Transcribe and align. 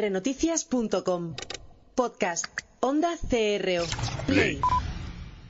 prnoticias.com. 0.00 1.34
Podcast. 1.94 2.46
Onda 2.80 3.10
CRO. 3.18 3.84
Play. 4.26 4.58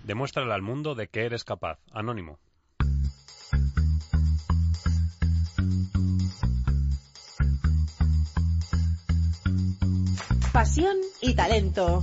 Demuéstrale 0.03 0.53
al 0.53 0.61
mundo 0.61 0.97
de 0.97 1.07
que 1.07 1.25
eres 1.25 1.45
capaz. 1.45 1.79
Anónimo. 1.93 2.41
Pasión 10.53 10.97
y 11.21 11.35
talento. 11.37 12.03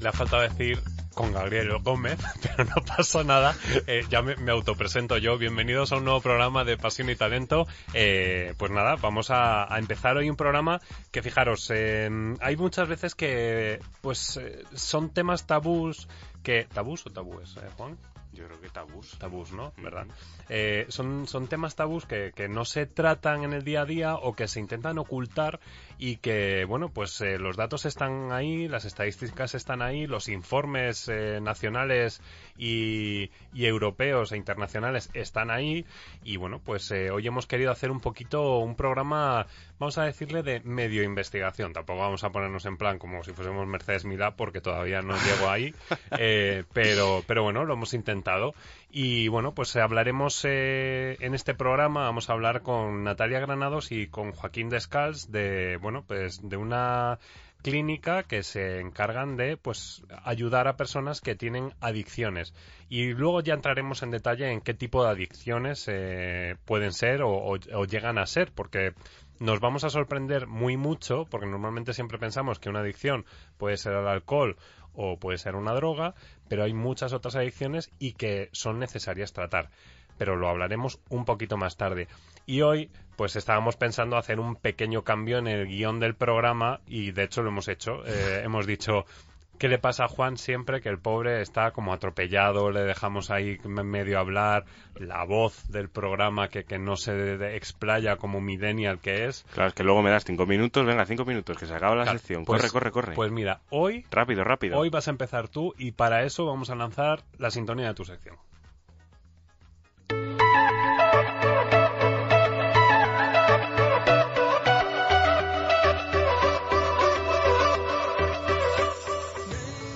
Le 0.00 0.08
ha 0.08 0.12
faltado 0.12 0.42
decir 0.42 0.91
con 1.22 1.32
Gabriel 1.32 1.78
Gómez, 1.84 2.18
pero 2.42 2.64
no 2.64 2.82
pasa 2.84 3.22
nada. 3.22 3.54
Eh, 3.86 4.02
ya 4.10 4.22
me, 4.22 4.50
autopresento 4.50 5.18
yo. 5.18 5.38
Bienvenidos 5.38 5.92
a 5.92 5.96
un 5.98 6.04
nuevo 6.04 6.20
programa 6.20 6.64
de 6.64 6.76
Pasión 6.76 7.10
y 7.10 7.14
Talento. 7.14 7.68
Eh, 7.94 8.54
pues 8.56 8.72
nada, 8.72 8.96
vamos 8.96 9.28
a, 9.30 9.68
empezar 9.78 10.16
hoy 10.16 10.28
un 10.28 10.34
programa 10.34 10.80
que, 11.12 11.22
fijaros, 11.22 11.70
eh, 11.72 12.10
hay 12.40 12.56
muchas 12.56 12.88
veces 12.88 13.14
que 13.14 13.78
pues 14.00 14.36
eh, 14.36 14.64
son 14.74 15.10
temas 15.10 15.46
tabús 15.46 16.08
que... 16.42 16.64
¿Tabús 16.64 17.06
o 17.06 17.10
tabúes, 17.10 17.56
eh, 17.56 17.68
Juan? 17.76 17.96
Yo 18.32 18.46
creo 18.46 18.60
que 18.60 18.70
tabús. 18.70 19.18
Tabús, 19.18 19.52
¿no? 19.52 19.74
¿Verdad? 19.76 20.06
Eh, 20.48 20.86
son, 20.88 21.28
son 21.28 21.48
temas 21.48 21.76
tabús 21.76 22.06
que, 22.06 22.32
que, 22.34 22.48
no 22.48 22.64
se 22.64 22.86
tratan 22.86 23.44
en 23.44 23.52
el 23.52 23.62
día 23.62 23.82
a 23.82 23.84
día 23.84 24.14
o 24.14 24.34
que 24.34 24.48
se 24.48 24.58
intentan 24.58 24.98
ocultar 24.98 25.60
y 25.98 26.16
que, 26.16 26.64
bueno, 26.64 26.88
pues 26.88 27.20
eh, 27.20 27.38
los 27.38 27.56
datos 27.56 27.84
están 27.84 28.32
ahí, 28.32 28.68
las 28.68 28.86
estadísticas 28.86 29.54
están 29.54 29.82
ahí, 29.82 30.06
los 30.06 30.28
informes 30.28 31.08
eh, 31.08 31.40
nacionales 31.42 32.22
y, 32.56 33.30
y, 33.52 33.66
europeos 33.66 34.32
e 34.32 34.38
internacionales 34.38 35.10
están 35.12 35.50
ahí 35.50 35.84
y, 36.24 36.38
bueno, 36.38 36.58
pues 36.58 36.90
hoy 36.90 37.26
hemos 37.26 37.46
querido 37.46 37.70
hacer 37.70 37.90
un 37.90 38.00
poquito 38.00 38.58
un 38.58 38.76
programa, 38.76 39.46
vamos 39.78 39.98
a 39.98 40.04
decirle, 40.04 40.42
de 40.42 40.60
medio 40.60 41.02
investigación. 41.02 41.74
Tampoco 41.74 42.00
vamos 42.00 42.24
a 42.24 42.30
ponernos 42.30 42.64
en 42.64 42.78
plan 42.78 42.98
como 42.98 43.22
si 43.24 43.32
fuésemos 43.32 43.66
Mercedes 43.66 44.06
Milá 44.06 44.36
porque 44.36 44.62
todavía 44.62 45.02
no 45.02 45.14
llego 45.16 45.50
ahí, 45.50 45.74
pero, 46.72 47.22
pero 47.26 47.42
bueno, 47.42 47.64
lo 47.64 47.74
hemos 47.74 47.92
intentado 47.92 48.21
y 48.90 49.28
bueno, 49.28 49.54
pues 49.54 49.74
hablaremos 49.76 50.44
eh, 50.44 51.16
en 51.20 51.34
este 51.34 51.54
programa, 51.54 52.02
vamos 52.02 52.28
a 52.28 52.34
hablar 52.34 52.62
con 52.62 53.04
Natalia 53.04 53.40
Granados 53.40 53.90
y 53.92 54.06
con 54.06 54.32
Joaquín 54.32 54.68
Descals 54.68 55.32
de, 55.32 55.78
bueno, 55.78 56.04
pues 56.06 56.40
de 56.46 56.56
una 56.56 57.18
clínica 57.62 58.24
que 58.24 58.42
se 58.42 58.80
encargan 58.80 59.36
de 59.36 59.56
pues 59.56 60.02
ayudar 60.24 60.68
a 60.68 60.76
personas 60.76 61.20
que 61.20 61.34
tienen 61.34 61.72
adicciones. 61.80 62.52
Y 62.88 63.14
luego 63.14 63.40
ya 63.40 63.54
entraremos 63.54 64.02
en 64.02 64.10
detalle 64.10 64.50
en 64.50 64.60
qué 64.60 64.74
tipo 64.74 65.04
de 65.04 65.10
adicciones 65.10 65.86
eh, 65.88 66.56
pueden 66.64 66.92
ser 66.92 67.22
o, 67.22 67.30
o 67.32 67.84
llegan 67.86 68.18
a 68.18 68.26
ser 68.26 68.52
porque 68.52 68.92
nos 69.38 69.60
vamos 69.60 69.84
a 69.84 69.90
sorprender 69.90 70.46
muy 70.46 70.76
mucho 70.76 71.24
porque 71.30 71.46
normalmente 71.46 71.94
siempre 71.94 72.18
pensamos 72.18 72.58
que 72.58 72.68
una 72.68 72.80
adicción 72.80 73.24
puede 73.58 73.76
ser 73.76 73.94
al 73.94 74.06
alcohol 74.06 74.56
o 74.94 75.18
puede 75.18 75.38
ser 75.38 75.56
una 75.56 75.72
droga, 75.72 76.14
pero 76.48 76.64
hay 76.64 76.72
muchas 76.72 77.12
otras 77.12 77.36
adicciones 77.36 77.90
y 77.98 78.12
que 78.12 78.48
son 78.52 78.78
necesarias 78.78 79.32
tratar. 79.32 79.70
Pero 80.18 80.36
lo 80.36 80.48
hablaremos 80.48 81.00
un 81.08 81.24
poquito 81.24 81.56
más 81.56 81.76
tarde. 81.76 82.08
Y 82.46 82.62
hoy, 82.62 82.90
pues 83.16 83.36
estábamos 83.36 83.76
pensando 83.76 84.16
hacer 84.16 84.40
un 84.40 84.56
pequeño 84.56 85.02
cambio 85.02 85.38
en 85.38 85.46
el 85.46 85.66
guion 85.66 86.00
del 86.00 86.14
programa 86.14 86.80
y 86.86 87.12
de 87.12 87.24
hecho 87.24 87.42
lo 87.42 87.48
hemos 87.48 87.68
hecho. 87.68 88.04
Eh, 88.04 88.42
hemos 88.44 88.66
dicho, 88.66 89.06
¿Qué 89.62 89.68
le 89.68 89.78
pasa 89.78 90.06
a 90.06 90.08
Juan 90.08 90.38
siempre 90.38 90.80
que 90.80 90.88
el 90.88 90.98
pobre 90.98 91.40
está 91.40 91.70
como 91.70 91.92
atropellado, 91.92 92.72
le 92.72 92.80
dejamos 92.80 93.30
ahí 93.30 93.60
medio 93.64 94.18
hablar, 94.18 94.64
la 94.96 95.22
voz 95.22 95.70
del 95.70 95.88
programa 95.88 96.48
que, 96.48 96.64
que 96.64 96.80
no 96.80 96.96
se 96.96 97.54
explaya 97.54 98.16
como 98.16 98.40
millennial 98.40 98.98
que 98.98 99.26
es? 99.26 99.44
Claro, 99.54 99.68
es 99.68 99.74
que 99.74 99.84
luego 99.84 100.02
me 100.02 100.10
das 100.10 100.24
cinco 100.24 100.46
minutos, 100.46 100.84
venga, 100.84 101.06
cinco 101.06 101.24
minutos, 101.24 101.56
que 101.56 101.66
se 101.66 101.74
acaba 101.74 101.94
la 101.94 102.02
claro, 102.02 102.18
sección. 102.18 102.44
Corre, 102.44 102.58
pues, 102.58 102.72
corre, 102.72 102.90
corre. 102.90 103.14
Pues 103.14 103.30
mira, 103.30 103.60
hoy... 103.70 104.04
Rápido, 104.10 104.42
rápido. 104.42 104.76
Hoy 104.76 104.90
vas 104.90 105.06
a 105.06 105.12
empezar 105.12 105.46
tú 105.46 105.74
y 105.78 105.92
para 105.92 106.24
eso 106.24 106.44
vamos 106.44 106.68
a 106.70 106.74
lanzar 106.74 107.22
la 107.38 107.52
sintonía 107.52 107.86
de 107.86 107.94
tu 107.94 108.04
sección. 108.04 108.38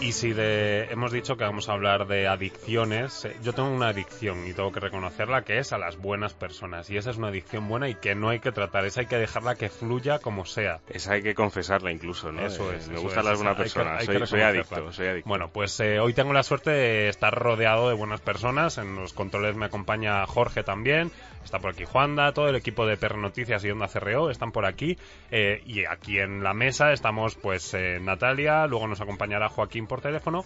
Y 0.06 0.12
si 0.12 0.33
de, 0.33 0.84
hemos 0.84 1.11
dicho 1.11 1.37
que 1.37 1.43
vamos 1.43 1.69
a 1.69 1.72
hablar 1.72 2.06
de 2.06 2.28
adicciones, 2.28 3.25
eh, 3.25 3.37
yo 3.43 3.53
tengo 3.55 3.71
una 3.71 3.89
adicción 3.89 4.47
y 4.47 4.53
tengo 4.53 4.71
que 4.71 4.78
reconocerla 4.78 5.43
que 5.43 5.59
es 5.59 5.72
a 5.72 5.78
las 5.78 5.97
buenas 5.97 6.33
personas. 6.33 6.89
Y 6.91 6.97
esa 6.97 7.11
es 7.11 7.17
una 7.17 7.27
adicción 7.27 7.67
buena 7.67 7.89
y 7.89 7.97
que 7.97 8.15
no 8.15 8.28
hay 8.28 8.39
que 8.39 8.53
tratar, 8.53 8.84
esa 8.84 9.00
hay 9.00 9.06
que 9.06 9.16
dejarla 9.16 9.56
que 9.56 9.69
fluya 9.69 10.21
como 10.21 10.47
sea. 10.47 10.78
Esa 10.89 11.15
hay 11.15 11.25
que 11.25 11.34
confesarla 11.34 11.91
incluso, 11.91 12.31
¿no? 12.31 12.47
Eso 12.47 12.72
es. 12.72 12.87
Me 12.87 12.95
eso 12.95 13.03
gustan 13.03 13.25
es, 13.25 13.31
las 13.31 13.39
buenas 13.39 13.56
personas, 13.56 14.05
soy, 14.05 14.27
soy, 14.28 14.43
adicto, 14.43 14.93
soy 14.93 15.09
adicto. 15.09 15.28
Bueno, 15.28 15.50
pues 15.53 15.81
eh, 15.81 15.99
hoy 15.99 16.15
tengo 16.15 16.33
la 16.33 16.45
suerte 16.45 16.71
de 16.71 17.09
estar 17.09 17.34
rodeado 17.34 17.89
de 17.89 17.97
buenas 17.97 18.21
personas. 18.21 18.78
En 18.78 18.95
los 18.95 19.12
controles 19.12 19.56
me 19.56 19.66
acompaña 19.66 20.25
Jorge 20.28 20.62
también. 20.62 21.11
Está 21.47 21.61
por 21.61 21.71
aquí 21.71 21.84
Juanda, 21.84 22.33
todo 22.33 22.49
el 22.49 22.56
equipo 22.56 22.87
de 22.87 22.97
PR 22.97 23.16
Noticias 23.16 23.65
y 23.65 23.71
Onda 23.71 23.87
CRO 23.87 24.31
están 24.31 24.50
por 24.50 24.66
aquí. 24.66 24.99
Eh, 25.31 25.62
y 25.65 25.84
aquí 25.84 26.19
en 26.19 26.43
la 26.43 26.55
mesa 26.55 26.93
estamos 26.93 27.37
pues 27.37 27.72
eh, 27.72 28.00
Natalia, 28.00 28.66
luego 28.66 28.89
nos 28.89 29.00
acompañará 29.00 29.49
Joaquín 29.49 29.87
por 29.87 29.96
teléfono 30.01 30.45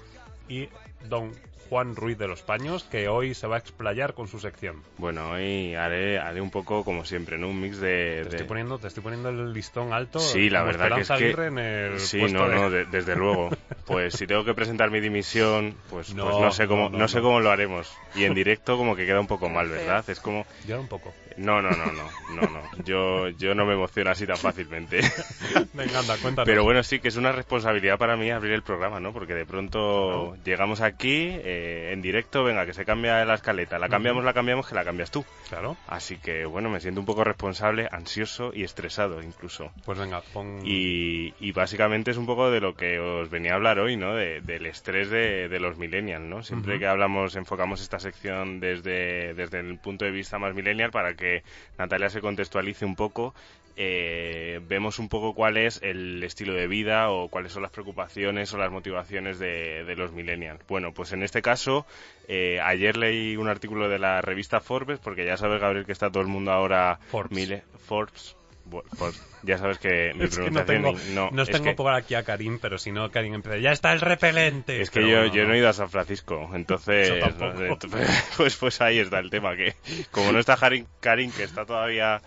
y 0.48 0.68
don 1.08 1.32
Juan 1.70 1.94
Ruiz 1.94 2.18
de 2.18 2.26
los 2.26 2.42
Paños, 2.42 2.82
que 2.82 3.06
hoy 3.06 3.32
se 3.32 3.46
va 3.46 3.54
a 3.54 3.58
explayar 3.60 4.14
con 4.14 4.26
su 4.26 4.40
sección. 4.40 4.82
Bueno, 4.98 5.30
hoy 5.30 5.76
haré, 5.76 6.18
haré 6.18 6.40
un 6.40 6.50
poco 6.50 6.84
como 6.84 7.04
siempre, 7.04 7.38
¿no? 7.38 7.48
Un 7.48 7.60
mix 7.60 7.78
de... 7.78 8.22
Te, 8.24 8.28
de... 8.28 8.28
Estoy, 8.30 8.46
poniendo, 8.46 8.78
te 8.78 8.88
estoy 8.88 9.04
poniendo 9.04 9.28
el 9.28 9.52
listón 9.52 9.92
alto. 9.92 10.18
Sí, 10.18 10.50
la 10.50 10.64
verdad 10.64 10.96
que 10.96 11.02
es 11.02 11.08
que... 11.08 11.30
En 11.30 11.58
el 11.58 12.00
sí, 12.00 12.20
no, 12.24 12.48
de... 12.48 12.54
no, 12.56 12.70
de, 12.70 12.86
desde 12.86 13.14
luego. 13.16 13.50
Pues 13.86 14.14
si 14.14 14.26
tengo 14.26 14.44
que 14.44 14.52
presentar 14.52 14.90
mi 14.90 14.98
dimisión, 14.98 15.76
pues 15.90 16.12
no, 16.12 16.24
pues 16.24 16.38
no 16.40 16.50
sé 16.50 16.66
cómo 16.66 16.90
no, 16.90 16.98
no, 16.98 17.06
sé 17.06 17.20
cómo 17.20 17.38
lo 17.38 17.52
haremos. 17.52 17.88
Y 18.16 18.24
en 18.24 18.34
directo 18.34 18.76
como 18.76 18.96
que 18.96 19.06
queda 19.06 19.20
un 19.20 19.28
poco 19.28 19.48
mal, 19.48 19.68
¿verdad? 19.68 20.04
Es 20.10 20.18
como... 20.18 20.46
Ya 20.66 20.78
un 20.78 20.88
poco. 20.88 21.14
No, 21.36 21.62
no, 21.62 21.70
no, 21.70 21.86
no, 21.86 22.04
no, 22.34 22.42
no. 22.42 22.84
Yo, 22.84 23.28
yo 23.28 23.54
no 23.54 23.64
me 23.64 23.74
emociono 23.74 24.10
así 24.10 24.26
tan 24.26 24.36
fácilmente. 24.36 25.00
Venga, 25.72 26.00
anda, 26.00 26.16
cuéntanos. 26.18 26.46
Pero 26.46 26.64
bueno, 26.64 26.82
sí 26.82 26.98
que 26.98 27.08
es 27.08 27.16
una 27.16 27.32
responsabilidad 27.32 27.96
para 27.96 28.16
mí 28.16 28.30
abrir 28.30 28.52
el 28.52 28.62
programa, 28.62 29.00
¿no? 29.00 29.12
Porque 29.12 29.34
de 29.34 29.46
pronto 29.46 30.34
no. 30.36 30.39
Llegamos 30.44 30.80
aquí 30.80 31.28
eh, 31.30 31.90
en 31.92 32.02
directo, 32.02 32.44
venga, 32.44 32.66
que 32.66 32.72
se 32.74 32.84
cambia 32.84 33.24
la 33.24 33.34
escaleta. 33.34 33.78
La 33.78 33.88
cambiamos, 33.88 34.20
uh 34.20 34.22
-huh. 34.22 34.26
la 34.26 34.32
cambiamos, 34.34 34.66
que 34.68 34.74
la 34.74 34.84
cambias 34.84 35.10
tú. 35.10 35.24
Claro. 35.48 35.76
Así 35.86 36.16
que 36.18 36.44
bueno, 36.44 36.70
me 36.70 36.80
siento 36.80 37.00
un 37.00 37.06
poco 37.06 37.24
responsable, 37.24 37.88
ansioso 37.90 38.52
y 38.54 38.62
estresado 38.64 39.22
incluso. 39.22 39.72
Pues 39.84 39.98
venga, 39.98 40.22
pon... 40.32 40.60
Y, 40.64 41.34
y 41.40 41.52
básicamente 41.52 42.10
es 42.10 42.16
un 42.16 42.26
poco 42.26 42.50
de 42.50 42.60
lo 42.60 42.74
que 42.74 42.98
os 42.98 43.30
venía 43.30 43.52
a 43.52 43.56
hablar 43.56 43.78
hoy, 43.78 43.96
¿no? 43.96 44.14
De, 44.14 44.40
del 44.40 44.66
estrés 44.66 45.10
de, 45.10 45.48
de, 45.48 45.60
los 45.60 45.76
millennials, 45.76 46.24
¿no? 46.24 46.42
Siempre 46.42 46.74
uh 46.74 46.76
-huh. 46.76 46.80
que 46.80 46.86
hablamos, 46.86 47.36
enfocamos 47.36 47.80
esta 47.82 47.98
sección 47.98 48.60
desde, 48.60 49.34
desde 49.34 49.60
el 49.60 49.78
punto 49.78 50.04
de 50.04 50.10
vista 50.10 50.38
más 50.38 50.54
millennial 50.54 50.90
para 50.90 51.14
que 51.14 51.42
Natalia 51.78 52.08
se 52.10 52.20
contextualice 52.20 52.84
un 52.84 52.96
poco, 52.96 53.34
eh, 53.82 54.60
vemos 54.68 54.98
un 54.98 55.08
poco 55.08 55.32
cuál 55.32 55.56
es 55.56 55.80
el 55.82 56.22
estilo 56.22 56.52
de 56.52 56.66
vida 56.66 57.08
o 57.08 57.28
cuáles 57.28 57.52
son 57.52 57.62
las 57.62 57.70
preocupaciones 57.70 58.52
o 58.52 58.58
las 58.58 58.70
motivaciones 58.70 59.38
de, 59.38 59.84
de 59.84 59.96
los 59.96 60.12
millennials. 60.12 60.60
Bueno, 60.68 60.92
pues 60.92 61.12
en 61.12 61.22
este 61.22 61.40
caso, 61.40 61.86
eh, 62.28 62.60
ayer 62.62 62.98
leí 62.98 63.38
un 63.38 63.48
artículo 63.48 63.88
de 63.88 63.98
la 63.98 64.20
revista 64.20 64.60
Forbes, 64.60 64.98
porque 64.98 65.24
ya 65.24 65.38
sabes, 65.38 65.62
Gabriel, 65.62 65.86
que 65.86 65.92
está 65.92 66.10
todo 66.10 66.22
el 66.22 66.28
mundo 66.28 66.52
ahora... 66.52 66.98
Forbes. 67.08 67.32
Mile, 67.32 67.62
Forbes 67.86 68.36
pues 68.70 69.20
ya 69.42 69.58
sabes 69.58 69.78
que 69.78 70.12
mi 70.16 70.24
es 70.24 70.38
que 70.38 70.50
no 70.50 70.64
tengo, 70.64 70.92
no, 71.12 71.30
no 71.30 71.46
tengo 71.46 71.64
que... 71.64 71.74
por 71.74 71.92
aquí 71.92 72.14
a 72.14 72.22
Karim, 72.22 72.58
pero 72.60 72.78
si 72.78 72.92
no, 72.92 73.10
Karim 73.10 73.34
empieza, 73.34 73.58
ya 73.58 73.72
está 73.72 73.92
el 73.92 74.00
repelente. 74.00 74.80
Es 74.80 74.90
que 74.90 75.08
yo, 75.08 75.26
yo 75.26 75.44
no 75.46 75.54
he 75.54 75.58
ido 75.58 75.68
a 75.68 75.72
San 75.72 75.90
Francisco, 75.90 76.50
entonces, 76.54 77.10
pues, 78.36 78.56
pues 78.56 78.80
ahí 78.80 78.98
está 78.98 79.18
el 79.18 79.30
tema, 79.30 79.56
que 79.56 79.74
como 80.10 80.32
no 80.32 80.38
está 80.38 80.56
Karim, 80.56 80.86
Karim 81.00 81.32
que 81.32 81.44
está 81.44 81.64
todavía 81.64 82.20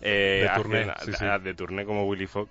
eh, 0.00 0.48
de, 0.48 0.62
turné, 0.62 0.86
sí, 1.04 1.12
sí. 1.12 1.24
de 1.42 1.54
turné 1.54 1.84
como 1.84 2.04
Willy 2.06 2.26
Fox, 2.26 2.50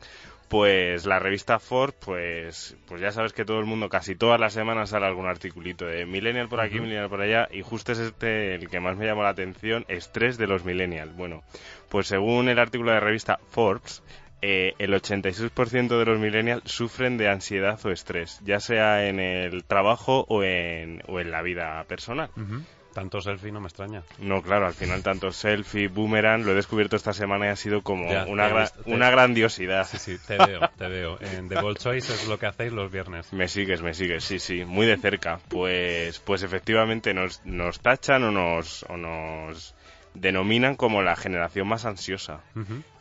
pues 0.49 1.05
la 1.05 1.19
revista 1.19 1.59
Ford, 1.59 1.93
pues, 2.03 2.75
pues 2.87 2.99
ya 2.99 3.11
sabes 3.11 3.33
que 3.33 3.45
todo 3.45 3.59
el 3.59 3.65
mundo, 3.65 3.87
casi 3.87 4.15
todas 4.15 4.39
las 4.39 4.53
semanas 4.53 4.89
sale 4.89 5.05
algún 5.05 5.27
articulito 5.27 5.85
de 5.85 6.05
Millennial 6.05 6.49
por 6.49 6.59
aquí, 6.59 6.75
uh 6.75 6.79
-huh. 6.79 6.81
Millennial 6.83 7.09
por 7.09 7.21
allá, 7.21 7.47
y 7.51 7.61
justo 7.61 7.91
es 7.91 7.99
este 7.99 8.55
el 8.55 8.67
que 8.67 8.79
más 8.79 8.97
me 8.97 9.05
llamó 9.05 9.23
la 9.23 9.29
atención, 9.29 9.85
estrés 9.87 10.37
de 10.37 10.47
los 10.47 10.65
Millennials. 10.65 11.15
Bueno, 11.15 11.43
pues 11.89 12.07
según 12.07 12.49
el 12.49 12.57
artículo 12.57 12.91
de 12.91 12.99
la 12.99 13.05
revista 13.05 13.39
Forbes, 13.51 14.01
eh, 14.41 14.73
el 14.79 14.93
86% 14.93 15.99
de 15.99 16.05
los 16.05 16.17
millennials 16.17 16.63
sufren 16.65 17.17
de 17.17 17.27
ansiedad 17.27 17.77
o 17.85 17.91
estrés, 17.91 18.39
ya 18.45 18.61
sea 18.61 19.07
en 19.07 19.19
el 19.19 19.65
trabajo 19.65 20.25
o 20.29 20.43
en, 20.43 21.03
o 21.07 21.19
en 21.19 21.29
la 21.29 21.41
vida 21.41 21.83
personal. 21.89 22.29
Uh 22.37 22.41
-huh. 22.41 22.63
Tanto 22.99 23.21
selfie 23.21 23.51
no 23.53 23.61
me 23.61 23.67
extraña. 23.67 24.03
No, 24.19 24.41
claro, 24.41 24.67
al 24.67 24.73
final 24.73 25.01
tanto 25.03 25.31
selfie, 25.31 25.87
boomerang, 25.87 26.43
lo 26.43 26.51
he 26.51 26.55
descubierto 26.55 26.97
esta 26.97 27.13
semana 27.13 27.45
y 27.45 27.49
ha 27.49 27.55
sido 27.55 27.81
como 27.81 28.09
Ya, 28.11 28.25
una, 28.25 28.49
gra- 28.49 28.71
te- 28.71 28.91
una 28.91 29.09
grandiosidad. 29.09 29.87
Sí, 29.87 29.97
sí, 29.97 30.17
te 30.27 30.37
veo, 30.37 30.69
te 30.77 30.87
veo. 30.89 31.17
En 31.21 31.47
The 31.47 31.61
Bold 31.61 31.77
Choice 31.77 32.13
es 32.13 32.27
lo 32.27 32.37
que 32.37 32.47
hacéis 32.47 32.73
los 32.73 32.91
viernes. 32.91 33.31
Me 33.31 33.47
sigues, 33.47 33.81
me 33.81 33.93
sigues, 33.93 34.25
sí, 34.25 34.37
sí, 34.39 34.65
muy 34.65 34.85
de 34.85 34.97
cerca. 34.97 35.39
Pues, 35.49 36.19
pues 36.19 36.43
efectivamente 36.43 37.13
nos, 37.13 37.45
nos 37.45 37.79
tachan 37.79 38.23
o 38.25 38.31
nos, 38.31 38.83
o 38.89 38.97
nos 38.97 39.75
denominan 40.13 40.75
como 40.75 41.01
la 41.01 41.15
generación 41.15 41.67
más 41.67 41.85
ansiosa. 41.85 42.41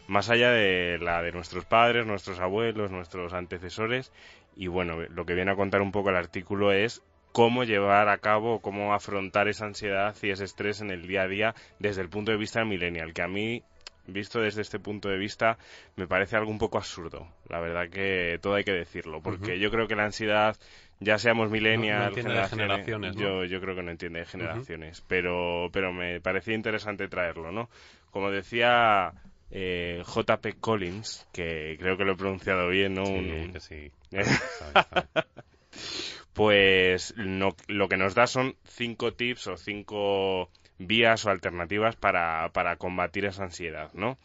Más 0.06 0.30
allá 0.30 0.52
de 0.52 0.98
la 1.00 1.22
de 1.22 1.32
nuestros 1.32 1.64
padres, 1.64 2.06
nuestros 2.06 2.38
abuelos, 2.38 2.90
nuestros 2.92 3.32
antecesores. 3.32 4.12
Y 4.56 4.68
bueno, 4.68 4.98
lo 5.10 5.26
que 5.26 5.34
viene 5.34 5.50
a 5.50 5.56
contar 5.56 5.82
un 5.82 5.90
poco 5.92 6.10
el 6.10 6.16
artículo 6.16 6.70
es 6.72 7.02
cómo 7.32 7.64
llevar 7.64 8.08
a 8.08 8.19
cabo, 8.19 8.60
cómo 8.60 8.94
afrontar 8.94 9.48
esa 9.48 9.66
ansiedad 9.66 10.14
y 10.22 10.30
ese 10.30 10.44
estrés 10.44 10.80
en 10.80 10.90
el 10.90 11.06
día 11.06 11.22
a 11.22 11.28
día 11.28 11.54
desde 11.78 12.02
el 12.02 12.08
punto 12.08 12.30
de 12.32 12.38
vista 12.38 12.60
del 12.60 12.69
millennial, 12.69 13.12
que 13.12 13.22
a 13.22 13.28
mí, 13.28 13.62
visto 14.06 14.40
desde 14.40 14.62
este 14.62 14.78
punto 14.78 15.08
de 15.08 15.19
vista, 15.19 15.58
me 15.96 16.06
parece 16.06 16.36
algo 16.36 16.50
un 16.50 16.58
poco 16.58 16.78
absurdo. 16.78 17.28
La 17.48 17.60
verdad 17.60 17.88
que 17.90 18.38
todo 18.42 18.54
hay 18.54 18.64
que 18.64 18.72
decirlo, 18.72 19.20
porque 19.22 19.58
yo 19.58 19.70
creo 19.70 19.86
que 19.86 19.94
la 19.96 20.04
ansiedad, 20.04 20.56
ya 21.00 21.19
seamos 21.19 21.50
millennial, 21.50 21.98
No- 21.98 22.02
no 22.04 22.08
entiende 22.08 22.32
de 22.34 22.48
generaciones, 22.48 23.14
¿no? 23.14 23.20
yo, 23.22 23.44
yo 23.44 23.60
creo 23.60 23.76
que 23.76 23.82
no 23.82 23.90
entiende 23.90 24.20
de 24.20 24.26
generaciones, 24.26 25.04
pero, 25.06 25.69
pero 25.72 25.92
me 25.92 26.20
parecía 26.20 26.54
interesante 26.54 27.08
traerlo, 27.08 27.52
¿no? 27.52 27.69
Como 28.10 28.31
decía 28.31 29.12
eh, 29.50 30.02
JP 30.06 30.54
Collins, 30.60 31.26
que 31.32 31.76
creo 31.78 31.96
que 31.98 32.04
lo 32.04 32.12
he 32.12 32.16
pronunciado 32.16 32.69
bien, 32.69 32.94
¿no? 32.94 33.04
Sí, 33.04 33.12
Un- 33.12 33.52
que 33.52 33.60
sí. 33.60 33.92
Sabe, 34.58 34.72
sabe. 34.88 35.06
pues 36.38 37.14
no- 37.17 37.56
lo 37.67 37.88
que 37.88 37.96
nos 37.96 38.14
da 38.14 38.29
son 38.29 38.55
cinco 38.64 39.12
tips 39.12 39.49
o 39.49 39.56
cinco 39.56 40.49
vías 40.79 41.26
o 41.26 41.31
alternativas 41.31 41.96
para, 41.96 42.49
para 42.52 42.76
combatir 42.76 43.25
esa 43.25 43.43
ansiedad, 43.43 43.90
¿no? 43.93 44.19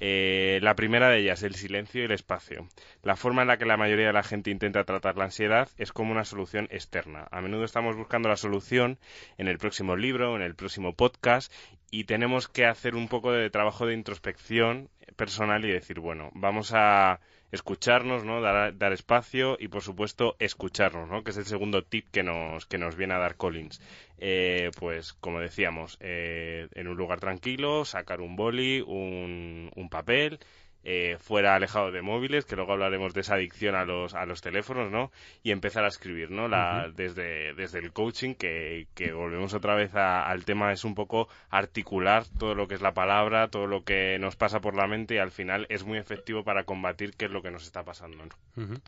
Eh, 0.00 0.58
la 0.62 0.74
primera 0.74 1.08
de 1.10 1.18
ellas, 1.20 1.44
el 1.44 1.54
silencio 1.54 2.00
y 2.02 2.06
el 2.06 2.10
espacio. 2.10 2.66
La 3.04 3.14
forma 3.14 3.42
en 3.42 3.48
la 3.48 3.56
que 3.56 3.66
la 3.66 3.76
mayoría 3.76 4.08
de 4.08 4.12
la 4.12 4.24
gente 4.24 4.50
intenta 4.50 4.82
tratar 4.82 5.16
la 5.16 5.26
ansiedad 5.26 5.68
es 5.76 5.92
como 5.92 6.10
una 6.10 6.24
solución 6.24 6.66
externa. 6.72 7.28
A 7.30 7.40
menudo 7.40 7.62
estamos 7.64 7.94
buscando 7.94 8.28
la 8.28 8.36
solución 8.36 8.98
en 9.38 9.46
el 9.46 9.58
próximo 9.58 9.94
libro, 9.94 10.34
en 10.34 10.42
el 10.42 10.56
próximo 10.56 10.94
podcast, 10.96 11.52
y 11.92 12.02
tenemos 12.02 12.48
que 12.48 12.66
hacer 12.66 12.96
un 12.96 13.06
poco 13.06 13.30
de 13.30 13.48
trabajo 13.48 13.86
de 13.86 13.94
introspección 13.94 14.88
personal 15.20 15.62
y 15.66 15.70
decir, 15.70 16.00
bueno, 16.00 16.30
vamos 16.32 16.72
a 16.74 17.20
escucharnos, 17.52 18.24
¿no? 18.24 18.40
Dar, 18.40 18.78
dar 18.78 18.94
espacio 18.94 19.58
y, 19.60 19.68
por 19.68 19.82
supuesto, 19.82 20.34
escucharnos, 20.38 21.10
¿no? 21.10 21.22
Que 21.22 21.32
es 21.32 21.36
el 21.36 21.44
segundo 21.44 21.84
tip 21.84 22.06
que 22.10 22.22
nos, 22.22 22.64
que 22.64 22.78
nos 22.78 22.96
viene 22.96 23.12
a 23.12 23.18
dar 23.18 23.36
Collins. 23.36 23.82
Eh, 24.16 24.70
pues, 24.78 25.12
como 25.12 25.40
decíamos, 25.40 25.98
eh, 26.00 26.68
en 26.74 26.88
un 26.88 26.96
lugar 26.96 27.20
tranquilo, 27.20 27.84
sacar 27.84 28.22
un 28.22 28.34
boli, 28.34 28.80
un, 28.80 29.70
un 29.76 29.88
papel, 29.90 30.38
eh, 30.84 31.16
fuera 31.20 31.54
alejado 31.54 31.90
de 31.92 32.00
móviles, 32.02 32.44
que 32.46 32.56
luego 32.56 32.72
hablaremos 32.72 33.12
de 33.14 33.20
esa 33.20 33.34
adicción 33.34 33.74
a 33.74 33.84
los, 33.84 34.14
a 34.14 34.24
los 34.26 34.40
teléfonos, 34.40 34.90
¿no? 34.90 35.10
Y 35.42 35.50
empezar 35.50 35.84
a 35.84 35.88
escribir, 35.88 36.30
¿no? 36.30 36.48
La, 36.48 36.88
desde, 36.94 37.54
desde 37.54 37.78
el 37.80 37.92
coaching, 37.92 38.34
que, 38.34 38.86
que 38.94 39.12
volvemos 39.12 39.52
otra 39.54 39.74
vez 39.74 39.94
a- 39.94 40.24
al 40.26 40.44
tema, 40.44 40.72
es 40.72 40.84
un 40.84 40.94
poco 40.94 41.28
articular 41.50 42.24
todo 42.38 42.54
lo 42.54 42.66
que 42.66 42.74
es 42.76 42.80
la 42.80 42.92
palabra, 42.94 43.48
todo 43.48 43.66
lo 43.66 43.84
que 43.84 44.18
nos 44.18 44.36
pasa 44.36 44.60
por 44.60 44.74
la 44.74 44.86
mente 44.86 45.14
y 45.16 45.18
al 45.18 45.30
final 45.30 45.66
es 45.68 45.84
muy 45.84 45.98
efectivo 45.98 46.44
para 46.44 46.64
combatir 46.64 47.14
qué 47.16 47.26
es 47.26 47.30
lo 47.30 47.42
que 47.42 47.50
nos 47.50 47.64
está 47.64 47.82
pasando, 47.84 48.24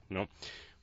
¿no? 0.08 0.28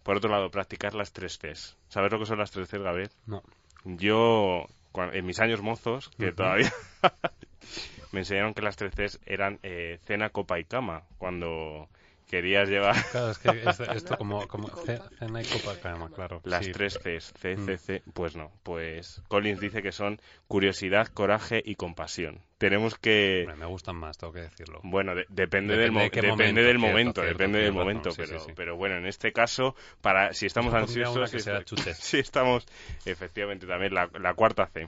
Por 0.04 0.18
otro 0.18 0.30
lado, 0.30 0.50
practicar 0.50 0.94
las 0.96 1.12
tres 1.12 1.38
Cs. 1.38 1.76
¿Sabes 1.90 2.12
lo 2.12 2.20
que 2.20 2.26
son 2.26 2.40
las 2.40 2.52
tres 2.52 2.68
Cs, 2.70 2.82
Gabriel? 2.82 3.10
No. 3.28 3.44
Yo, 3.86 4.66
en 5.14 5.26
mis 5.26 5.40
años 5.40 5.62
mozos, 5.62 6.10
que 6.18 6.32
todavía 6.32 6.72
me 8.12 8.20
enseñaron 8.20 8.54
que 8.54 8.62
las 8.62 8.76
tres 8.76 8.94
Cs 8.96 9.20
eran 9.26 9.60
eh, 9.64 10.00
cena, 10.06 10.30
copa 10.30 10.60
y 10.60 10.66
cama. 10.66 11.04
Cuando 11.18 11.88
querías 12.28 12.70
llevar 12.70 12.96
Claro, 13.12 13.32
es 13.32 13.40
que 13.40 13.50
es- 13.70 13.80
esto 13.80 14.18
como, 14.18 14.48
como 14.48 14.68
ce- 14.86 15.00
cena 15.18 15.42
y 15.42 15.46
copa 15.46 15.80
cama, 15.80 16.10
claro. 16.14 16.42
las 16.44 16.66
sí. 16.66 16.72
tres 16.72 17.00
Cs, 17.00 17.34
C, 17.40 17.56
Mm. 17.58 17.66
C, 17.66 17.78
C, 17.78 18.04
pues 18.14 18.36
no. 18.36 18.52
Pues 18.64 19.22
Collins 19.28 19.60
dice 19.60 19.82
que 19.82 19.92
son 19.92 20.22
curiosidad, 20.48 21.08
coraje 21.08 21.62
y 21.66 21.76
compasión. 21.76 22.40
Tenemos 22.60 22.96
que... 22.96 23.42
Hombre, 23.48 23.56
me 23.56 23.66
gustan 23.66 23.96
más, 23.96 24.18
tengo 24.18 24.34
que 24.34 24.42
decirlo. 24.42 24.80
Bueno, 24.84 25.16
de- 25.16 25.26
depende, 25.30 25.76
Depende 25.76 25.78
del, 25.78 25.92
mo- 25.92 26.00
de 26.02 26.10
depende 26.10 26.30
momento, 26.30 26.62
del 26.62 26.78
momento, 26.78 27.22
cierto, 27.22 27.34
depende 27.38 27.60
del 27.60 27.72
momento, 27.74 28.10
pero, 28.18 28.40
sí, 28.40 28.46
sí. 28.48 28.52
pero 28.56 28.76
bueno, 28.76 28.98
en 28.98 29.06
este 29.08 29.32
caso, 29.32 29.76
para 30.02 30.34
si 30.34 30.46
estamos 30.46 30.72
Yo 30.74 30.80
ansiosos, 30.80 31.32
sea 31.32 31.64
si 31.96 32.20
estamos, 32.20 32.66
efectivamente, 33.06 33.66
también 33.66 33.94
la, 33.94 34.10
la 34.20 34.34
cuarta 34.34 34.68
C, 34.68 34.88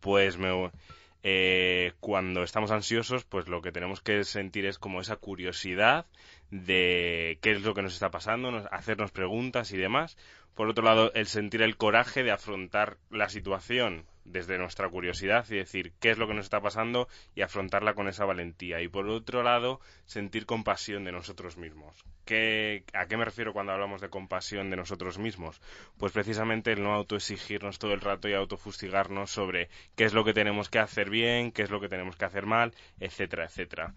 pues 0.00 0.38
me, 0.38 0.70
eh, 1.22 1.92
cuando 2.00 2.42
estamos 2.42 2.70
ansiosos, 2.70 3.24
pues 3.24 3.48
lo 3.48 3.62
que 3.62 3.72
tenemos 3.72 4.00
que 4.00 4.24
sentir 4.24 4.66
es 4.66 4.78
como 4.78 5.00
esa 5.00 5.16
curiosidad 5.16 6.06
de 6.50 7.38
qué 7.42 7.52
es 7.52 7.62
lo 7.62 7.74
que 7.74 7.82
nos 7.82 7.94
está 7.94 8.10
pasando, 8.10 8.50
nos- 8.50 8.66
hacernos 8.70 9.12
preguntas 9.12 9.72
y 9.72 9.76
demás. 9.76 10.16
Por 10.54 10.68
otro 10.68 10.84
lado, 10.84 11.12
el 11.14 11.26
sentir 11.26 11.62
el 11.62 11.76
coraje 11.76 12.22
de 12.22 12.32
afrontar 12.32 12.98
la 13.08 13.28
situación 13.28 14.04
desde 14.24 14.58
nuestra 14.58 14.88
curiosidad 14.88 15.46
y 15.48 15.56
decir 15.56 15.92
qué 16.00 16.10
es 16.10 16.18
lo 16.18 16.26
que 16.28 16.34
nos 16.34 16.44
está 16.44 16.60
pasando 16.60 17.08
y 17.34 17.42
afrontarla 17.42 17.94
con 17.94 18.08
esa 18.08 18.24
valentía. 18.24 18.80
Y 18.82 18.88
por 18.88 19.08
otro 19.08 19.42
lado, 19.42 19.80
sentir 20.04 20.46
compasión 20.46 21.04
de 21.04 21.12
nosotros 21.12 21.56
mismos. 21.56 22.04
¿Qué, 22.26 22.84
¿A 22.92 23.06
qué 23.06 23.16
me 23.16 23.24
refiero 23.24 23.52
cuando 23.52 23.72
hablamos 23.72 24.00
de 24.00 24.10
compasión 24.10 24.70
de 24.70 24.76
nosotros 24.76 25.18
mismos? 25.18 25.60
Pues 25.98 26.12
precisamente 26.12 26.72
el 26.72 26.82
no 26.82 26.92
autoexigirnos 26.94 27.78
todo 27.78 27.92
el 27.92 28.00
rato 28.00 28.28
y 28.28 28.34
autofustigarnos 28.34 29.30
sobre 29.30 29.68
qué 29.96 30.04
es 30.04 30.12
lo 30.14 30.24
que 30.24 30.34
tenemos 30.34 30.68
que 30.68 30.78
hacer 30.80 31.10
bien, 31.10 31.52
qué 31.52 31.62
es 31.62 31.70
lo 31.70 31.80
que 31.80 31.88
tenemos 31.88 32.16
que 32.16 32.24
hacer 32.26 32.44
mal, 32.46 32.72
etcétera, 33.00 33.46
etcétera. 33.46 33.94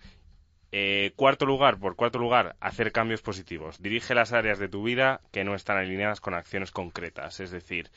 Eh, 0.75 1.11
cuarto 1.15 1.45
lugar, 1.45 1.77
por 1.77 1.95
cuarto 1.95 2.17
lugar, 2.17 2.55
hacer 2.59 2.91
cambios 2.91 3.21
positivos. 3.21 3.79
Dirige 3.79 4.15
las 4.15 4.33
áreas 4.33 4.57
de 4.57 4.67
tu 4.69 4.81
vida 4.81 5.21
que 5.31 5.43
no 5.43 5.53
están 5.53 5.77
alineadas 5.77 6.19
con 6.19 6.33
acciones 6.33 6.71
concretas. 6.71 7.39
Es 7.39 7.51
decir, 7.51 7.91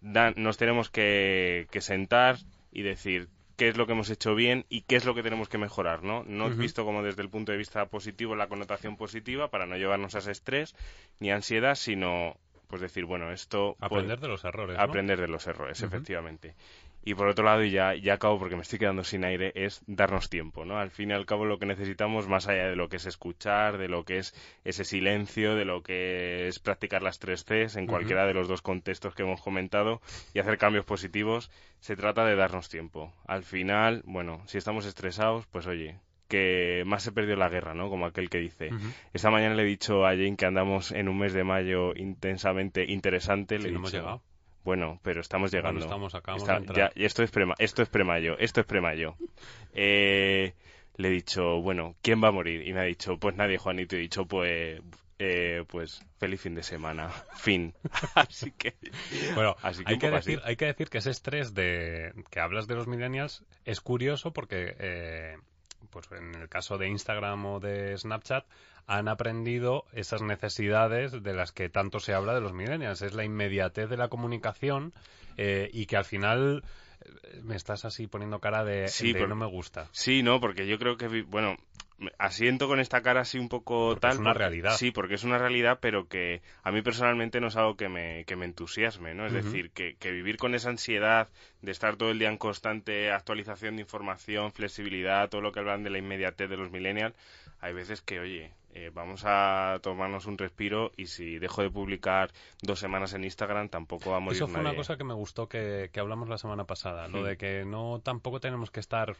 da- 0.00 0.32
nos 0.34 0.56
tenemos 0.56 0.88
que, 0.88 1.66
que 1.70 1.82
sentar 1.82 2.36
y 2.72 2.80
decir 2.80 3.28
qué 3.58 3.68
es 3.68 3.76
lo 3.76 3.86
que 3.86 3.92
hemos 3.92 4.08
hecho 4.08 4.34
bien 4.34 4.64
y 4.70 4.82
qué 4.82 4.96
es 4.96 5.04
lo 5.04 5.14
que 5.14 5.22
tenemos 5.22 5.50
que 5.50 5.58
mejorar, 5.58 6.02
¿no? 6.02 6.24
No 6.24 6.46
Ujú. 6.46 6.56
visto 6.56 6.86
como 6.86 7.02
desde 7.02 7.20
el 7.20 7.28
punto 7.28 7.52
de 7.52 7.58
vista 7.58 7.84
positivo 7.86 8.36
la 8.36 8.46
connotación 8.46 8.96
positiva 8.96 9.48
para 9.50 9.66
no 9.66 9.76
llevarnos 9.76 10.14
a 10.14 10.20
ese 10.20 10.30
estrés 10.30 10.74
ni 11.20 11.30
ansiedad, 11.30 11.74
sino 11.74 12.38
pues 12.68 12.80
decir, 12.80 13.04
bueno, 13.04 13.32
esto... 13.32 13.76
Aprender 13.80 14.20
de 14.20 14.28
los 14.28 14.44
errores, 14.44 14.76
¿no? 14.76 14.82
aprender 14.82 15.20
de 15.20 15.28
los 15.28 15.46
errores, 15.46 15.82
efectivamente. 15.82 16.54
Y 17.04 17.14
por 17.14 17.28
otro 17.28 17.44
lado, 17.44 17.64
y 17.64 17.70
ya, 17.70 17.94
ya 17.94 18.14
acabo 18.14 18.38
porque 18.38 18.56
me 18.56 18.62
estoy 18.62 18.78
quedando 18.78 19.02
sin 19.02 19.24
aire, 19.24 19.52
es 19.54 19.82
darnos 19.86 20.28
tiempo, 20.28 20.64
¿no? 20.64 20.78
Al 20.78 20.90
fin 20.90 21.10
y 21.10 21.14
al 21.14 21.26
cabo 21.26 21.46
lo 21.46 21.58
que 21.58 21.66
necesitamos, 21.66 22.28
más 22.28 22.48
allá 22.48 22.68
de 22.68 22.76
lo 22.76 22.88
que 22.88 22.96
es 22.96 23.06
escuchar, 23.06 23.78
de 23.78 23.88
lo 23.88 24.04
que 24.04 24.18
es 24.18 24.34
ese 24.64 24.84
silencio, 24.84 25.54
de 25.54 25.64
lo 25.64 25.82
que 25.82 26.48
es 26.48 26.58
practicar 26.58 27.02
las 27.02 27.18
tres 27.18 27.44
Cs 27.44 27.76
en 27.76 27.86
cualquiera 27.86 28.26
de 28.26 28.34
los 28.34 28.48
dos 28.48 28.62
contextos 28.62 29.14
que 29.14 29.22
hemos 29.22 29.40
comentado 29.40 30.02
y 30.34 30.40
hacer 30.40 30.58
cambios 30.58 30.84
positivos, 30.84 31.50
se 31.80 31.96
trata 31.96 32.24
de 32.24 32.36
darnos 32.36 32.68
tiempo. 32.68 33.12
Al 33.26 33.42
final, 33.42 34.02
bueno, 34.04 34.42
si 34.46 34.58
estamos 34.58 34.84
estresados, 34.84 35.46
pues 35.46 35.66
oye, 35.66 35.96
que 36.28 36.82
más 36.86 37.02
se 37.02 37.12
perdió 37.12 37.36
la 37.36 37.48
guerra, 37.48 37.74
¿no? 37.74 37.88
Como 37.88 38.06
aquel 38.06 38.28
que 38.28 38.38
dice. 38.38 38.70
Esta 39.12 39.30
mañana 39.30 39.54
le 39.54 39.62
he 39.62 39.66
dicho 39.66 40.06
a 40.06 40.10
Jane 40.10 40.36
que 40.36 40.46
andamos 40.46 40.92
en 40.92 41.08
un 41.08 41.18
mes 41.18 41.32
de 41.32 41.42
mayo 41.42 41.94
intensamente 41.96 42.84
interesante. 42.84 43.56
Sí, 43.56 43.62
le 43.62 43.68
he 43.70 43.72
no 43.72 43.78
hemos 43.78 43.92
llegado. 43.92 44.22
Bueno, 44.68 45.00
pero 45.02 45.22
estamos 45.22 45.50
llegando. 45.50 45.80
Bueno, 45.80 45.86
estamos, 45.86 46.14
acabamos 46.14 46.42
Está- 46.42 46.52
de 46.60 46.66
entrar. 46.66 46.92
ya- 46.94 47.02
y 47.02 47.06
esto 47.06 47.22
es 47.22 47.30
prema, 47.30 47.54
esto 47.58 47.80
es 47.82 47.88
premayo, 47.88 48.36
esto 48.38 48.60
es 48.60 48.66
premayo. 48.66 49.16
Eh, 49.72 50.52
le 50.96 51.08
he 51.08 51.10
dicho, 51.10 51.62
bueno, 51.62 51.94
¿quién 52.02 52.22
va 52.22 52.28
a 52.28 52.32
morir? 52.32 52.66
Y 52.68 52.74
me 52.74 52.80
ha 52.80 52.82
dicho, 52.82 53.16
pues 53.18 53.34
nadie, 53.34 53.56
Juanito. 53.56 53.96
Y 53.96 54.00
he 54.00 54.02
dicho, 54.02 54.26
pues, 54.26 54.82
eh, 55.18 55.64
pues, 55.68 56.04
feliz 56.18 56.42
fin 56.42 56.54
de 56.54 56.62
semana. 56.62 57.08
Fin. 57.36 57.72
Así 58.14 58.50
que, 58.52 58.74
Bueno, 59.34 59.56
así 59.62 59.84
que 59.84 59.92
hay, 59.92 59.98
que 59.98 60.10
decir, 60.10 60.38
así. 60.40 60.48
hay 60.48 60.56
que 60.56 60.66
decir 60.66 60.90
que 60.90 60.98
ese 60.98 61.10
estrés 61.12 61.54
de 61.54 62.12
que 62.30 62.40
hablas 62.40 62.66
de 62.66 62.74
los 62.74 62.86
millennials 62.88 63.42
es 63.64 63.80
curioso 63.80 64.34
porque, 64.34 64.76
eh, 64.78 65.36
pues 65.90 66.06
en 66.12 66.34
el 66.34 66.48
caso 66.48 66.78
de 66.78 66.88
Instagram 66.88 67.44
o 67.46 67.60
de 67.60 67.96
Snapchat, 67.96 68.44
han 68.86 69.08
aprendido 69.08 69.84
esas 69.92 70.22
necesidades 70.22 71.22
de 71.22 71.34
las 71.34 71.52
que 71.52 71.68
tanto 71.68 72.00
se 72.00 72.14
habla 72.14 72.34
de 72.34 72.40
los 72.40 72.52
millennials. 72.52 73.02
Es 73.02 73.14
la 73.14 73.24
inmediatez 73.24 73.88
de 73.90 73.96
la 73.96 74.08
comunicación 74.08 74.92
eh, 75.36 75.68
y 75.72 75.86
que 75.86 75.96
al 75.96 76.04
final 76.04 76.64
eh, 77.04 77.40
me 77.42 77.54
estás 77.56 77.84
así 77.84 78.06
poniendo 78.06 78.40
cara 78.40 78.64
de, 78.64 78.88
Sí, 78.88 79.12
de 79.12 79.20
por- 79.20 79.28
no 79.28 79.36
me 79.36 79.46
gusta. 79.46 79.88
Sí, 79.92 80.22
no, 80.22 80.40
porque 80.40 80.66
yo 80.66 80.78
creo 80.78 80.96
que, 80.96 81.22
bueno, 81.22 81.56
asiento 82.18 82.68
con 82.68 82.80
esta 82.80 83.02
cara 83.02 83.22
así 83.22 83.38
un 83.38 83.48
poco 83.48 83.96
tal. 83.96 84.12
Es 84.12 84.18
una 84.18 84.32
realidad. 84.34 84.76
Sí, 84.76 84.90
porque 84.90 85.14
es 85.14 85.24
una 85.24 85.38
realidad, 85.38 85.78
pero 85.80 86.06
que 86.08 86.42
a 86.62 86.70
mí 86.70 86.82
personalmente 86.82 87.40
no 87.40 87.48
es 87.48 87.56
algo 87.56 87.76
que 87.76 87.88
me, 87.88 88.24
que 88.24 88.36
me 88.36 88.44
entusiasme, 88.44 89.14
¿no? 89.14 89.26
Es 89.26 89.32
decir, 89.32 89.70
que, 89.70 89.96
que, 89.96 90.12
vivir 90.12 90.36
con 90.36 90.54
esa 90.54 90.70
ansiedad 90.70 91.28
de 91.62 91.72
estar 91.72 91.96
todo 91.96 92.10
el 92.10 92.18
día 92.18 92.28
en 92.28 92.38
constante 92.38 93.10
actualización 93.10 93.76
de 93.76 93.82
información, 93.82 94.52
flexibilidad, 94.52 95.28
todo 95.28 95.40
lo 95.40 95.52
que 95.52 95.60
hablan 95.60 95.82
de 95.82 95.90
la 95.90 95.98
inmediatez 95.98 96.48
de 96.48 96.56
los 96.56 96.70
millennials, 96.70 97.14
hay 97.60 97.72
veces 97.74 98.00
que, 98.02 98.20
oye, 98.20 98.52
eh, 98.74 98.90
vamos 98.94 99.22
a 99.24 99.78
tomarnos 99.82 100.26
un 100.26 100.38
respiro 100.38 100.92
y 100.96 101.06
si 101.06 101.38
dejo 101.38 101.62
de 101.62 101.70
publicar 101.70 102.30
dos 102.62 102.78
semanas 102.78 103.12
en 103.14 103.24
Instagram 103.24 103.70
tampoco 103.70 104.10
va 104.10 104.18
a 104.18 104.20
morir 104.20 104.36
Eso 104.36 104.46
fue 104.46 104.58
nadie. 104.58 104.68
una 104.68 104.76
cosa 104.76 104.96
que 104.96 105.04
me 105.04 105.14
gustó 105.14 105.48
que, 105.48 105.90
que 105.92 105.98
hablamos 105.98 106.28
la 106.28 106.38
semana 106.38 106.64
pasada, 106.64 107.08
lo 107.08 107.22
Mm. 107.22 107.24
de 107.24 107.36
que 107.36 107.64
no 107.64 108.00
tampoco 108.04 108.38
tenemos 108.38 108.70
que 108.70 108.78
estar... 108.80 109.16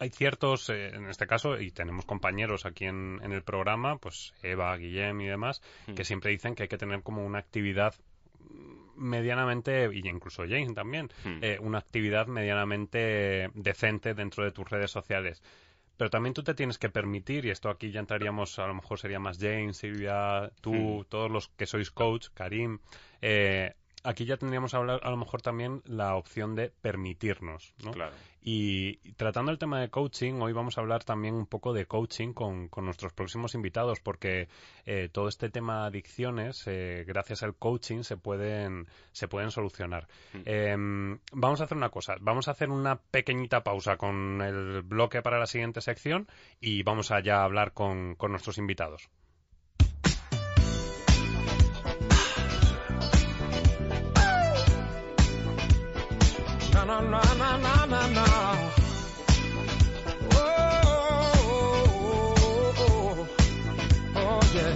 Hay 0.00 0.08
ciertos, 0.08 0.68
eh, 0.70 0.88
en 0.94 1.06
este 1.06 1.26
caso, 1.26 1.60
y 1.60 1.70
tenemos 1.72 2.06
compañeros 2.06 2.64
aquí 2.64 2.86
en, 2.86 3.20
en 3.22 3.32
el 3.32 3.42
programa, 3.42 3.98
pues 3.98 4.32
Eva, 4.42 4.74
Guillem 4.76 5.20
y 5.20 5.26
demás, 5.26 5.60
Mm. 5.86 5.94
que 5.94 6.04
siempre 6.04 6.30
dicen 6.30 6.54
que 6.54 6.62
hay 6.64 6.68
que 6.68 6.78
tener 6.78 7.02
como 7.02 7.24
una 7.24 7.38
actividad 7.38 7.94
medianamente, 8.96 9.88
y 9.92 10.06
incluso 10.08 10.42
Jane 10.44 10.74
también, 10.74 11.08
Mm. 11.24 11.38
eh, 11.42 11.58
una 11.60 11.78
actividad 11.78 12.26
medianamente 12.26 13.48
decente 13.54 14.14
dentro 14.14 14.42
de 14.44 14.52
tus 14.52 14.68
redes 14.68 14.90
sociales. 14.90 15.42
Pero 15.96 16.08
también 16.08 16.32
tú 16.32 16.42
te 16.42 16.54
tienes 16.54 16.78
que 16.78 16.88
permitir, 16.88 17.44
y 17.44 17.50
esto 17.50 17.68
aquí 17.68 17.90
ya 17.90 18.00
entraríamos, 18.00 18.58
a 18.58 18.66
lo 18.66 18.74
mejor 18.74 18.98
sería 18.98 19.18
más 19.18 19.38
Jane, 19.38 19.74
Silvia, 19.74 20.50
tú, 20.62 20.72
Mm. 20.72 21.04
todos 21.10 21.30
los 21.30 21.48
que 21.48 21.66
sois 21.66 21.90
coach, 21.90 22.28
Karim, 22.32 22.78
eh, 23.20 23.74
aquí 24.02 24.24
ya 24.24 24.36
tendríamos 24.36 24.74
a 24.74 24.78
hablar 24.78 25.00
a 25.02 25.10
lo 25.10 25.16
mejor 25.16 25.42
también 25.42 25.82
la 25.84 26.16
opción 26.16 26.54
de 26.54 26.70
permitirnos, 26.70 27.74
¿no? 27.84 27.92
Claro. 27.92 28.12
Y, 28.42 28.96
tratando 29.14 29.52
el 29.52 29.58
tema 29.58 29.80
de 29.80 29.90
coaching, 29.90 30.40
hoy 30.40 30.54
vamos 30.54 30.78
a 30.78 30.80
hablar 30.80 31.04
también 31.04 31.34
un 31.34 31.46
poco 31.46 31.74
de 31.74 31.84
coaching 31.84 32.32
con, 32.32 32.68
con 32.68 32.86
nuestros 32.86 33.12
próximos 33.12 33.54
invitados, 33.54 34.00
porque 34.00 34.48
eh, 34.86 35.10
todo 35.12 35.28
este 35.28 35.50
tema 35.50 35.82
de 35.82 35.88
adicciones, 35.88 36.62
eh, 36.66 37.04
gracias 37.06 37.42
al 37.42 37.54
coaching, 37.54 38.02
se 38.02 38.16
pueden, 38.16 38.86
se 39.12 39.28
pueden 39.28 39.50
solucionar. 39.50 40.08
Mm. 40.32 40.42
Em, 40.46 41.18
vamos 41.32 41.60
a 41.60 41.64
hacer 41.64 41.76
una 41.76 41.90
cosa, 41.90 42.14
vamos 42.20 42.48
a 42.48 42.52
hacer 42.52 42.70
una 42.70 42.96
pequeñita 42.96 43.62
pausa 43.62 43.96
con 43.98 44.40
el 44.40 44.82
bloque 44.82 45.20
para 45.20 45.38
la 45.38 45.46
siguiente 45.46 45.82
sección 45.82 46.26
y 46.60 46.82
vamos 46.82 47.10
a 47.10 47.20
ya 47.20 47.44
hablar 47.44 47.74
con, 47.74 48.14
con 48.14 48.30
nuestros 48.30 48.56
invitados. 48.56 49.10
Oh, 56.92 56.96
oh, 61.46 62.34
oh, 62.78 63.26
oh, 64.16 64.40
yeah. 64.54 64.74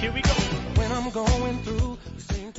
Here 0.00 0.12
we 0.12 0.20
go. 0.20 0.30
When 0.76 0.92
I'm 0.92 1.10
going 1.10 1.58
through. 1.62 1.98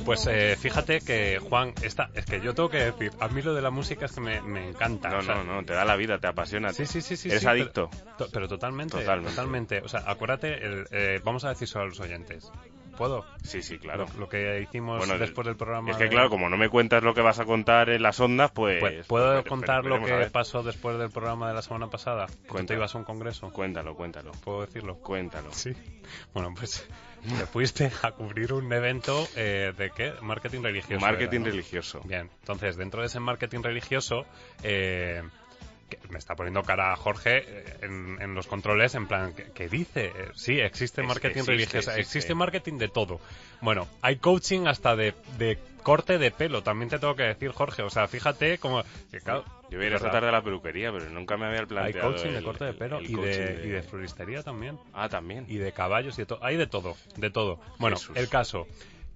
Pues 0.04 0.26
eh, 0.26 0.56
fíjate 0.58 1.00
que 1.02 1.38
Juan, 1.38 1.72
esta, 1.82 2.10
es 2.14 2.24
que 2.24 2.40
yo 2.40 2.52
tengo 2.54 2.68
que 2.70 2.78
decir, 2.78 3.12
a 3.20 3.28
mí 3.28 3.42
lo 3.42 3.54
de 3.54 3.62
la 3.62 3.70
música 3.70 4.06
es 4.06 4.12
que 4.12 4.20
me, 4.20 4.40
me 4.40 4.68
encanta. 4.70 5.08
No, 5.10 5.18
o 5.18 5.22
sea, 5.22 5.36
no, 5.36 5.44
no, 5.44 5.64
te 5.64 5.74
da 5.74 5.84
la 5.84 5.94
vida, 5.94 6.18
te 6.18 6.26
apasiona. 6.26 6.72
Sí, 6.72 6.86
sí, 6.86 7.00
sí, 7.02 7.16
sí. 7.16 7.28
¿Eres 7.28 7.42
sí, 7.42 7.46
pero- 7.46 7.62
adicto? 7.62 7.90
to- 8.18 8.28
Pero, 8.32 8.48
totalmente, 8.48 8.98
Totalmente. 8.98 9.30
totalmente. 9.36 9.80
O 9.84 9.88
sea, 9.88 10.02
acuérdate, 10.06 10.54
el, 10.64 10.86
eh, 10.90 11.20
vamos 11.22 11.44
a 11.44 11.50
decir 11.50 11.68
solo 11.68 11.84
a 11.84 11.88
los 11.88 12.00
oyentes. 12.00 12.50
¿Puedo? 13.00 13.24
Sí, 13.42 13.62
sí, 13.62 13.78
claro. 13.78 14.04
Lo, 14.12 14.20
lo 14.20 14.28
que 14.28 14.60
hicimos 14.60 14.98
Bueno, 14.98 15.16
después 15.16 15.46
del 15.46 15.56
programa. 15.56 15.90
Es 15.90 15.96
que 15.96 16.04
de- 16.04 16.10
claro, 16.10 16.28
como 16.28 16.50
no 16.50 16.58
me 16.58 16.68
cuentas 16.68 17.02
lo 17.02 17.14
que 17.14 17.22
vas 17.22 17.38
a 17.38 17.46
contar 17.46 17.88
en 17.88 18.02
las 18.02 18.20
ondas, 18.20 18.50
pues... 18.50 18.78
Pues, 18.78 19.06
¿Puedo 19.06 19.32
pues, 19.40 19.46
contar 19.46 19.86
lo 19.86 20.04
que 20.04 20.28
pasó 20.30 20.62
después 20.62 20.98
del 20.98 21.08
programa 21.08 21.48
de 21.48 21.54
la 21.54 21.62
semana 21.62 21.86
pasada? 21.86 22.26
Te 22.26 22.46
Cuenta. 22.48 22.74
ibas 22.74 22.94
a 22.94 22.98
un 22.98 23.04
congreso. 23.04 23.50
Cuéntalo, 23.54 23.94
cuéntalo. 23.94 24.32
¿Puedo 24.44 24.60
decirlo? 24.66 24.96
Cuéntalo. 24.96 25.50
Sí. 25.50 25.72
Bueno, 26.34 26.52
pues 26.54 26.86
te 27.22 27.46
fuiste 27.46 27.90
a 28.02 28.10
cubrir 28.12 28.52
un 28.52 28.70
evento 28.70 29.26
eh, 29.34 29.72
de 29.78 29.90
qué? 29.92 30.12
Marketing 30.20 30.60
religioso. 30.60 31.00
Marketing 31.00 31.36
era, 31.40 31.46
¿no? 31.46 31.50
religioso. 31.52 32.00
Bien, 32.04 32.28
entonces 32.40 32.76
dentro 32.76 33.00
de 33.00 33.06
ese 33.06 33.18
marketing 33.18 33.62
religioso, 33.62 34.26
eh, 34.62 35.22
me 36.10 36.18
está 36.18 36.34
poniendo 36.36 36.62
cara 36.62 36.92
a 36.92 36.96
Jorge 36.96 37.44
eh, 37.46 37.64
en, 37.82 38.18
en 38.20 38.34
los 38.34 38.46
controles, 38.46 38.94
en 38.94 39.06
plan, 39.06 39.32
¿qué, 39.34 39.46
qué 39.54 39.68
dice? 39.68 40.06
Eh, 40.06 40.28
Sí, 40.34 40.60
existe 40.60 41.02
marketing 41.02 41.30
existe, 41.40 41.50
religioso, 41.52 41.78
existe. 41.90 42.00
existe 42.00 42.34
marketing 42.34 42.78
de 42.78 42.88
todo. 42.88 43.20
Bueno, 43.60 43.88
hay 44.02 44.16
coaching 44.16 44.66
hasta 44.66 44.96
de, 44.96 45.14
de 45.38 45.58
corte 45.82 46.18
de 46.18 46.30
pelo, 46.30 46.62
también 46.62 46.88
te 46.90 46.98
tengo 46.98 47.14
que 47.16 47.22
decir, 47.24 47.50
Jorge. 47.52 47.82
O 47.82 47.90
sea, 47.90 48.06
fíjate 48.06 48.58
como... 48.58 48.82
que, 49.10 49.18
claro, 49.20 49.44
Yo 49.70 49.78
voy 49.78 49.84
a 49.84 49.86
ir 49.88 49.92
es 49.94 49.96
esta 50.00 50.10
tarde 50.10 50.28
a 50.28 50.32
la 50.32 50.42
peluquería, 50.42 50.92
pero 50.92 51.08
nunca 51.10 51.36
me 51.36 51.46
había 51.46 51.60
Hay 51.60 51.66
planteado 51.66 52.12
coaching 52.12 52.30
de 52.32 52.42
corte 52.42 52.64
de 52.66 52.72
pelo 52.74 52.98
el 52.98 53.10
y, 53.10 53.14
de, 53.14 53.62
y 53.64 53.68
de 53.70 53.82
floristería 53.82 54.42
también 54.42 54.78
Ah, 54.92 55.08
también. 55.08 55.46
y 55.48 55.56
de 55.56 55.72
caballos 55.72 56.18
y 56.18 56.22
de 56.22 56.26
todo. 56.26 56.44
Hay 56.44 56.56
de 56.56 56.66
todo, 56.66 56.96
de 57.16 57.30
todo. 57.30 57.60
Bueno, 57.78 57.96
Jesús. 57.96 58.16
el 58.16 58.28
caso, 58.28 58.66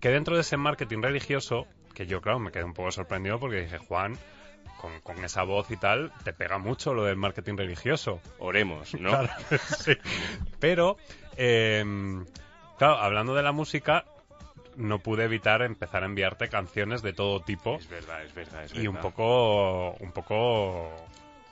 que 0.01 0.09
dentro 0.09 0.35
de 0.37 0.41
ese 0.43 0.57
marketing 0.57 1.03
religioso, 1.03 1.67
que 1.95 2.07
yo, 2.07 2.21
claro, 2.21 2.39
me 2.39 2.51
quedé 2.51 2.65
un 2.65 2.75
poco 2.75 2.91
sorprendido 2.91 3.39
porque 3.39 3.61
dije, 3.63 3.79
Juan, 3.79 4.19
con, 4.85 5.01
con 5.01 5.25
esa 5.25 5.43
voz 5.45 5.71
y 5.71 5.77
tal, 5.77 6.13
te 6.25 6.33
pega 6.33 6.59
mucho 6.59 6.93
lo 6.95 7.05
del 7.05 7.17
marketing 7.17 7.57
religioso. 7.57 8.21
Oremos, 8.39 8.93
¿no? 8.95 9.11
Claro, 9.11 9.31
sí. 9.79 9.93
Pero, 10.61 10.97
eh, 11.37 11.85
claro, 12.79 12.99
hablando 12.99 13.35
de 13.35 13.43
la 13.43 13.53
música, 13.53 14.05
no 14.77 14.99
pude 14.99 15.25
evitar 15.25 15.63
empezar 15.63 16.03
a 16.03 16.07
enviarte 16.07 16.49
canciones 16.49 17.01
de 17.03 17.13
todo 17.13 17.41
tipo 17.41 17.77
Es 17.77 17.89
verdad, 17.89 18.25
es 18.25 18.35
verdad, 18.35 18.65
es 18.65 18.75
y 18.75 18.87
un 18.87 18.95
verdad. 18.97 19.03
poco, 19.11 19.91
un 20.01 20.13
poco 20.13 20.91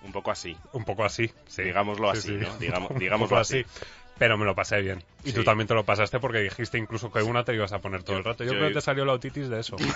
Un 0.02 0.12
poco 0.12 0.30
así. 0.30 0.56
un 0.72 0.84
poco 0.84 1.04
así, 1.04 1.30
sí. 1.46 1.62
Digámoslo 1.62 2.12
Sí, 2.14 2.18
así, 2.36 2.46
sí. 2.58 2.68
¿no? 2.68 2.88
Digámoslo 2.98 3.38
así. 3.38 3.64
Pero 4.18 4.36
me 4.36 4.44
lo 4.44 4.54
pasé 4.54 4.80
bien. 4.82 5.02
Y 5.24 5.28
Sí. 5.30 5.34
tú 5.36 5.42
también 5.44 5.66
te 5.66 5.74
lo 5.74 5.84
pasaste 5.84 6.20
porque 6.20 6.38
dijiste 6.40 6.76
incluso 6.78 7.10
que 7.10 7.22
una 7.22 7.44
te 7.44 7.54
ibas 7.54 7.72
a 7.72 7.78
poner 7.78 8.02
todo 8.02 8.12
Yo- 8.14 8.18
el 8.18 8.24
rato. 8.24 8.44
Yo, 8.44 8.52
yo- 8.52 8.58
creo 8.58 8.68
que 8.68 8.74
te 8.74 8.80
salió 8.82 9.04
la 9.06 9.14
otitis 9.14 9.48
de 9.48 9.60
eso. 9.60 9.76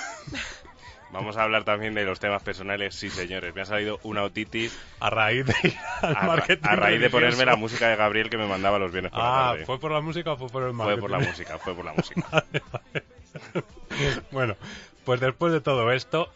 Vamos 1.12 1.36
a 1.36 1.44
hablar 1.44 1.64
también 1.64 1.94
de 1.94 2.04
los 2.04 2.18
temas 2.20 2.42
personales. 2.42 2.94
Sí, 2.94 3.08
señores, 3.10 3.54
me 3.54 3.62
ha 3.62 3.64
salido 3.64 4.00
una 4.02 4.22
otitis 4.25 4.76
A 5.00 5.08
raíz 5.08 5.46
de 5.46 5.54
al 6.02 6.16
a, 6.16 6.22
marketing 6.22 6.68
a 6.68 6.76
raíz 6.76 7.00
de 7.00 7.08
ponerme 7.10 7.44
la 7.44 7.56
música 7.56 7.88
de 7.88 7.96
Gabriel 7.96 8.28
que 8.28 8.36
me 8.36 8.46
mandaba 8.46 8.78
los 8.78 8.90
viernes 8.92 9.12
por 9.12 9.20
la 9.20 9.26
Ah, 9.48 9.50
tarde. 9.52 9.66
¿fue 9.66 9.78
por 9.78 9.92
la 9.92 10.00
música 10.00 10.32
o 10.32 10.36
fue 10.36 10.48
por 10.48 10.64
el 10.64 10.72
marketing? 10.72 11.00
Fue 11.00 11.08
por 11.08 11.10
la 11.20 11.26
música, 11.26 11.58
fue 11.58 11.75
por 11.75 11.84
la 11.84 11.92
música. 11.96 12.44
bueno, 14.32 14.56
pues 15.04 15.20
después 15.20 15.52
de 15.52 15.60
todo 15.60 15.92
esto, 15.92 16.32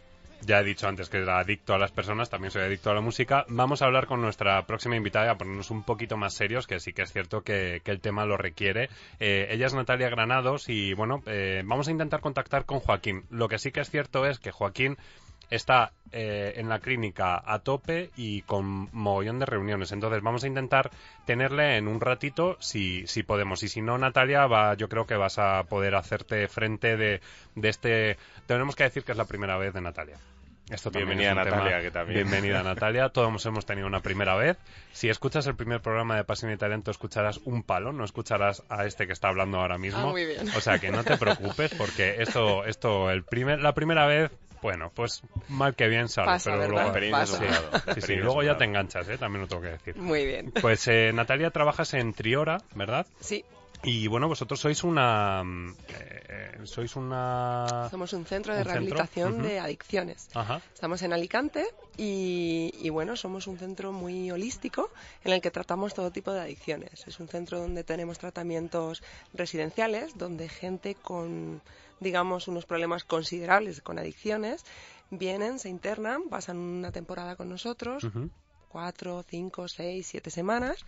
ya 0.47 0.61
he 0.61 0.65
dicho 0.65 0.89
antes 0.89 1.09
que 1.09 1.19
era 1.19 1.39
adicto 1.39 1.75
a 1.75 1.79
las 1.79 1.93
personas, 1.93 2.31
también 2.31 2.51
soy 2.51 2.63
adicto 2.63 2.91
a 2.91 2.95
la 2.95 3.01
música. 3.01 3.45
Vamos 3.49 3.83
a 3.83 3.87
hablar 3.87 4.07
con 4.07 4.21
nuestra 4.21 4.65
próxima 4.67 4.97
invitada 4.97 5.33
a 5.33 5.39
ponernos 5.39 5.71
un 5.71 5.83
poquito 5.83 6.17
más 6.17 6.35
serios, 6.35 6.67
que 6.67 6.81
sí 6.81 6.93
que 6.93 7.03
es 7.03 7.13
cierto 7.13 7.43
que, 7.43 7.81
que 7.85 7.91
el 7.91 8.01
tema 8.01 8.25
lo 8.25 8.37
requiere. 8.37 8.89
Eh, 9.19 9.49
ella 9.51 9.67
es 9.67 9.75
Natalia 9.75 10.09
Granados 10.09 10.69
y 10.69 10.95
bueno, 10.95 11.23
eh, 11.27 11.63
vamos 11.65 11.89
a 11.89 11.91
intentar 11.91 12.21
contactar 12.21 12.65
con 12.65 12.81
Joaquín. 12.81 13.25
Lo 13.31 13.49
que 13.49 13.59
sí 13.59 13.73
que 13.73 13.81
es 13.81 13.91
cierto 13.91 14.27
es 14.27 14.39
que 14.39 14.51
Joaquín 14.51 14.97
está 15.51 15.93
eh, 16.13 16.55
en 16.57 16.69
la 16.69 16.79
clínica 16.79 17.43
a 17.45 17.59
tope 17.61 18.11
y 18.17 18.43
con 18.43 18.89
mogollón 18.93 19.39
de 19.39 19.47
reuniones. 19.47 19.93
Entonces 19.93 20.23
vamos 20.23 20.45
a 20.45 20.47
intentar 20.47 20.91
tenerle 21.27 21.77
en 21.77 21.89
un 21.89 22.01
ratito 22.01 22.57
si, 22.61 23.07
si 23.07 23.23
podemos. 23.23 23.63
Y 23.63 23.69
si 23.69 23.83
no, 23.83 23.99
Natalia, 23.99 24.47
va, 24.47 24.75
yo 24.75 24.89
creo 24.89 25.07
que 25.07 25.17
vas 25.17 25.39
a 25.39 25.65
poder 25.65 25.95
hacerte 25.95 26.47
frente 26.49 26.97
de, 26.97 27.21
de 27.55 27.69
este... 27.69 28.17
Tenemos 28.47 28.75
que 28.77 28.85
decir 28.85 29.05
que 29.05 29.13
es 29.13 29.19
la 29.19 29.25
primera 29.27 29.57
vez 29.59 29.75
de 29.75 29.81
Natalia. 29.81 30.17
Esto 30.71 30.93
también 30.93 31.19
Bienvenida, 31.19 31.31
es 31.43 31.49
Natalia, 31.49 31.71
tema- 31.71 31.83
que 31.83 31.91
también. 31.91 32.15
Bienvenida, 32.29 32.63
Natalia. 32.65 33.09
Todos 33.09 33.45
hemos 33.47 33.67
tenido 33.67 33.89
una 33.89 34.01
primera 34.01 34.37
vez. 34.37 34.57
Si 34.93 35.09
escuchas 35.09 35.45
el 35.49 35.57
primer 35.57 35.81
programa 35.81 36.15
de 36.17 36.23
Pasión 36.23 36.53
y 36.53 36.57
Talento, 36.57 36.93
escucharás 36.93 37.39
un 37.45 37.65
palo, 37.65 37.93
no 37.93 38.05
escucharás 38.05 38.63
a 38.69 38.87
este 38.87 39.09
que 39.09 39.13
está 39.13 39.29
hablando 39.29 39.59
ahora 39.61 39.79
mismo. 39.79 39.99
Ah, 40.01 40.07
muy 40.13 40.27
bien. 40.27 40.49
O 40.57 40.61
sea, 40.61 40.79
que 40.79 40.91
no 40.93 41.03
te 41.03 41.17
preocupes, 41.17 41.75
porque 41.75 42.23
esto, 42.23 42.65
esto 42.67 43.11
el 43.11 43.25
primer, 43.25 43.61
la 43.61 43.75
primera 43.75 44.07
vez, 44.07 44.31
bueno, 44.63 44.91
pues 44.95 45.23
mal 45.49 45.75
que 45.75 45.89
bien 45.89 46.09
sale. 46.09 46.27
Pasa, 46.27 46.51
pero 46.51 46.61
¿verdad? 46.61 46.95
luego, 46.95 47.11
Pasa. 47.13 47.95
Sí, 47.95 48.01
sí, 48.01 48.17
luego 48.17 48.43
ya 48.43 48.57
te 48.57 48.65
enganchas, 48.65 49.09
¿eh? 49.09 49.19
también 49.19 49.43
lo 49.43 49.49
tengo 49.49 49.63
que 49.63 49.71
decir. 49.71 49.97
Muy 49.97 50.25
bien. 50.25 50.53
Pues 50.61 50.87
eh, 50.89 51.13
Natalia, 51.13 51.51
trabajas 51.51 51.95
en 51.95 52.13
Triora, 52.13 52.59
¿verdad? 52.75 53.07
Sí, 53.21 53.45
Y 53.83 54.09
bueno, 54.09 54.29
vosotros 54.29 54.61
sois 54.61 54.85
una... 54.85 55.43
mm, 55.43 55.75
eh, 55.89 56.61
sois 56.65 56.97
una... 56.97 57.89
somos 57.91 58.13
un 58.13 58.27
centro 58.27 58.53
de 58.55 58.61
¿Un 58.61 58.67
centro? 58.67 58.81
rehabilitación 58.81 59.43
de 59.43 59.59
adicciones. 59.59 60.29
Ajá. 60.35 60.61
Estamos 60.75 61.01
en 61.03 61.13
Alicante 61.13 61.67
y, 61.97 62.75
y, 62.79 62.91
bueno, 62.91 63.17
somos 63.17 63.47
un 63.47 63.59
centro 63.59 63.93
muy 63.93 64.31
holístico 64.31 64.91
en 65.25 65.33
el 65.33 65.41
que 65.41 65.51
tratamos 65.51 65.95
todo 65.95 66.11
tipo 66.11 66.33
de 66.33 66.41
adicciones. 66.41 67.07
Es 67.07 67.21
un 67.21 67.29
centro 67.29 67.59
donde 67.59 67.83
tenemos 67.85 68.19
tratamientos 68.19 69.03
residenciales, 69.33 70.17
donde 70.19 70.49
gente 70.49 70.95
con, 70.95 71.63
digamos, 72.01 72.49
unos 72.49 72.67
problemas 72.67 73.05
considerables 73.05 73.81
con 73.81 73.99
adicciones 73.99 74.65
vienen, 75.11 75.59
se 75.59 75.69
internan, 75.71 76.29
pasan 76.29 76.59
una 76.59 76.93
temporada 76.93 77.35
con 77.35 77.49
nosotros, 77.49 78.07
cuatro, 78.69 79.25
cinco, 79.27 79.69
seis, 79.69 80.07
siete 80.07 80.31
semanas. 80.31 80.85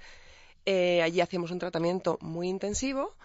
Eh, 0.67 1.03
allí 1.03 1.21
hacemos 1.21 1.51
un 1.51 1.59
tratamiento 1.59 2.19
muy 2.21 2.49
intensivo 2.49 3.17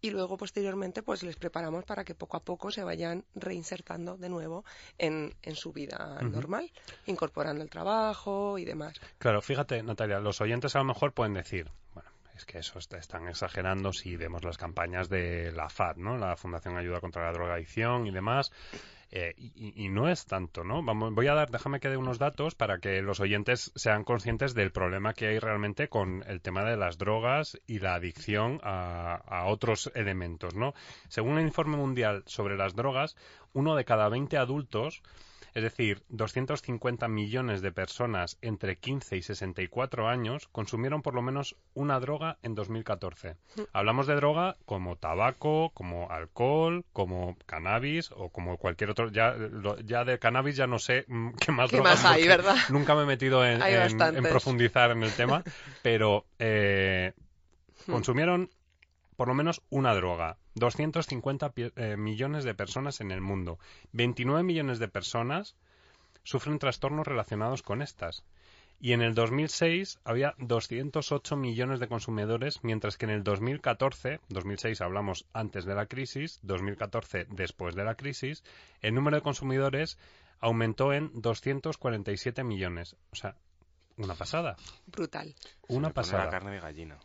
y 0.00 0.10
luego 0.10 0.36
posteriormente 0.36 1.02
pues 1.02 1.22
les 1.22 1.36
preparamos 1.36 1.84
para 1.84 2.04
que 2.04 2.14
poco 2.14 2.36
a 2.36 2.40
poco 2.44 2.70
se 2.70 2.84
vayan 2.84 3.24
reinsertando 3.34 4.16
de 4.16 4.28
nuevo 4.28 4.64
en, 4.98 5.34
en 5.42 5.56
su 5.56 5.72
vida 5.72 6.18
normal, 6.22 6.70
incorporando 7.06 7.62
el 7.62 7.70
trabajo 7.70 8.58
y 8.58 8.64
demás. 8.64 8.94
Claro, 9.18 9.40
fíjate, 9.42 9.82
Natalia, 9.82 10.20
los 10.20 10.40
oyentes 10.40 10.76
a 10.76 10.78
lo 10.80 10.84
mejor 10.84 11.12
pueden 11.12 11.32
decir, 11.34 11.70
bueno, 11.94 12.10
es 12.36 12.44
que 12.44 12.58
eso 12.58 12.78
está- 12.78 12.98
están 12.98 13.26
exagerando 13.28 13.92
si 13.92 14.16
vemos 14.16 14.44
las 14.44 14.58
campañas 14.58 15.08
de 15.08 15.50
la 15.52 15.68
FAD, 15.70 15.96
¿no? 15.96 16.18
La 16.18 16.36
Fundación 16.36 16.76
Ayuda 16.76 17.00
contra 17.00 17.24
la 17.24 17.32
Drogadicción 17.32 18.06
y 18.06 18.10
demás. 18.10 18.52
Eh, 19.18 19.34
y, 19.38 19.88
no 19.88 20.10
es 20.10 20.26
tanto, 20.26 20.62
¿no? 20.62 20.82
Vamos, 20.82 21.14
voy 21.14 21.26
a 21.28 21.34
dar, 21.34 21.50
déjame 21.50 21.80
que 21.80 21.88
dé 21.88 21.96
unos 21.96 22.18
datos 22.18 22.54
para 22.54 22.80
que 22.80 23.00
los 23.00 23.18
oyentes 23.18 23.72
sean 23.74 24.04
conscientes 24.04 24.52
del 24.52 24.72
problema 24.72 25.14
que 25.14 25.28
hay 25.28 25.38
realmente 25.38 25.88
con 25.88 26.22
el 26.26 26.42
tema 26.42 26.64
de 26.64 26.76
las 26.76 26.98
drogas 26.98 27.58
y 27.66 27.78
la 27.78 27.94
adicción 27.94 28.60
a, 28.62 29.14
a 29.14 29.46
otros 29.46 29.90
elementos, 29.94 30.54
¿no? 30.54 30.74
Según 31.08 31.38
el 31.38 31.46
informe 31.46 31.78
mundial 31.78 32.24
sobre 32.26 32.58
las 32.58 32.74
drogas, 32.74 33.16
uno 33.54 33.74
de 33.74 33.86
cada 33.86 34.10
20 34.10 34.36
adultos 34.36 35.02
es 35.56 35.62
decir, 35.62 36.02
250 36.10 37.08
millones 37.08 37.62
de 37.62 37.72
personas 37.72 38.36
entre 38.42 38.76
15 38.76 39.16
y 39.16 39.22
64 39.22 40.06
años 40.06 40.48
consumieron 40.52 41.00
por 41.00 41.14
lo 41.14 41.22
menos 41.22 41.56
una 41.72 41.98
droga 41.98 42.36
en 42.42 42.54
2014. 42.54 43.36
Hablamos 43.72 44.06
de 44.06 44.16
droga 44.16 44.58
como 44.66 44.96
tabaco, 44.96 45.70
como 45.72 46.10
alcohol, 46.10 46.84
como 46.92 47.38
cannabis 47.46 48.10
o 48.14 48.28
como 48.28 48.58
cualquier 48.58 48.90
otro. 48.90 49.10
Ya, 49.10 49.30
lo- 49.32 49.80
ya 49.80 50.04
de 50.04 50.18
cannabis 50.18 50.56
ya 50.56 50.66
no 50.66 50.78
sé 50.78 51.06
mm, 51.08 51.30
qué 51.40 51.52
más 51.52 51.70
¿Qué 51.70 51.76
drogas, 51.78 52.04
más 52.04 52.12
hay, 52.12 52.28
verdad? 52.28 52.56
Nunca 52.68 52.94
me 52.94 53.04
he 53.04 53.06
metido 53.06 53.42
en 53.42 53.62
profundizar 54.24 54.90
en 54.90 55.02
el 55.04 55.14
tema, 55.14 55.42
pero 55.82 56.26
eh, 56.38 57.14
Hmm. 57.86 57.92
consumieron 57.92 58.50
por 59.16 59.28
lo 59.28 59.34
menos 59.34 59.62
una 59.70 59.94
droga. 59.94 60.36
250 60.56 61.50
pi- 61.52 61.72
eh, 61.76 61.96
millones 61.96 62.44
de 62.44 62.54
personas 62.54 63.00
en 63.00 63.10
el 63.12 63.20
mundo. 63.20 63.58
29 63.92 64.42
millones 64.42 64.78
de 64.78 64.88
personas 64.88 65.54
sufren 66.24 66.58
trastornos 66.58 67.06
relacionados 67.06 67.62
con 67.62 67.82
estas. 67.82 68.24
Y 68.78 68.92
en 68.92 69.00
el 69.00 69.14
2006 69.14 70.00
había 70.04 70.34
208 70.38 71.36
millones 71.36 71.80
de 71.80 71.88
consumidores, 71.88 72.62
mientras 72.62 72.98
que 72.98 73.06
en 73.06 73.10
el 73.10 73.22
2014, 73.22 74.20
2006 74.28 74.80
hablamos 74.82 75.24
antes 75.32 75.64
de 75.64 75.74
la 75.74 75.86
crisis, 75.86 76.40
2014 76.42 77.26
después 77.30 77.74
de 77.74 77.84
la 77.84 77.94
crisis, 77.94 78.42
el 78.82 78.94
número 78.94 79.16
de 79.16 79.22
consumidores 79.22 79.98
aumentó 80.40 80.92
en 80.92 81.10
247 81.14 82.44
millones. 82.44 82.96
O 83.12 83.16
sea, 83.16 83.36
una 83.96 84.14
pasada. 84.14 84.56
Brutal. 84.86 85.34
Una 85.68 85.68
Se 85.68 85.74
me 85.74 85.80
pone 85.80 85.92
pasada. 85.94 86.24
la 86.26 86.30
carne 86.30 86.50
de 86.50 86.60
gallina. 86.60 86.98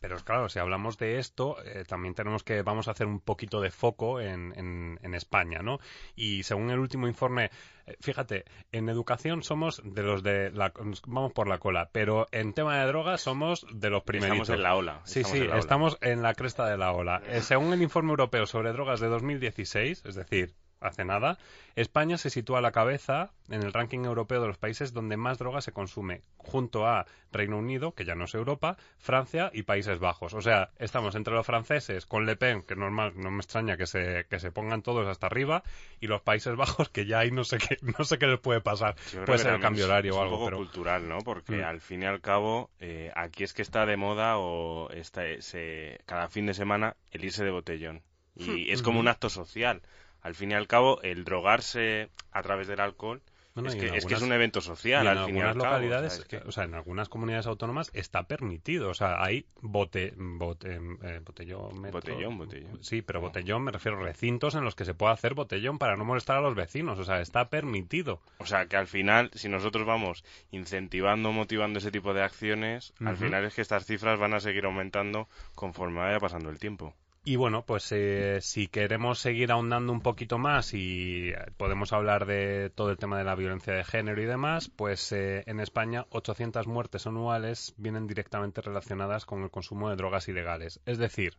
Pero 0.00 0.16
claro, 0.18 0.48
si 0.48 0.58
hablamos 0.58 0.98
de 0.98 1.18
esto, 1.18 1.56
eh, 1.64 1.84
también 1.86 2.14
tenemos 2.14 2.42
que, 2.44 2.60
vamos 2.62 2.88
a 2.88 2.90
hacer 2.90 3.06
un 3.06 3.20
poquito 3.20 3.60
de 3.60 3.70
foco 3.70 4.20
en, 4.20 4.52
en- 4.56 4.98
en 5.02 5.14
España, 5.14 5.60
¿no? 5.62 5.78
Y 6.14 6.42
según 6.42 6.70
el 6.70 6.78
último 6.78 7.08
informe, 7.08 7.50
eh, 7.86 7.96
fíjate, 8.00 8.44
en 8.72 8.88
educación 8.90 9.42
somos 9.42 9.80
de 9.84 10.02
los 10.02 10.22
de 10.22 10.50
la, 10.50 10.72
vamos 11.06 11.32
por 11.32 11.48
la 11.48 11.58
cola, 11.58 11.88
pero 11.92 12.26
en 12.32 12.52
tema 12.52 12.78
de 12.78 12.86
drogas 12.86 13.22
somos 13.22 13.66
de 13.72 13.88
los 13.90 14.02
primeritos. 14.02 14.50
Estamos 14.50 14.58
en 14.58 14.62
la 14.62 14.74
ola. 14.76 15.00
Sí, 15.04 15.20
estamos 15.20 15.38
sí, 15.38 15.44
en 15.50 15.56
estamos 15.58 15.98
en 16.02 16.22
la 16.22 16.34
cresta 16.34 16.66
de 16.68 16.76
la 16.76 16.92
ola. 16.92 17.22
Eh, 17.26 17.40
según 17.40 17.72
el 17.72 17.80
informe 17.82 18.10
europeo 18.10 18.46
sobre 18.46 18.72
drogas 18.72 19.00
de 19.00 19.08
2016, 19.08 20.04
es 20.04 20.14
decir, 20.14 20.54
hace 20.84 21.04
nada, 21.04 21.38
España 21.76 22.18
se 22.18 22.30
sitúa 22.30 22.58
a 22.58 22.62
la 22.62 22.72
cabeza 22.72 23.30
en 23.48 23.62
el 23.62 23.72
ranking 23.72 24.04
europeo 24.04 24.40
de 24.40 24.48
los 24.48 24.58
países 24.58 24.92
donde 24.92 25.16
más 25.16 25.38
droga 25.38 25.60
se 25.60 25.72
consume, 25.72 26.20
junto 26.36 26.86
a 26.86 27.06
Reino 27.32 27.58
Unido, 27.58 27.92
que 27.92 28.04
ya 28.04 28.14
no 28.14 28.24
es 28.24 28.34
Europa, 28.34 28.76
Francia 28.98 29.50
y 29.52 29.62
Países 29.62 29.98
Bajos. 29.98 30.34
O 30.34 30.40
sea, 30.40 30.70
estamos 30.78 31.14
entre 31.14 31.34
los 31.34 31.44
franceses 31.44 32.06
con 32.06 32.26
Le 32.26 32.36
Pen, 32.36 32.62
que 32.62 32.76
normal, 32.76 33.12
no 33.16 33.30
me 33.30 33.38
extraña 33.38 33.76
que 33.76 33.86
se, 33.86 34.26
que 34.30 34.38
se 34.38 34.52
pongan 34.52 34.82
todos 34.82 35.06
hasta 35.08 35.26
arriba, 35.26 35.62
y 36.00 36.06
los 36.06 36.22
Países 36.22 36.54
Bajos, 36.56 36.88
que 36.90 37.06
ya 37.06 37.18
ahí 37.20 37.30
no 37.30 37.44
sé 37.44 37.58
qué, 37.58 37.76
no 37.98 38.04
sé 38.04 38.18
qué 38.18 38.26
les 38.26 38.40
puede 38.40 38.60
pasar. 38.60 38.94
Yo 39.12 39.24
Puede 39.24 39.40
ser 39.40 39.54
el 39.54 39.60
cambio 39.60 39.86
horario 39.86 40.12
es 40.12 40.16
o 40.16 40.20
un 40.20 40.24
algo, 40.24 40.36
poco 40.36 40.44
pero... 40.46 40.56
cultural, 40.58 41.08
¿no? 41.08 41.18
Porque 41.18 41.56
Mm. 41.56 41.64
al 41.64 41.80
fin 41.80 42.02
y 42.02 42.06
al 42.06 42.20
cabo, 42.20 42.70
eh, 42.80 43.10
aquí 43.14 43.44
es 43.44 43.52
que 43.52 43.62
está 43.62 43.84
de 43.86 43.96
moda 43.96 44.38
o 44.38 44.90
está, 44.90 45.22
se, 45.40 46.00
cada 46.06 46.28
fin 46.28 46.46
de 46.46 46.54
semana 46.54 46.96
el 47.10 47.24
irse 47.24 47.44
de 47.44 47.50
botellón. 47.50 48.02
Y 48.36 48.72
es 48.72 48.82
como 48.82 48.98
un 48.98 49.06
acto 49.06 49.30
social. 49.30 49.80
Al 50.24 50.34
fin 50.34 50.50
y 50.50 50.54
al 50.54 50.66
cabo, 50.66 51.00
el 51.02 51.22
drogarse 51.24 52.08
a 52.32 52.42
través 52.42 52.66
del 52.66 52.80
alcohol 52.80 53.22
Bueno, 53.54 53.68
es, 53.68 53.76
que, 53.76 53.84
es 53.86 53.90
que 53.92 53.96
es 53.98 54.04
algunas- 54.06 54.22
un 54.22 54.32
evento 54.32 54.58
Y 54.58 54.62
social, 54.62 55.06
en 55.06 55.16
al 55.18 55.26
fin 55.26 55.36
y 55.36 55.40
al 55.40 55.46
algunas 55.48 55.62
cabo. 55.64 55.74
localidades, 55.76 56.12
o 56.12 56.16
sea, 56.16 56.22
es 56.22 56.28
que- 56.28 56.48
o 56.48 56.50
sea, 56.50 56.64
en 56.64 56.74
algunas 56.74 57.08
comunidades 57.08 57.46
autónomas 57.46 57.90
está 57.94 58.26
permitido. 58.26 58.88
O 58.90 58.94
sea, 58.94 59.22
hay 59.22 59.46
bote, 59.60 60.12
bote, 60.16 60.74
eh, 61.04 61.20
botellón, 61.24 61.80
metro- 61.80 62.00
Botellón, 62.00 62.36
botellón. 62.38 62.82
Sí, 62.82 63.00
pero 63.02 63.20
botellón 63.20 63.62
me 63.62 63.70
refiero 63.70 63.96
a 63.98 64.02
recintos 64.02 64.56
en 64.56 64.64
los 64.64 64.74
que 64.74 64.84
se 64.84 64.94
puede 64.94 65.12
hacer 65.12 65.34
botellón 65.34 65.78
para 65.78 65.94
no 65.96 66.04
molestar 66.04 66.38
a 66.38 66.40
los 66.40 66.56
vecinos. 66.56 66.98
O 66.98 67.04
sea, 67.04 67.20
está 67.20 67.48
permitido. 67.48 68.20
O 68.38 68.46
sea, 68.46 68.66
que 68.66 68.76
al 68.76 68.88
final, 68.88 69.30
si 69.34 69.48
nosotros 69.48 69.86
vamos 69.86 70.24
incentivando, 70.50 71.30
motivando 71.30 71.78
ese 71.78 71.92
tipo 71.92 72.12
de 72.14 72.22
acciones, 72.22 72.92
al 73.04 73.16
final 73.18 73.44
es 73.44 73.54
que 73.54 73.60
estas 73.60 73.84
cifras 73.86 74.18
van 74.18 74.34
a 74.34 74.40
seguir 74.40 74.64
aumentando 74.64 75.28
conforme 75.54 76.00
vaya 76.00 76.18
pasando 76.18 76.50
el 76.50 76.58
tiempo. 76.58 76.94
Y 77.26 77.36
bueno, 77.36 77.64
pues 77.64 77.90
eh, 77.90 78.40
si 78.42 78.66
queremos 78.66 79.18
seguir 79.18 79.50
ahondando 79.50 79.94
un 79.94 80.02
poquito 80.02 80.36
más 80.36 80.74
y 80.74 81.30
eh, 81.30 81.36
podemos 81.56 81.94
hablar 81.94 82.26
de 82.26 82.68
todo 82.68 82.90
el 82.90 82.98
tema 82.98 83.16
de 83.16 83.24
la 83.24 83.34
violencia 83.34 83.72
de 83.72 83.82
género 83.82 84.20
y 84.20 84.26
demás, 84.26 84.68
pues 84.68 85.10
eh, 85.12 85.42
en 85.46 85.58
España 85.58 86.04
800 86.10 86.66
muertes 86.66 87.06
anuales 87.06 87.72
vienen 87.78 88.06
directamente 88.06 88.60
relacionadas 88.60 89.24
con 89.24 89.42
el 89.42 89.50
consumo 89.50 89.88
de 89.88 89.96
drogas 89.96 90.28
ilegales. 90.28 90.80
Es 90.84 90.98
decir, 90.98 91.38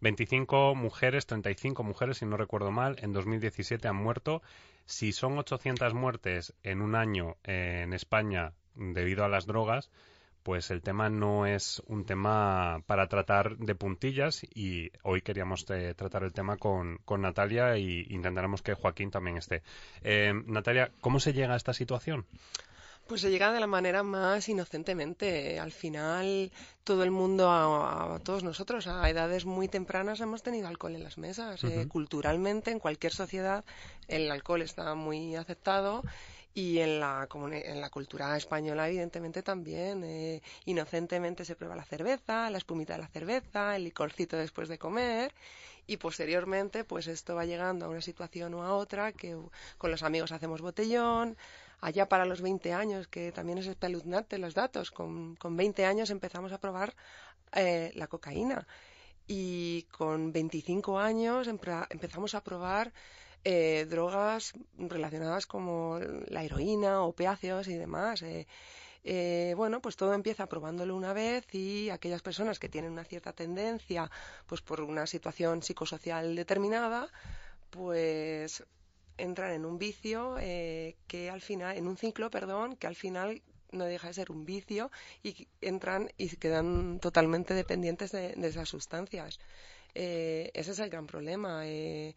25 0.00 0.74
mujeres, 0.74 1.26
35 1.26 1.82
mujeres, 1.82 2.16
si 2.16 2.24
no 2.24 2.38
recuerdo 2.38 2.70
mal, 2.70 2.96
en 3.00 3.12
2017 3.12 3.86
han 3.86 3.96
muerto. 3.96 4.40
Si 4.86 5.12
son 5.12 5.36
800 5.36 5.92
muertes 5.92 6.54
en 6.62 6.80
un 6.80 6.94
año 6.94 7.36
eh, 7.44 7.82
en 7.84 7.92
España 7.92 8.54
debido 8.74 9.26
a 9.26 9.28
las 9.28 9.44
drogas, 9.44 9.90
pues 10.48 10.70
el 10.70 10.80
tema 10.80 11.10
no 11.10 11.44
es 11.44 11.82
un 11.88 12.06
tema 12.06 12.82
para 12.86 13.06
tratar 13.06 13.58
de 13.58 13.74
puntillas 13.74 14.44
y 14.54 14.90
hoy 15.02 15.20
queríamos 15.20 15.66
eh, 15.68 15.92
tratar 15.94 16.22
el 16.22 16.32
tema 16.32 16.56
con, 16.56 17.00
con 17.04 17.20
Natalia 17.20 17.76
y 17.76 18.06
intentaremos 18.08 18.62
que 18.62 18.72
Joaquín 18.72 19.10
también 19.10 19.36
esté. 19.36 19.62
Eh, 20.02 20.32
Natalia, 20.46 20.90
¿cómo 21.02 21.20
se 21.20 21.34
llega 21.34 21.52
a 21.52 21.58
esta 21.58 21.74
situación? 21.74 22.24
Pues 23.06 23.20
se 23.20 23.30
llega 23.30 23.52
de 23.52 23.60
la 23.60 23.66
manera 23.66 24.02
más 24.02 24.48
inocentemente. 24.48 25.60
Al 25.60 25.70
final, 25.70 26.50
todo 26.82 27.04
el 27.04 27.10
mundo, 27.10 27.50
a, 27.50 28.14
a 28.14 28.18
todos 28.20 28.42
nosotros, 28.42 28.86
a 28.86 29.06
edades 29.10 29.44
muy 29.44 29.68
tempranas, 29.68 30.20
hemos 30.20 30.42
tenido 30.42 30.66
alcohol 30.68 30.94
en 30.94 31.04
las 31.04 31.18
mesas. 31.18 31.62
Eh, 31.62 31.88
culturalmente, 31.88 32.70
en 32.70 32.78
cualquier 32.78 33.12
sociedad, 33.12 33.66
el 34.08 34.30
alcohol 34.30 34.62
está 34.62 34.94
muy 34.94 35.36
aceptado. 35.36 36.02
Y 36.54 36.78
en 36.80 36.98
la, 37.00 37.28
en 37.52 37.80
la 37.80 37.90
cultura 37.90 38.36
española, 38.36 38.88
evidentemente, 38.88 39.42
también. 39.42 40.02
eh, 40.04 40.42
inocentemente 40.64 41.44
se 41.44 41.54
prueba 41.56 41.76
la 41.76 41.84
cerveza, 41.84 42.50
la 42.50 42.58
espumita 42.58 42.94
de 42.94 43.00
la 43.00 43.08
cerveza, 43.08 43.76
el 43.76 43.84
licorcito 43.84 44.36
después 44.36 44.68
de 44.68 44.78
comer. 44.78 45.32
Y 45.86 45.96
posteriormente, 45.98 46.84
pues 46.84 47.06
esto 47.06 47.34
va 47.34 47.44
llegando 47.46 47.86
a 47.86 47.88
una 47.88 48.02
situación 48.02 48.54
u 48.54 48.62
a 48.62 48.72
otra, 48.74 49.12
que 49.12 49.36
con 49.78 49.90
los 49.90 50.02
amigos 50.02 50.32
hacemos 50.32 50.60
botellón, 50.60 51.36
allá 51.80 52.08
para 52.08 52.26
los 52.26 52.40
20 52.42 52.72
años, 52.72 53.08
que 53.08 53.32
también 53.32 53.58
es 53.58 53.66
espeluznante 53.66 54.38
los 54.38 54.54
datos, 54.54 54.90
con, 54.90 55.36
con 55.36 55.56
20 55.56 55.84
años 55.86 56.10
empezamos 56.10 56.52
a 56.52 56.58
probar 56.60 56.94
eh, 57.52 57.92
la 57.94 58.06
cocaína 58.08 58.66
y 59.26 59.82
con 59.92 60.32
25 60.32 60.98
años 60.98 61.48
empezamos 61.48 62.34
a 62.34 62.42
probar 62.42 62.92
eh, 63.44 63.86
drogas 63.88 64.52
relacionadas 64.78 65.46
como 65.46 65.98
la 66.28 66.44
heroína, 66.44 67.02
opiáceos 67.02 67.68
y 67.68 67.74
demás. 67.74 68.22
eh. 68.22 68.46
Eh, 69.04 69.54
bueno, 69.56 69.80
pues 69.80 69.96
todo 69.96 70.12
empieza 70.12 70.46
probándolo 70.48 70.94
una 70.96 71.12
vez 71.12 71.46
y 71.54 71.88
aquellas 71.90 72.20
personas 72.22 72.58
que 72.58 72.68
tienen 72.68 72.92
una 72.92 73.04
cierta 73.04 73.32
tendencia, 73.32 74.10
pues 74.46 74.60
por 74.60 74.80
una 74.82 75.06
situación 75.06 75.62
psicosocial 75.62 76.34
determinada, 76.36 77.08
pues 77.70 78.64
entran 79.16 79.52
en 79.52 79.64
un 79.64 79.78
vicio 79.78 80.36
eh, 80.40 80.96
que 81.06 81.30
al 81.30 81.40
final, 81.40 81.76
en 81.76 81.88
un 81.88 81.96
ciclo, 81.96 82.30
perdón, 82.30 82.76
que 82.76 82.86
al 82.86 82.96
final 82.96 83.42
no 83.72 83.84
deja 83.84 84.08
de 84.08 84.14
ser 84.14 84.30
un 84.30 84.44
vicio 84.44 84.90
y 85.22 85.48
entran 85.60 86.10
y 86.16 86.28
quedan 86.36 87.00
totalmente 87.00 87.54
dependientes 87.54 88.12
de, 88.12 88.34
de 88.34 88.48
esas 88.48 88.68
sustancias. 88.68 89.38
Eh, 89.94 90.50
ese 90.54 90.72
es 90.72 90.78
el 90.78 90.90
gran 90.90 91.06
problema. 91.06 91.62
eh, 91.66 92.14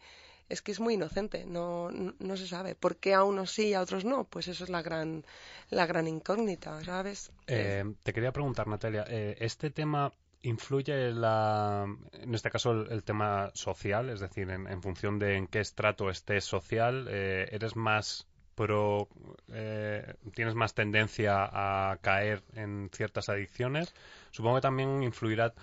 es 0.51 0.61
que 0.61 0.71
es 0.71 0.79
muy 0.79 0.95
inocente, 0.95 1.45
no, 1.45 1.89
no, 1.91 2.13
no 2.19 2.37
se 2.37 2.47
sabe. 2.47 2.75
¿Por 2.75 2.97
qué 2.97 3.13
a 3.13 3.23
unos 3.23 3.51
sí 3.51 3.69
y 3.69 3.73
a 3.73 3.81
otros 3.81 4.03
no? 4.05 4.25
Pues 4.25 4.47
eso 4.47 4.63
es 4.63 4.69
la 4.69 4.81
gran, 4.81 5.23
la 5.69 5.85
gran 5.85 6.07
incógnita, 6.07 6.83
¿sabes? 6.83 7.31
Eh, 7.47 7.83
te 8.03 8.13
quería 8.13 8.31
preguntar, 8.31 8.67
Natalia, 8.67 9.05
eh, 9.07 9.37
¿este 9.39 9.69
tema 9.69 10.11
influye 10.41 11.09
en, 11.09 11.21
la, 11.21 11.85
en 12.13 12.35
este 12.35 12.49
caso 12.49 12.71
el, 12.71 13.03
tema 13.03 13.51
social? 13.53 14.09
Es 14.09 14.19
decir, 14.19 14.49
en, 14.49 14.67
en 14.67 14.81
función 14.81 15.19
de 15.19 15.37
en 15.37 15.47
qué 15.47 15.59
estrato 15.59 16.09
estés 16.09 16.43
social, 16.43 17.07
eh, 17.09 17.47
¿eres 17.51 17.75
más 17.75 18.27
pro, 18.55 19.07
eh, 19.53 20.15
tienes 20.33 20.55
más 20.55 20.73
tendencia 20.73 21.49
a 21.51 21.97
caer 21.97 22.43
en 22.53 22.89
ciertas 22.93 23.29
adicciones? 23.29 23.93
Supongo 24.31 24.55
que 24.57 24.61
también 24.61 25.03
influirá 25.03 25.53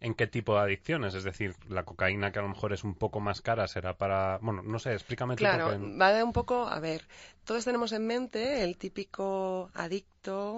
en 0.00 0.14
qué 0.14 0.26
tipo 0.26 0.54
de 0.54 0.60
adicciones. 0.60 1.14
Es 1.14 1.24
decir, 1.24 1.54
la 1.68 1.84
cocaína 1.84 2.32
que 2.32 2.38
a 2.38 2.42
lo 2.42 2.48
mejor 2.48 2.72
es 2.72 2.84
un 2.84 2.94
poco 2.94 3.20
más 3.20 3.40
cara 3.40 3.66
será 3.68 3.96
para... 3.96 4.38
Bueno, 4.42 4.62
no 4.62 4.78
sé, 4.78 4.92
explícame. 4.92 5.36
Claro, 5.36 5.70
porque- 5.70 5.96
va 5.96 6.12
de 6.12 6.22
un 6.22 6.32
poco, 6.32 6.66
a 6.68 6.78
ver, 6.80 7.06
todos 7.44 7.64
tenemos 7.64 7.92
en 7.92 8.06
mente 8.06 8.62
el 8.64 8.76
típico 8.76 9.70
adicto, 9.74 10.13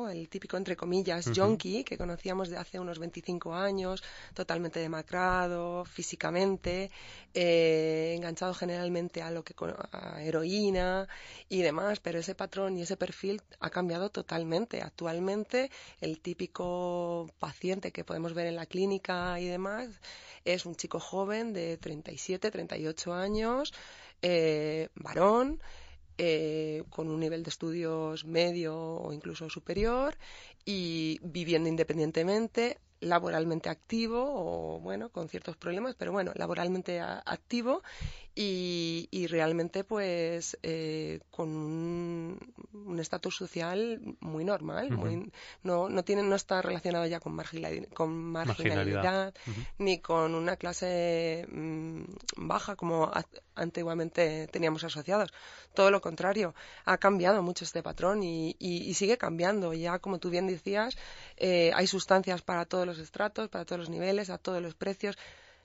el 0.08 0.28
típico, 0.28 0.56
entre 0.56 0.76
comillas, 0.76 1.30
junkie 1.34 1.82
que 1.82 1.98
conocíamos 1.98 2.48
de 2.50 2.56
hace 2.56 2.78
unos 2.78 2.98
25 2.98 3.54
años, 3.54 4.02
totalmente 4.32 4.78
demacrado 4.78 5.84
físicamente, 5.84 6.90
eh, 7.34 8.14
enganchado 8.16 8.54
generalmente 8.54 9.22
a 9.22 9.30
lo 9.30 9.42
que 9.42 9.54
a 9.92 10.22
heroína 10.22 11.08
y 11.48 11.62
demás, 11.62 11.98
pero 11.98 12.20
ese 12.20 12.34
patrón 12.34 12.76
y 12.76 12.82
ese 12.82 12.96
perfil 12.96 13.42
ha 13.58 13.70
cambiado 13.70 14.10
totalmente. 14.10 14.82
Actualmente 14.82 15.70
el 16.00 16.20
típico 16.20 17.28
paciente 17.40 17.90
que 17.90 18.04
podemos 18.04 18.34
ver 18.34 18.46
en 18.46 18.56
la 18.56 18.66
clínica 18.66 19.40
y 19.40 19.46
demás 19.46 19.88
es 20.44 20.64
un 20.64 20.76
chico 20.76 21.00
joven 21.00 21.52
de 21.52 21.76
37, 21.76 22.50
38 22.50 23.12
años, 23.12 23.74
eh, 24.22 24.88
varón, 24.94 25.60
eh, 26.18 26.84
con 26.90 27.08
un 27.08 27.20
nivel 27.20 27.42
de 27.42 27.50
estudios 27.50 28.24
medio 28.24 28.76
o 28.76 29.12
incluso 29.12 29.50
superior 29.50 30.16
y 30.64 31.18
viviendo 31.22 31.68
independientemente, 31.68 32.78
laboralmente 33.08 33.68
activo 33.68 34.24
o 34.26 34.78
bueno, 34.80 35.08
con 35.10 35.28
ciertos 35.28 35.56
problemas, 35.56 35.94
pero 35.94 36.12
bueno, 36.12 36.32
laboralmente 36.34 37.00
a- 37.00 37.22
activo 37.24 37.82
y, 38.34 39.08
y 39.10 39.26
realmente 39.28 39.82
pues 39.84 40.58
eh, 40.62 41.20
con 41.30 41.48
un 41.48 42.98
estatus 43.00 43.34
social 43.36 44.00
muy 44.20 44.44
normal, 44.44 44.90
muy, 44.90 45.30
no, 45.62 45.88
no, 45.88 46.02
tiene, 46.04 46.22
no 46.22 46.34
está 46.36 46.60
relacionado 46.62 47.06
ya 47.06 47.20
con, 47.20 47.34
marginalidad, 47.34 47.88
con 47.94 48.12
Marginalidad. 48.12 49.34
ni 49.78 49.98
con 50.00 50.34
una 50.34 50.56
clase 50.56 51.46
mm, 51.50 52.02
baja 52.36 52.76
como 52.76 53.04
a- 53.04 53.24
antiguamente 53.54 54.48
teníamos 54.48 54.84
asociados. 54.84 55.32
Todo 55.74 55.90
lo 55.90 56.00
contrario, 56.00 56.54
ha 56.84 56.98
cambiado 56.98 57.42
mucho 57.42 57.64
este 57.64 57.82
patrón 57.82 58.22
y, 58.22 58.56
y- 58.58 58.82
y 58.88 58.94
sigue 58.94 59.16
cambiando. 59.18 59.72
Ya, 59.72 59.98
como 59.98 60.18
tú 60.18 60.30
bien 60.30 60.46
decías, 60.46 60.96
eh, 61.36 61.70
hay 61.74 61.86
sustancias 61.86 62.42
para 62.42 62.64
todos 62.66 62.86
los 62.86 62.95
estratos, 62.98 63.48
para 63.48 63.64
todos 63.64 63.80
los 63.80 63.90
niveles, 63.90 64.30
a 64.30 64.38
todos 64.38 64.60
los 64.62 64.74
precios. 64.74 65.16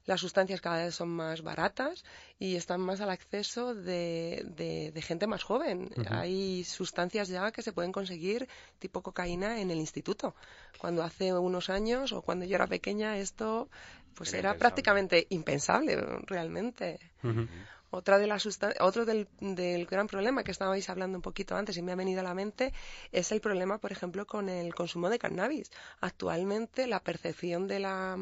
Las 0.08 0.20
sustancias 0.20 0.62
cada 0.62 0.84
vez 0.84 0.96
son 0.96 1.10
más 1.10 1.44
baratas 1.44 2.04
y 2.40 2.56
están 2.56 2.82
más 2.82 3.02
al 3.02 3.12
acceso 3.12 3.76
de, 3.76 4.44
de- 4.56 4.92
de 4.92 5.02
gente 5.04 5.28
más 5.28 5.44
joven. 5.44 5.92
Hay 6.10 6.64
sustancias 6.64 7.28
ya 7.28 7.52
que 7.52 7.62
se 7.62 7.72
pueden 7.72 7.92
conseguir 7.92 8.48
tipo 8.80 9.04
cocaína 9.04 9.62
en 9.62 9.70
el 9.70 9.78
instituto. 9.78 10.34
Cuando 10.80 11.04
hace 11.04 11.32
unos 11.34 11.70
años 11.70 12.14
o 12.14 12.24
cuando 12.24 12.46
yo 12.46 12.56
era 12.56 12.66
pequeña 12.66 13.18
esto 13.20 13.70
pues 14.16 14.30
Era 14.34 14.40
era, 14.40 14.50
impensable. 14.50 14.60
prácticamente 14.60 15.28
impensable 15.30 15.96
realmente. 16.26 17.00
Otra 17.94 18.18
de 18.18 18.26
las 18.28 18.48
otro 18.80 19.06
del, 19.06 19.28
del 19.40 19.86
gran 19.86 20.08
problema 20.08 20.44
que 20.44 20.52
estabais 20.52 20.90
hablando 20.90 21.18
un 21.18 21.22
poquito 21.22 21.56
antes 21.56 21.78
y 21.78 21.82
me 21.82 21.92
ha 21.92 21.96
venido 21.96 22.22
a 22.22 22.24
la 22.24 22.34
mente 22.34 22.74
es 23.12 23.32
el 23.32 23.42
problema, 23.42 23.78
por 23.80 23.92
ejemplo, 23.92 24.26
con 24.26 24.50
el 24.50 24.74
consumo 24.74 25.10
de 25.10 25.20
cannabis. 25.20 25.70
Actualmente 26.00 26.88
la 26.88 27.04
percepción 27.04 27.68
de 27.68 27.80
la 27.80 28.16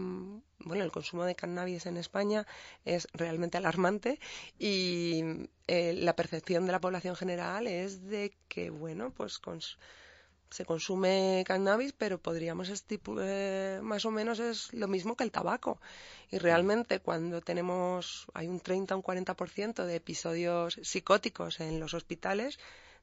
bueno, 0.59 0.83
el 0.83 0.91
consumo 0.91 1.23
de 1.25 1.35
cannabis 1.35 1.85
en 1.85 1.97
España 1.97 2.45
es 2.83 3.07
realmente 3.13 3.57
alarmante 3.57 4.19
y 4.57 5.23
eh, 5.67 5.93
la 5.93 6.15
percepción 6.15 6.65
de 6.65 6.71
la 6.73 6.81
población 6.81 7.15
general 7.15 7.67
es 7.67 8.03
de 8.09 8.33
que 8.47 8.69
bueno, 8.71 9.11
pues 9.15 9.39
cons- 9.41 9.77
se 10.49 10.65
consume 10.65 11.43
cannabis, 11.47 11.93
pero 11.93 12.17
podríamos 12.17 12.69
estipu- 12.69 13.19
eh, 13.21 13.79
más 13.83 14.05
o 14.05 14.11
menos 14.11 14.39
es 14.39 14.73
lo 14.73 14.87
mismo 14.87 15.15
que 15.15 15.23
el 15.23 15.31
tabaco. 15.31 15.79
Y 16.31 16.37
realmente 16.39 16.99
cuando 16.99 17.41
tenemos, 17.41 18.27
hay 18.33 18.47
un 18.47 18.59
30 18.59 18.95
o 18.95 18.97
un 18.97 19.03
40% 19.03 19.85
de 19.85 19.95
episodios 19.95 20.79
psicóticos 20.83 21.59
en 21.59 21.79
los 21.79 21.93
hospitales 21.93 22.59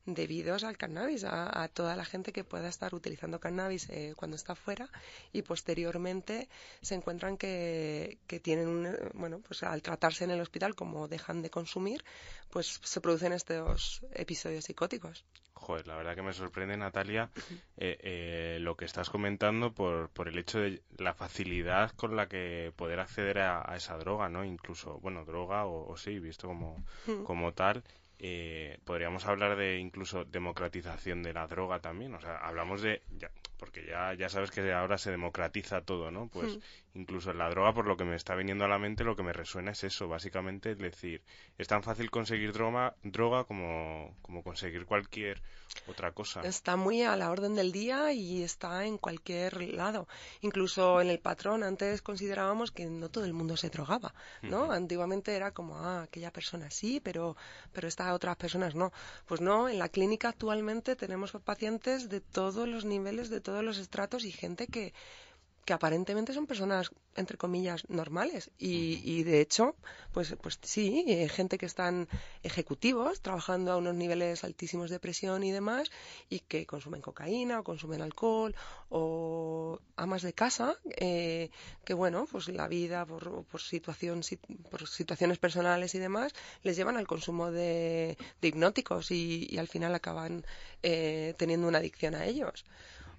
debidos 0.06 0.62
al 0.62 0.76
cannabis, 0.76 1.24
a, 1.24 1.62
a 1.62 1.68
toda 1.68 1.96
la 1.96 2.04
gente 2.04 2.32
que 2.32 2.44
pueda 2.44 2.68
estar 2.68 2.94
utilizando 2.94 3.40
cannabis 3.40 3.88
eh, 3.90 4.14
cuando 4.16 4.36
está 4.36 4.54
fuera 4.54 4.88
y 5.32 5.42
posteriormente 5.42 6.48
se 6.80 6.94
encuentran 6.94 7.36
que, 7.36 8.18
que 8.28 8.38
tienen 8.40 8.68
un, 8.68 8.86
eh, 8.86 8.96
bueno, 9.14 9.40
pues 9.40 9.62
al 9.64 9.82
tratarse 9.82 10.24
en 10.24 10.30
el 10.30 10.40
hospital 10.40 10.74
como 10.76 11.08
dejan 11.08 11.42
de 11.42 11.50
consumir, 11.50 12.04
pues 12.50 12.80
se 12.84 13.00
producen 13.00 13.32
estos 13.32 14.02
episodios 14.12 14.64
psicóticos. 14.64 15.24
Joder, 15.66 15.88
la 15.88 15.96
verdad 15.96 16.14
que 16.14 16.22
me 16.22 16.32
sorprende, 16.32 16.76
Natalia, 16.76 17.28
eh, 17.76 17.98
eh, 18.00 18.58
lo 18.60 18.76
que 18.76 18.84
estás 18.84 19.10
comentando 19.10 19.72
por, 19.72 20.10
por 20.10 20.28
el 20.28 20.38
hecho 20.38 20.60
de 20.60 20.80
la 20.96 21.12
facilidad 21.12 21.90
con 21.96 22.14
la 22.14 22.28
que 22.28 22.72
poder 22.76 23.00
acceder 23.00 23.40
a, 23.40 23.68
a 23.68 23.74
esa 23.74 23.98
droga, 23.98 24.28
¿no? 24.28 24.44
Incluso, 24.44 25.00
bueno, 25.00 25.24
droga 25.24 25.64
o, 25.66 25.90
o 25.90 25.96
sí, 25.96 26.20
visto 26.20 26.46
como, 26.46 26.84
Mm. 27.08 27.24
como 27.24 27.52
tal. 27.52 27.82
eh, 28.20 28.78
podríamos 28.84 29.26
hablar 29.26 29.56
de 29.56 29.78
incluso 29.78 30.24
democratización 30.24 31.22
de 31.24 31.32
la 31.34 31.46
droga 31.48 31.80
también. 31.80 32.14
O 32.14 32.20
sea, 32.20 32.36
hablamos 32.38 32.80
de. 32.80 33.02
Ya, 33.18 33.28
porque 33.58 33.84
ya, 33.86 34.14
ya 34.14 34.28
sabes 34.28 34.50
que 34.50 34.72
ahora 34.72 34.98
se 34.98 35.10
democratiza 35.10 35.80
todo, 35.82 36.10
¿no? 36.10 36.28
Pues 36.28 36.56
Mm. 36.56 37.00
incluso 37.00 37.30
en 37.30 37.38
la 37.38 37.50
droga, 37.50 37.74
por 37.74 37.86
lo 37.86 37.96
que 37.96 38.04
me 38.04 38.16
está 38.16 38.34
viniendo 38.34 38.64
a 38.64 38.68
la 38.68 38.78
mente, 38.78 39.04
lo 39.04 39.16
que 39.16 39.22
me 39.22 39.32
resuena 39.32 39.72
es 39.72 39.84
eso, 39.84 40.08
básicamente, 40.08 40.72
es 40.72 40.78
decir, 40.78 41.22
es 41.58 41.68
tan 41.68 41.82
fácil 41.82 42.10
conseguir 42.10 42.52
droga, 42.52 42.94
droga 43.02 43.44
como, 43.44 44.16
como 44.22 44.42
conseguir 44.42 44.86
cualquier 44.86 45.42
otra 45.86 46.12
cosa. 46.12 46.40
Está 46.42 46.76
muy 46.76 47.02
a 47.02 47.16
la 47.16 47.30
orden 47.30 47.54
del 47.54 47.70
día 47.72 48.12
y 48.12 48.42
está 48.42 48.86
en 48.86 48.98
cualquier 48.98 49.60
lado. 49.74 50.08
Incluso 50.40 51.00
en 51.00 51.10
el 51.10 51.18
patrón, 51.20 51.62
antes 51.62 52.02
considerábamos 52.02 52.70
que 52.70 52.86
no 52.86 53.08
todo 53.10 53.24
el 53.24 53.32
mundo 53.34 53.56
se 53.56 53.68
drogaba, 53.70 54.14
¿no? 54.42 54.72
Antiguamente 54.72 55.34
era 55.36 55.52
como, 55.52 55.76
ah, 55.78 56.02
aquella 56.02 56.32
persona 56.32 56.70
sí, 56.70 57.00
pero, 57.02 57.36
pero 57.72 57.88
estas 57.88 58.12
otras 58.12 58.36
personas 58.36 58.74
no. 58.74 58.92
Pues 59.26 59.40
no, 59.40 59.68
en 59.68 59.78
la 59.78 59.88
clínica 59.88 60.28
actualmente 60.30 60.96
tenemos 60.96 61.32
pacientes 61.44 62.08
de 62.08 62.20
todos 62.20 62.66
los 62.68 62.84
niveles, 62.84 63.28
de 63.30 63.40
todos 63.46 63.62
los 63.68 63.78
estratos 63.84 64.24
y 64.24 64.32
gente 64.42 64.62
que, 64.74 64.84
que 65.66 65.72
aparentemente 65.78 66.32
son 66.36 66.46
personas 66.52 66.84
entre 67.22 67.36
comillas 67.44 67.80
normales. 68.00 68.42
Y, 68.58 69.00
y 69.14 69.24
de 69.24 69.40
hecho 69.44 69.64
pues 70.14 70.26
pues 70.42 70.54
sí 70.62 70.86
eh, 71.08 71.28
gente 71.28 71.58
que 71.60 71.66
están 71.72 72.08
ejecutivos 72.50 73.20
trabajando 73.26 73.68
a 73.72 73.76
unos 73.82 73.94
niveles 74.02 74.44
altísimos 74.44 74.90
de 74.90 75.00
presión 75.00 75.42
y 75.42 75.50
demás 75.58 75.90
y 76.28 76.38
que 76.50 76.66
consumen 76.72 77.02
cocaína 77.08 77.54
o 77.60 77.64
consumen 77.70 78.00
alcohol 78.08 78.54
o 78.90 79.80
amas 79.96 80.22
de 80.22 80.32
casa 80.42 80.68
eh, 81.08 81.50
que 81.84 81.94
bueno 81.94 82.26
pues 82.30 82.48
la 82.48 82.68
vida 82.68 83.04
por, 83.10 83.44
por 83.50 83.60
situación 83.60 84.22
si- 84.22 84.36
por 84.70 84.86
situaciones 84.88 85.38
personales 85.38 85.94
y 85.94 85.98
demás 85.98 86.32
les 86.62 86.76
llevan 86.76 86.96
al 86.96 87.06
consumo 87.14 87.50
de, 87.50 88.16
de 88.40 88.48
hipnóticos 88.48 89.10
y, 89.10 89.46
y 89.50 89.58
al 89.58 89.68
final 89.68 89.94
acaban 89.94 90.44
eh, 90.82 91.34
teniendo 91.38 91.66
una 91.68 91.78
adicción 91.78 92.14
a 92.14 92.24
ellos 92.26 92.64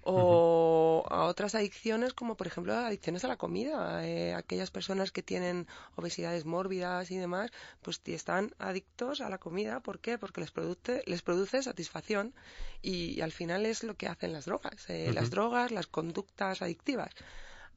o 0.02 1.04
a 1.10 1.24
otras 1.24 1.54
adicciones 1.54 2.14
como 2.14 2.36
por 2.36 2.46
ejemplo 2.46 2.74
adicciones 2.74 3.24
a 3.24 3.28
la 3.28 3.36
comida. 3.36 4.06
Eh, 4.06 4.34
aquellas 4.34 4.70
personas 4.70 5.12
que 5.12 5.22
tienen 5.22 5.66
obesidades 5.96 6.44
mórbidas 6.44 7.10
y 7.10 7.16
demás 7.16 7.50
pues 7.82 8.00
están 8.06 8.54
adictos 8.58 9.20
a 9.20 9.28
la 9.28 9.38
comida. 9.38 9.80
¿por 9.80 9.98
qué? 9.98 10.18
porque 10.18 10.40
les 10.40 10.50
produce 10.50 11.02
les 11.06 11.22
produce 11.22 11.62
satisfacción 11.62 12.34
y, 12.82 13.16
y 13.16 13.20
al 13.20 13.32
final 13.32 13.66
es 13.66 13.82
lo 13.82 13.96
que 13.96 14.08
hacen 14.08 14.32
las 14.32 14.46
drogas 14.46 14.88
eh, 14.88 15.12
las 15.12 15.30
drogas 15.30 15.70
las 15.70 15.86
conductas 15.86 16.62
adictivas. 16.62 17.10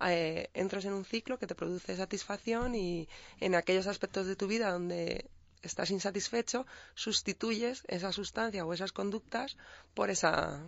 Eh, 0.07 0.49
entras 0.53 0.85
en 0.85 0.93
un 0.93 1.05
ciclo 1.05 1.37
que 1.37 1.47
te 1.47 1.55
produce 1.55 1.95
satisfacción 1.95 2.73
y 2.73 3.07
en 3.39 3.53
aquellos 3.55 3.87
aspectos 3.87 4.25
de 4.25 4.35
tu 4.35 4.47
vida 4.47 4.71
donde 4.71 5.29
estás 5.61 5.91
insatisfecho 5.91 6.65
sustituyes 6.95 7.83
esa 7.87 8.11
sustancia 8.11 8.65
o 8.65 8.73
esas 8.73 8.93
conductas 8.93 9.57
por 9.93 10.09
esa 10.09 10.59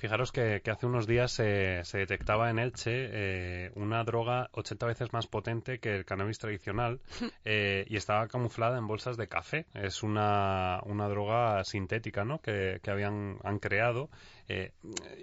Fijaros 0.00 0.32
que, 0.32 0.62
que 0.64 0.70
hace 0.70 0.86
unos 0.86 1.06
días 1.06 1.30
se- 1.30 1.84
se 1.84 1.98
detectaba 1.98 2.48
en 2.50 2.58
Elche 2.58 2.90
eh, 3.12 3.70
una 3.74 4.02
droga 4.02 4.48
80 4.52 4.86
veces 4.86 5.12
más 5.12 5.26
potente 5.26 5.78
que 5.78 5.94
el 5.96 6.04
cannabis 6.06 6.38
tradicional 6.38 7.00
eh, 7.44 7.84
y 7.86 7.96
estaba 7.96 8.26
camuflada 8.28 8.78
en 8.78 8.86
bolsas 8.86 9.18
de 9.18 9.28
café. 9.28 9.66
Es 9.74 10.02
una, 10.02 10.80
una 10.86 11.06
droga 11.08 11.62
sintética 11.64 12.24
¿no? 12.24 12.40
que, 12.40 12.80
que 12.82 12.90
habían 12.90 13.36
han 13.44 13.58
creado. 13.58 14.08
eh, 14.48 14.72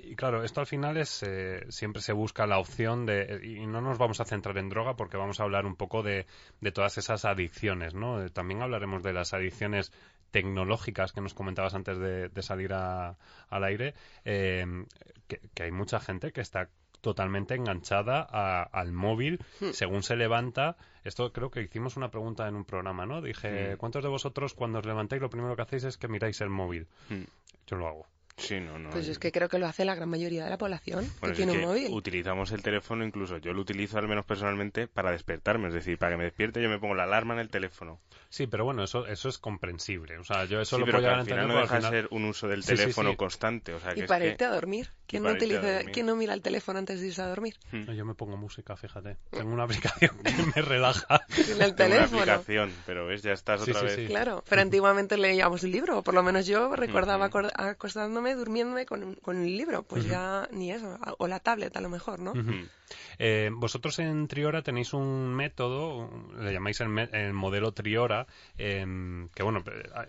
y 0.04 0.16
claro, 0.16 0.44
esto 0.44 0.60
al 0.62 0.68
final 0.68 0.96
es 0.98 1.26
siempre 1.70 2.02
se 2.02 2.13
busca 2.13 2.46
la 2.46 2.60
opción 2.60 3.06
de. 3.08 3.42
Y 3.44 3.66
no 3.66 3.82
nos 3.82 3.98
vamos 3.98 4.22
a 4.22 4.26
centrar 4.26 4.58
en 4.60 4.70
droga 4.70 4.96
porque 4.96 5.18
vamos 5.18 5.40
a 5.40 5.44
hablar 5.44 5.66
un 5.66 5.76
poco 5.76 6.04
de, 6.04 6.28
de 6.62 6.72
todas 6.72 6.98
esas 7.00 7.26
adicciones. 7.26 7.94
¿no? 7.96 8.30
También 8.30 8.62
hablaremos 8.62 9.02
de 9.02 9.13
las 9.13 9.34
adicciones 9.34 9.92
tecnológicas 10.32 11.12
que 11.13 11.22
nos 11.22 11.34
comentabas 11.34 11.74
antes 11.74 11.98
de, 11.98 12.30
de 12.30 12.42
salir 12.42 12.74
a- 12.74 13.16
al 13.50 13.63
aire, 13.63 13.94
eh, 14.26 14.66
que, 15.28 15.42
que 15.54 15.63
hay 15.63 15.72
mucha 15.72 16.00
gente 16.00 16.32
que 16.32 16.42
está 16.42 16.70
totalmente 17.02 17.54
enganchada 17.56 18.28
a- 18.30 18.63
al 18.63 18.92
móvil 18.92 19.40
según 19.72 20.04
se 20.04 20.16
levanta. 20.16 20.76
Esto 21.04 21.32
creo 21.32 21.52
que 21.52 21.62
hicimos 21.62 21.96
una 21.96 22.10
pregunta 22.12 22.48
en 22.48 22.56
un 22.56 22.66
programa, 22.66 23.06
¿no? 23.06 23.22
Dije, 23.22 23.74
Mm. 23.76 23.78
¿cuántos 23.78 24.04
de 24.04 24.10
vosotros 24.10 24.54
cuando 24.54 24.80
os 24.80 24.86
levantáis 24.86 25.22
lo 25.22 25.30
primero 25.30 25.56
que 25.56 25.62
hacéis 25.62 25.84
es 25.86 25.98
que 25.98 26.08
miráis 26.08 26.42
el 26.42 26.50
móvil? 26.50 26.88
Mm. 27.10 27.24
Yo 27.68 27.78
lo 27.78 27.88
hago. 27.88 28.08
Sí, 28.38 28.60
no, 28.60 28.78
no. 28.78 28.91
Pues 28.91 29.08
es 29.08 29.17
que 29.17 29.32
creo 29.32 29.50
que 29.50 29.58
lo 29.58 29.65
hace 29.65 29.84
la 29.84 29.95
gran 29.95 30.08
mayoría 30.10 30.43
de 30.43 30.52
la 30.52 30.60
población 30.60 31.00
Bueno, 31.19 31.19
que 31.21 31.32
es 31.32 31.38
tiene 31.38 31.54
que 31.54 31.58
un 31.58 31.65
móvil. 31.65 31.88
Utilizamos 31.91 32.52
el 32.52 32.62
teléfono, 32.62 33.04
incluso 33.04 33.38
yo 33.39 33.52
lo 33.52 33.62
utilizo 33.62 33.97
al 33.97 34.08
menos 34.08 34.26
personalmente 34.26 34.88
para 34.88 35.10
despertarme, 35.12 35.69
es 35.69 35.73
decir, 35.73 35.97
para 35.97 36.12
que 36.12 36.17
me 36.17 36.23
despierte 36.26 36.62
yo 36.62 36.69
me 36.69 36.78
pongo 36.78 36.93
la 36.93 37.04
alarma 37.04 37.34
en 37.34 37.39
el 37.39 37.50
teléfono. 37.50 38.00
Sí, 38.30 38.45
pero 38.45 38.63
bueno, 38.63 38.84
eso, 38.84 39.08
eso 39.08 39.28
es 39.30 39.39
comprensible. 39.39 40.19
O 40.19 40.23
sea, 40.23 40.45
yo 40.45 40.62
eso 40.62 40.76
sí, 40.76 40.80
lo 40.82 40.86
pero 40.86 41.00
puedo 41.00 41.10
que 41.10 41.15
al 41.15 41.26
final 41.26 41.39
entender 41.39 41.56
no 41.56 41.62
deja 41.62 41.76
de 41.76 41.82
final- 41.82 41.91
ser 41.93 42.08
un 42.12 42.26
uso 42.26 42.47
del 42.47 42.63
Sí, 42.63 42.69
sí, 42.71 42.78
teléfono 42.78 43.10
sí. 43.12 43.15
constante, 43.15 43.73
o 43.73 43.80
sea, 43.80 43.93
que 43.95 44.00
Y 44.02 44.04
es 44.04 44.08
para 44.08 44.26
que- 44.26 44.32
irte 44.32 44.45
a 44.45 44.50
dormir. 44.52 44.91
¿Quién 45.08 45.24
no, 45.24 45.30
a 45.30 45.34
utiliza, 45.34 45.62
dormir. 45.62 45.91
¿Quién 45.93 46.06
no 46.06 46.15
mira 46.15 46.34
el 46.34 46.41
teléfono 46.41 46.80
antes 46.80 47.00
de 47.02 47.08
irse 47.08 47.22
a 47.22 47.28
dormir? 47.28 47.56
No, 47.72 47.93
Yo 47.93 48.06
me 48.06 48.13
pongo 48.13 48.36
música, 48.38 48.76
fíjate. 48.76 49.17
Tengo 49.32 49.52
una 49.54 49.63
aplicación 50.04 50.17
que 50.24 50.43
me 50.56 50.62
relaja. 50.62 51.22
En 51.48 51.62
el 51.62 51.76
Tengo 51.76 51.96
una 51.96 52.06
teléfono. 52.08 52.22
aplicación, 52.22 52.72
pero 52.86 53.08
ves, 53.08 53.24
ya 53.24 53.32
estás 53.32 53.62
Sí, 53.63 53.72
otra 53.72 53.82
sí, 53.82 53.86
vez. 53.88 53.96
sí. 53.96 54.06
Claro, 54.08 54.43
pero 54.50 54.62
antiguamente 54.62 55.17
leíamos 55.17 55.63
un 55.63 55.72
libro, 55.72 56.00
o 56.00 56.04
por 56.04 56.13
lo 56.13 56.24
menos 56.24 56.46
yo 56.46 56.76
recordaba 56.76 57.30
acostándome, 57.56 58.36
durmiéndome 58.36 58.86
con, 58.86 59.04
un- 59.04 59.15
con 59.15 59.38
el 59.41 59.58
libro, 59.58 59.84
pues 59.84 60.06
ya 60.06 60.48
ni 60.52 60.72
eso, 60.72 61.00
o 61.17 61.28
la 61.28 61.39
tablet 61.39 61.76
a 61.78 61.82
lo 61.82 61.89
mejor, 61.89 62.20
¿no? 62.20 62.32
Ujú. 62.32 62.67
Eh, 63.20 63.50
vosotros 63.54 64.00
en 64.00 64.28
Triora 64.28 64.62
tenéis 64.62 64.93
un 64.93 65.34
método, 65.36 65.98
un- 65.98 66.43
le 66.46 66.54
llamáis 66.54 66.80
el, 66.82 66.89
me- 66.89 67.10
el 67.12 67.34
modelo 67.34 67.72
Triora, 67.74 68.28
em, 68.58 69.30
que 69.30 69.43
bueno, 69.43 69.63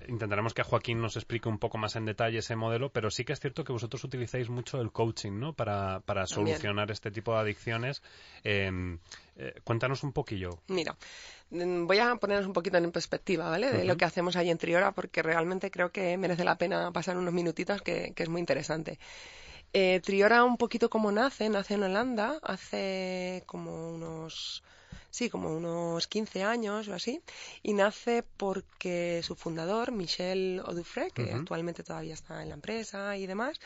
intentaremos 0.08 0.54
que 0.54 0.62
Joaquín 0.62 1.00
nos 1.00 1.16
explique 1.16 1.48
un 1.48 1.58
poco 1.58 1.78
más 1.78 1.96
en 1.96 2.04
detalle 2.04 2.38
ese 2.38 2.56
modelo, 2.56 2.90
pero 2.90 3.10
sí 3.10 3.24
que 3.24 3.32
es 3.32 3.40
cierto 3.40 3.64
que 3.64 3.72
vosotros 3.72 4.02
utilizáis 4.04 4.48
mucho 4.48 4.80
el 4.80 4.87
coaching, 4.92 5.38
¿no? 5.38 5.52
Para, 5.52 6.00
para 6.00 6.26
solucionar 6.26 6.90
este 6.90 7.10
tipo 7.10 7.32
de 7.34 7.40
adicciones. 7.40 8.02
Em, 8.44 8.98
eh, 9.36 9.54
cuéntanos 9.64 10.02
un 10.02 10.12
poquillo. 10.12 10.60
Mira, 10.68 10.96
mm, 11.50 11.86
voy 11.86 11.98
a 11.98 12.16
ponernos 12.16 12.46
un 12.46 12.52
poquito 12.52 12.78
en 12.78 12.90
perspectiva, 12.90 13.48
¿vale? 13.48 13.70
De 13.70 13.84
lo 13.84 13.96
que 13.96 14.04
hacemos 14.04 14.36
ahí 14.36 14.50
en 14.50 14.58
Triora, 14.58 14.92
porque 14.92 15.22
realmente 15.22 15.70
creo 15.70 15.90
que 15.90 16.16
merece 16.16 16.44
la 16.44 16.58
pena 16.58 16.90
pasar 16.92 17.16
unos 17.16 17.34
minutitos, 17.34 17.82
que, 17.82 18.12
que 18.14 18.22
es 18.22 18.28
muy 18.28 18.40
interesante. 18.40 18.98
Eh, 19.72 20.00
Triora, 20.02 20.44
un 20.44 20.56
poquito 20.56 20.88
como 20.88 21.12
nace, 21.12 21.48
nace 21.50 21.74
en 21.74 21.82
Holanda 21.82 22.38
hace 22.42 23.42
como 23.46 23.90
unos, 23.90 24.62
sí, 25.18 25.28
como 25.30 25.46
unos 25.52 26.06
15 26.06 26.44
años 26.44 26.86
o 26.88 26.94
así, 26.94 27.20
y 27.62 27.72
nace 27.74 28.22
porque 28.36 29.20
su 29.24 29.34
fundador, 29.34 29.90
Michel 29.90 30.62
Odufré, 30.64 31.10
que 31.10 31.32
actualmente 31.32 31.82
todavía 31.82 32.14
está 32.14 32.40
en 32.42 32.50
la 32.50 32.54
empresa 32.54 33.16
y 33.16 33.26
demás, 33.26 33.58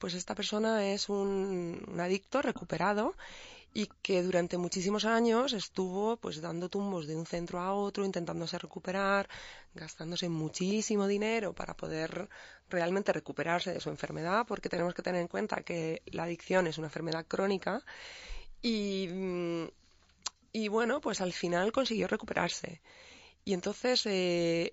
pues 0.00 0.14
esta 0.14 0.34
persona 0.34 0.72
es 0.92 1.08
un, 1.08 1.84
un 1.92 2.00
adicto 2.00 2.42
recuperado 2.42 3.14
y 3.72 3.88
que 4.02 4.22
durante 4.22 4.58
muchísimos 4.58 5.04
años 5.04 5.52
estuvo 5.52 6.16
pues 6.16 6.40
dando 6.40 6.68
tumbos 6.68 7.06
de 7.06 7.14
un 7.14 7.26
centro 7.26 7.60
a 7.60 7.72
otro, 7.72 8.04
intentándose 8.04 8.58
recuperar, 8.58 9.28
gastándose 9.74 10.28
muchísimo 10.28 11.06
dinero 11.06 11.52
para 11.52 11.74
poder 11.76 12.28
realmente 12.68 13.12
recuperarse 13.12 13.72
de 13.72 13.80
su 13.80 13.90
enfermedad, 13.90 14.44
porque 14.48 14.68
tenemos 14.68 14.92
que 14.94 15.02
tener 15.02 15.20
en 15.20 15.28
cuenta 15.28 15.62
que 15.62 16.02
la 16.06 16.24
adicción 16.24 16.66
es 16.66 16.78
una 16.78 16.88
enfermedad 16.88 17.26
crónica 17.28 17.84
y, 18.60 19.08
mm, 19.08 19.66
y 20.56 20.68
bueno, 20.68 21.02
pues 21.02 21.20
al 21.20 21.34
final 21.34 21.70
consiguió 21.70 22.08
recuperarse. 22.08 22.80
Y 23.44 23.52
entonces 23.52 24.06
eh, 24.06 24.72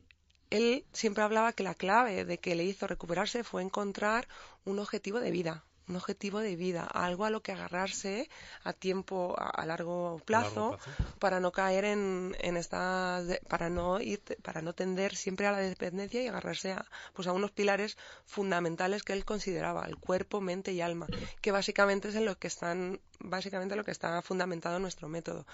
él 0.50 0.86
siempre 0.94 1.26
hablaba 1.26 1.52
que 1.52 1.64
la 1.64 1.76
clave 1.76 2.24
de 2.24 2.38
que 2.38 2.56
le 2.56 2.64
hizo 2.64 2.88
recuperarse 2.88 3.44
fue 3.44 3.64
encontrar 3.64 4.30
un 4.64 4.80
objetivo 4.80 5.20
de 5.20 5.32
vida, 5.32 5.66
un 5.88 5.96
objetivo 5.96 6.40
de 6.40 6.56
vida, 6.56 6.84
algo 6.86 7.26
a 7.26 7.30
lo 7.30 7.42
que 7.42 7.52
agarrarse 7.52 8.30
a 8.64 8.74
tiempo, 8.74 9.36
a, 9.38 9.50
a 9.50 9.66
largo 9.66 10.22
plazo, 10.26 10.78
plazo. 10.78 11.18
para 11.20 11.40
no 11.40 11.52
caer 11.52 11.86
en, 11.86 12.36
en 12.40 12.58
esta, 12.58 13.22
para 13.50 13.70
no 13.70 14.00
ir, 14.00 14.22
para 14.42 14.62
no 14.62 14.74
tender 14.74 15.16
siempre 15.16 15.48
a 15.48 15.52
la 15.52 15.60
dependencia 15.60 16.22
y 16.24 16.28
agarrarse 16.28 16.72
a, 16.72 16.86
pues 17.14 17.28
a 17.28 17.34
unos 17.34 17.52
pilares 17.52 17.98
fundamentales 18.26 19.04
que 19.04 19.14
él 19.14 19.26
consideraba, 19.26 19.86
el 19.86 19.98
cuerpo, 19.98 20.42
mente 20.42 20.72
y 20.72 20.82
alma, 20.82 21.08
que 21.42 21.52
básicamente 21.52 22.10
es 22.10 22.16
en 22.16 22.26
lo 22.26 22.38
que 22.38 22.48
están, 22.48 23.00
básicamente 23.20 23.76
lo 23.76 23.84
que 23.84 23.92
está 23.92 24.22
fundamentado 24.22 24.78
en 24.78 24.82
nuestro 24.84 25.10
método. 25.10 25.46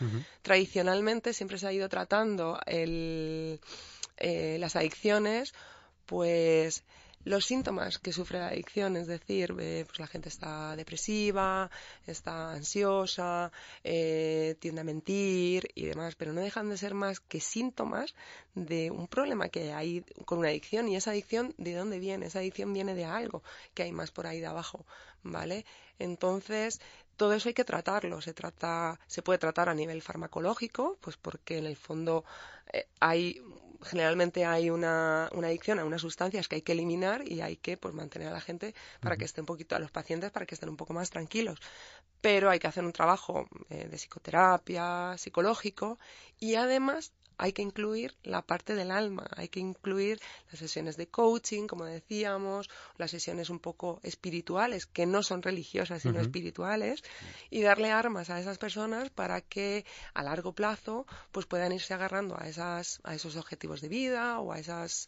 Tradicionalmente 0.41 1.33
siempre 1.33 1.57
se 1.57 1.67
ha 1.67 1.73
ido 1.73 1.89
tratando 1.89 2.59
el, 2.65 3.59
eh, 4.17 4.57
las 4.59 4.75
adicciones, 4.75 5.53
pues 6.05 6.83
los 7.29 7.45
síntomas 7.45 7.99
que 7.99 8.11
sufre 8.11 8.39
la 8.39 8.47
adicción, 8.47 8.97
es 8.97 9.05
decir, 9.05 9.55
eh, 9.59 9.83
pues 9.85 9.99
la 9.99 10.07
gente 10.07 10.29
está 10.29 10.75
depresiva, 10.75 11.69
está 12.07 12.53
ansiosa, 12.53 13.51
eh, 13.83 14.55
tiende 14.59 14.81
a 14.81 14.83
mentir 14.83 15.69
y 15.75 15.85
demás, 15.85 16.15
pero 16.15 16.33
no 16.33 16.41
dejan 16.41 16.69
de 16.69 16.77
ser 16.77 16.95
más 16.95 17.19
que 17.19 17.39
síntomas 17.39 18.15
de 18.55 18.89
un 18.89 19.07
problema 19.07 19.49
que 19.49 19.73
hay 19.73 20.03
con 20.25 20.39
una 20.39 20.47
adicción. 20.47 20.87
Y 20.87 20.95
esa 20.95 21.11
adicción 21.11 21.53
de 21.59 21.75
dónde 21.75 21.99
viene, 21.99 22.25
esa 22.25 22.39
adicción 22.39 22.73
viene 22.73 22.95
de 22.95 23.05
algo 23.05 23.43
que 23.75 23.83
hay 23.83 23.91
más 23.91 24.09
por 24.09 24.25
ahí 24.25 24.39
de 24.39 24.47
abajo, 24.47 24.87
¿vale? 25.21 25.67
Entonces, 25.99 26.81
todo 27.15 27.33
eso 27.33 27.47
hay 27.49 27.53
que 27.53 27.63
tratarlo, 27.63 28.21
se 28.21 28.33
trata, 28.33 28.99
se 29.05 29.21
puede 29.21 29.37
tratar 29.37 29.69
a 29.69 29.75
nivel 29.75 30.01
farmacológico, 30.01 30.97
pues 30.99 31.15
porque 31.15 31.59
en 31.59 31.67
el 31.67 31.75
fondo 31.75 32.25
eh, 32.73 32.87
hay 32.99 33.39
generalmente 33.83 34.45
hay 34.45 34.69
una, 34.69 35.29
una 35.33 35.47
adicción 35.47 35.79
a 35.79 35.85
unas 35.85 36.01
sustancias 36.01 36.47
que 36.47 36.55
hay 36.55 36.61
que 36.61 36.73
eliminar 36.73 37.23
y 37.25 37.41
hay 37.41 37.57
que 37.57 37.77
pues 37.77 37.93
mantener 37.93 38.27
a 38.27 38.31
la 38.31 38.41
gente 38.41 38.75
para 38.99 39.17
que 39.17 39.25
esté 39.25 39.41
un 39.41 39.45
poquito 39.45 39.75
a 39.75 39.79
los 39.79 39.91
pacientes 39.91 40.31
para 40.31 40.45
que 40.45 40.55
estén 40.55 40.69
un 40.69 40.77
poco 40.77 40.93
más 40.93 41.09
tranquilos. 41.09 41.59
Pero 42.21 42.49
hay 42.49 42.59
que 42.59 42.67
hacer 42.67 42.83
un 42.83 42.91
trabajo 42.91 43.47
eh, 43.69 43.87
de 43.87 43.97
psicoterapia 43.97 45.17
psicológico 45.17 45.99
y 46.39 46.55
además 46.55 47.13
hay 47.39 47.53
que 47.53 47.61
incluir 47.61 48.13
la 48.23 48.41
parte 48.41 48.75
del 48.75 48.91
alma, 48.91 49.25
hay 49.35 49.47
que 49.47 49.61
incluir 49.61 50.19
las 50.51 50.59
sesiones 50.59 50.97
de 50.97 51.07
coaching, 51.07 51.67
como 51.67 51.85
decíamos, 51.85 52.69
las 52.97 53.11
sesiones 53.11 53.49
un 53.49 53.59
poco 53.59 54.01
espirituales, 54.03 54.85
que 54.85 55.05
no 55.05 55.23
son 55.23 55.41
religiosas, 55.41 56.01
sino 56.01 56.19
espirituales, 56.19 57.01
y 57.49 57.61
darle 57.61 57.91
armas 57.91 58.29
a 58.29 58.41
esas 58.41 58.57
personas 58.57 59.09
para 59.09 59.39
que 59.39 59.85
a 60.13 60.21
largo 60.21 60.51
plazo 60.53 61.07
pues 61.31 61.45
puedan 61.45 61.71
irse 61.71 61.93
agarrando 61.93 62.37
a, 62.37 62.49
esas, 62.49 62.99
a 63.03 63.15
esos 63.15 63.37
objetivos 63.37 63.79
de 63.79 63.87
vida 63.87 64.39
o 64.41 64.51
a 64.51 64.59
esas 64.59 65.07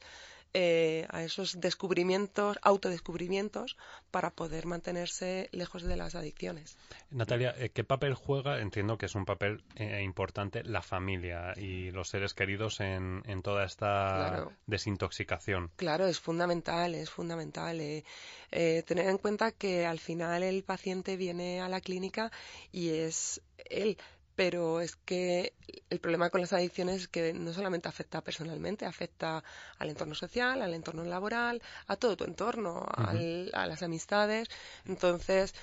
eh, 0.53 1.05
a 1.09 1.23
esos 1.23 1.59
descubrimientos, 1.59 2.57
autodescubrimientos, 2.61 3.77
para 4.11 4.31
poder 4.31 4.65
mantenerse 4.65 5.49
lejos 5.51 5.83
de 5.83 5.95
las 5.95 6.15
adicciones. 6.15 6.77
Natalia, 7.09 7.53
eh, 7.57 7.69
¿qué 7.69 7.83
papel 7.83 8.13
juega? 8.13 8.59
Entiendo 8.61 8.97
que 8.97 9.05
es 9.05 9.15
un 9.15 9.25
papel 9.25 9.63
eh, 9.75 10.01
importante 10.03 10.63
la 10.63 10.81
familia 10.81 11.53
y 11.57 11.91
los 11.91 12.09
seres 12.09 12.33
queridos 12.33 12.79
en, 12.79 13.23
en 13.25 13.41
toda 13.41 13.65
esta 13.65 13.81
Claro. 13.91 14.51
desintoxicación. 14.67 15.71
Claro, 15.75 16.07
es 16.07 16.19
fundamental, 16.19 16.95
es 16.95 17.09
fundamental. 17.09 17.79
eh, 17.79 18.03
eh, 18.51 18.83
tener 18.85 19.07
en 19.07 19.17
cuenta 19.17 19.51
que 19.51 19.85
al 19.85 19.99
final 19.99 20.43
el 20.43 20.63
paciente 20.63 21.15
viene 21.17 21.61
a 21.61 21.69
la 21.69 21.79
clínica 21.81 22.31
y 22.71 22.89
es 22.89 23.41
él. 23.69 23.97
Pero 24.41 24.81
es 24.81 24.95
que 24.95 25.53
el 25.93 25.99
problema 25.99 26.31
con 26.31 26.41
las 26.41 26.53
adicciones 26.53 26.95
es 27.03 27.07
que 27.07 27.31
no 27.33 27.53
solamente 27.53 27.87
afecta 27.87 28.23
personalmente, 28.23 28.85
afecta 28.85 29.43
al 29.77 29.89
entorno 29.89 30.15
social, 30.15 30.61
al 30.63 30.73
entorno 30.73 31.03
laboral, 31.03 31.61
a 31.87 31.95
todo 31.95 32.17
tu 32.17 32.23
entorno, 32.23 32.73
al- 33.09 33.51
a 33.53 33.67
las 33.67 33.83
amistades. 33.83 34.47
Entonces, 34.85 35.53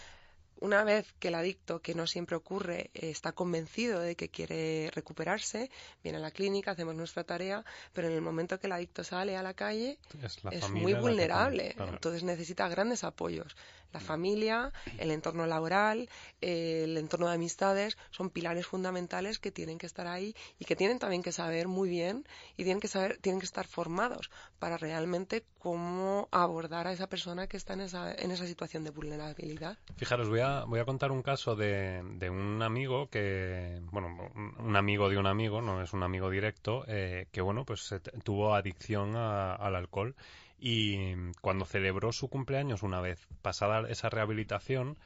una 0.61 0.85
vez 0.85 1.05
que 1.21 1.29
el 1.29 1.35
adicto, 1.37 1.81
que 1.83 1.95
no 1.95 2.07
siempre 2.07 2.37
ocurre, 2.37 2.91
está 2.95 3.31
convencido 3.33 4.01
de 4.01 4.15
que 4.15 4.29
quiere 4.29 4.91
recuperarse, 4.93 5.71
viene 6.03 6.19
a 6.19 6.21
la 6.21 6.31
clínica, 6.31 6.73
hacemos 6.73 6.95
nuestra 6.95 7.25
tarea, 7.25 7.65
pero 7.93 8.09
en 8.09 8.15
el 8.15 8.23
momento 8.23 8.59
que 8.61 8.67
el 8.69 8.73
adicto 8.73 9.03
sale 9.05 9.37
a 9.37 9.43
la 9.43 9.55
calle, 9.55 9.99
Es, 10.23 10.45
la 10.45 10.51
es 10.51 10.61
familia 10.63 10.83
muy 10.83 10.95
vulnerable. 10.95 11.73
claro. 11.75 11.93
Entonces 11.93 12.23
necesita 12.23 12.69
grandes 12.69 13.03
apoyos. 13.05 13.57
La 13.93 14.01
familia, 14.01 14.73
el 14.99 15.11
entorno 15.11 15.47
laboral, 15.47 16.09
el 16.41 16.97
entorno 16.99 17.29
de 17.29 17.35
amistades 17.35 17.97
son 18.11 18.31
pilares 18.31 18.67
fundamentales 18.67 19.39
que 19.39 19.51
tienen 19.51 19.79
que 19.79 19.87
estar 19.87 20.07
ahí 20.07 20.35
y 20.59 20.67
que 20.67 20.77
tienen 20.77 20.99
también 20.99 21.23
que 21.23 21.33
saber 21.33 21.69
muy 21.69 21.89
bien 21.89 22.27
y 22.57 22.65
tienen 22.65 22.81
que 22.81 22.89
saber, 22.89 23.19
tienen 23.19 23.41
que 23.41 23.47
estar 23.47 23.67
formados 23.67 24.31
para 24.59 24.77
realmente 24.77 25.45
cómo 25.59 26.29
abordar 26.31 26.87
a 26.87 26.93
esa 26.93 27.09
persona 27.09 27.47
que 27.47 27.57
está 27.57 27.73
en 27.73 27.81
esa, 27.81 28.15
en 28.15 28.31
esa 28.31 28.47
situación 28.47 28.85
de 28.85 28.91
vulnerabilidad. 28.91 29.79
Fijaros, 29.97 30.29
voy 30.29 30.41
a, 30.41 30.65
voy 30.65 30.81
a 30.81 30.85
contar 30.85 31.11
un 31.11 31.23
caso 31.23 31.57
de, 31.57 32.03
de 32.19 32.31
un 32.31 32.63
amigo 32.63 33.09
que, 33.09 33.81
bueno, 33.91 34.31
un, 34.59 34.77
amigo 34.77 35.09
de 35.09 35.19
un 35.19 35.27
amigo, 35.27 35.63
no 35.63 35.83
es 35.83 35.93
un 35.93 36.03
amigo 36.03 36.31
directo, 36.31 36.85
eh, 36.89 37.27
que, 37.33 37.41
bueno, 37.41 37.65
pues 37.65 37.95
tuvo 38.23 38.55
adicción 38.55 39.17
a- 39.17 39.55
al 39.55 39.75
alcohol 39.77 40.15
y 40.59 41.15
cuando 41.41 41.65
celebró 41.65 42.13
su 42.13 42.29
cumpleaños 42.29 42.83
una 42.83 43.01
vez 43.01 43.27
pasada 43.43 43.89
esa 43.89 44.09
rehabilitación, 44.09 44.97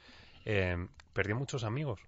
eh, 0.45 0.87
perdió 1.13 1.35
muchos 1.35 1.63
amigos. 1.63 2.01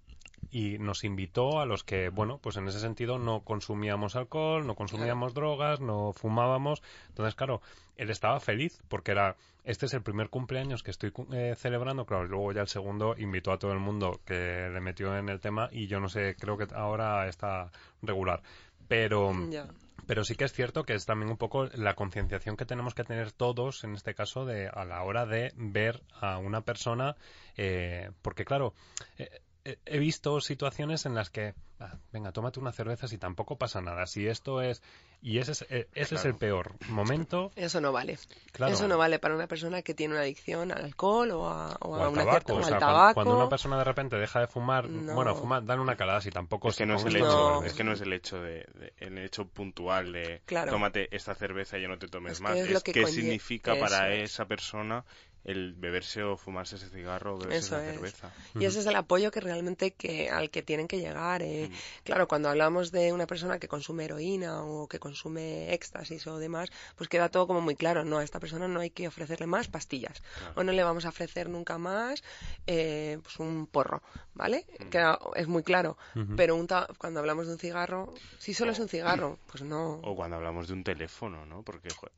Y 0.50 0.78
nos 0.78 1.04
invitó 1.04 1.60
a 1.60 1.66
los 1.66 1.82
que, 1.82 2.08
bueno, 2.08 2.38
pues 2.38 2.56
en 2.56 2.68
ese 2.68 2.78
sentido 2.78 3.18
no 3.18 3.40
consumíamos 3.40 4.16
alcohol, 4.16 4.66
no 4.66 4.74
consumíamos 4.74 5.34
drogas, 5.34 5.80
no 5.80 6.12
fumábamos. 6.12 6.82
Entonces, 7.08 7.34
claro, 7.34 7.60
él 7.96 8.10
estaba 8.10 8.38
feliz 8.38 8.80
porque 8.88 9.12
era, 9.12 9.36
este 9.64 9.86
es 9.86 9.94
el 9.94 10.02
primer 10.02 10.28
cumpleaños 10.28 10.82
que 10.82 10.92
estoy 10.92 11.12
eh, 11.32 11.54
celebrando, 11.56 12.06
claro, 12.06 12.26
y 12.26 12.28
luego 12.28 12.52
ya 12.52 12.60
el 12.60 12.68
segundo 12.68 13.16
invitó 13.18 13.52
a 13.52 13.58
todo 13.58 13.72
el 13.72 13.80
mundo 13.80 14.20
que 14.24 14.68
le 14.72 14.80
metió 14.80 15.16
en 15.16 15.28
el 15.28 15.40
tema 15.40 15.68
y 15.72 15.88
yo 15.88 16.00
no 16.00 16.08
sé, 16.08 16.36
creo 16.38 16.56
que 16.56 16.66
ahora 16.74 17.28
está 17.28 17.70
regular. 18.02 18.42
Pero, 18.88 19.32
Ya. 19.50 19.66
Pero 20.06 20.24
sí 20.24 20.36
que 20.36 20.44
es 20.44 20.52
cierto 20.52 20.84
que 20.84 20.94
es 20.94 21.04
también 21.04 21.30
un 21.30 21.36
poco 21.36 21.66
la 21.74 21.94
concienciación 21.94 22.56
que 22.56 22.64
tenemos 22.64 22.94
que 22.94 23.04
tener 23.04 23.32
todos, 23.32 23.84
en 23.84 23.94
este 23.94 24.14
caso, 24.14 24.44
de 24.44 24.68
a 24.68 24.84
la 24.84 25.02
hora 25.02 25.26
de 25.26 25.52
ver 25.56 26.02
a 26.20 26.38
una 26.38 26.60
persona, 26.62 27.16
eh, 27.56 28.10
porque 28.22 28.44
claro, 28.44 28.74
eh, 29.18 29.40
he 29.84 29.98
visto 29.98 30.40
situaciones 30.40 31.06
en 31.06 31.14
las 31.14 31.30
que, 31.30 31.54
ah, 31.80 31.94
venga, 32.12 32.32
tómate 32.32 32.60
una 32.60 32.72
cerveza 32.72 33.08
si 33.08 33.18
tampoco 33.18 33.56
pasa 33.56 33.80
nada. 33.80 34.06
Si 34.06 34.26
esto 34.26 34.62
es. 34.62 34.82
Y 35.22 35.38
ese 35.38 35.52
es, 35.52 35.62
eh, 35.70 35.88
ese 35.94 36.14
es 36.16 36.24
el 36.26 36.34
peor 36.36 36.74
momento. 36.88 37.50
Eso 37.56 37.80
no 37.80 37.90
vale. 37.90 38.18
Claro. 38.52 38.72
Eso 38.74 38.86
no 38.86 38.98
vale 38.98 39.18
para 39.18 39.34
una 39.34 39.46
persona 39.46 39.80
que 39.82 39.94
tiene 39.94 40.12
una 40.14 40.22
adicción 40.22 40.70
al 40.70 40.84
alcohol 40.84 41.30
o 41.32 41.48
a, 41.48 41.74
o 41.80 41.88
O 41.88 41.94
a 41.96 42.02
al 42.06 42.12
una 42.12 42.24
tabaco. 42.24 42.52
cierta- 42.52 42.54
o 42.54 42.62
sea, 42.68 42.78
tabaco. 42.78 43.14
cuando 43.14 43.36
una 43.36 43.48
persona 43.48 43.78
de 43.78 43.84
repente 43.84 44.16
deja 44.16 44.40
de 44.40 44.46
fumar, 44.46 44.88
No. 44.88 45.14
bueno, 45.14 45.34
fumar, 45.34 45.64
dan 45.64 45.80
una 45.80 45.96
calada 45.96 46.20
si 46.20 46.30
tampoco 46.30 46.68
Es 46.68 46.76
que 46.76 46.84
no 46.86 46.96
es 46.96 47.04
el 47.06 47.16
hecho, 47.16 47.26
No. 47.60 47.62
es 47.64 47.72
que 47.72 47.82
no 47.82 47.92
es 47.92 48.00
el 48.02 48.12
hecho 48.12 48.40
de, 48.40 48.66
de- 48.74 48.92
el 48.98 49.18
hecho 49.18 49.46
puntual 49.48 50.12
de 50.12 50.42
Claro. 50.44 50.70
tómate 50.70 51.08
esta 51.16 51.34
cerveza 51.34 51.78
y 51.78 51.82
ya 51.82 51.88
no 51.88 51.98
te 51.98 52.08
tomes 52.08 52.32
Es 52.32 52.38
que 52.38 52.44
más. 52.44 52.56
es 52.58 52.66
Es, 52.66 52.70
lo 52.72 52.80
que 52.82 53.06
significa 53.06 53.74
para 53.80 54.12
es. 54.14 54.32
esa 54.32 54.44
persona 54.44 55.04
el 55.46 55.74
beberse 55.74 56.22
o 56.24 56.36
fumarse 56.36 56.74
ese 56.76 56.88
cigarro 56.90 57.36
o 57.36 57.38
beberse 57.38 57.58
Eso 57.66 57.76
esa 57.76 57.86
es. 57.88 57.94
cerveza. 57.94 58.32
Y 58.56 58.64
ese 58.64 58.80
es 58.80 58.86
el 58.86 58.96
apoyo 58.96 59.30
que 59.30 59.40
realmente 59.40 59.92
que, 59.92 60.28
al 60.28 60.50
que 60.50 60.62
tienen 60.62 60.88
que 60.88 60.98
llegar. 60.98 61.40
eh. 61.42 61.70
Claro, 62.04 62.26
cuando 62.26 62.48
hablamos 62.48 62.90
de 62.90 63.12
una 63.12 63.26
persona 63.28 63.58
que 63.60 63.68
consume 63.68 64.04
heroína 64.06 64.62
o 64.64 64.88
que 64.88 64.98
consume 64.98 65.72
éxtasis 65.72 66.26
o 66.26 66.38
demás, 66.38 66.68
pues 66.96 67.08
queda 67.08 67.28
todo 67.28 67.46
como 67.46 67.60
muy 67.60 67.76
claro. 67.76 68.04
No, 68.04 68.18
a 68.18 68.24
esta 68.24 68.40
persona 68.40 68.66
no 68.66 68.80
hay 68.80 68.90
que 68.90 69.06
ofrecerle 69.06 69.46
más 69.46 69.68
pastillas. 69.68 70.20
O 70.56 70.64
no 70.64 70.72
le 70.72 70.82
vamos 70.82 71.04
a 71.04 71.10
ofrecer 71.10 71.48
nunca 71.48 71.78
más 71.78 72.24
eh, 72.66 73.18
pues 73.22 73.38
un 73.38 73.66
porro, 73.68 74.02
¿vale? 74.34 74.66
Queda- 74.90 75.18
es 75.36 75.46
muy 75.46 75.62
claro. 75.62 75.96
Pero 76.36 76.56
un 76.56 76.66
ta- 76.66 76.88
cuando 76.98 77.20
hablamos 77.20 77.46
de 77.46 77.52
un 77.52 77.58
cigarro, 77.60 78.12
si 78.38 78.52
solo 78.52 78.72
es 78.72 78.80
un 78.80 78.88
cigarro, 78.88 79.38
pues 79.46 79.62
no. 79.62 80.00
O 80.02 80.16
cuando 80.16 80.34
hablamos 80.36 80.66
de 80.66 80.74
un 80.74 80.82
teléfono, 80.82 81.46
¿no? 81.46 81.62
Porque, 81.62 81.88
joder, 81.90 82.12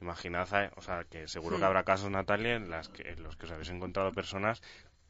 imaginad, 0.00 0.48
eh, 0.64 0.70
o 0.76 0.82
sea, 0.82 1.04
que 1.04 1.28
seguro 1.28 1.58
que 1.58 1.64
habrá 1.64 1.84
casos, 1.84 2.10
Natalia, 2.10 2.54
en, 2.56 2.70
las 2.70 2.88
que, 2.88 3.02
en 3.10 3.22
los 3.22 3.36
que 3.36 3.46
os 3.46 3.52
habéis 3.52 3.70
encontrado 3.70 4.12
personas 4.12 4.62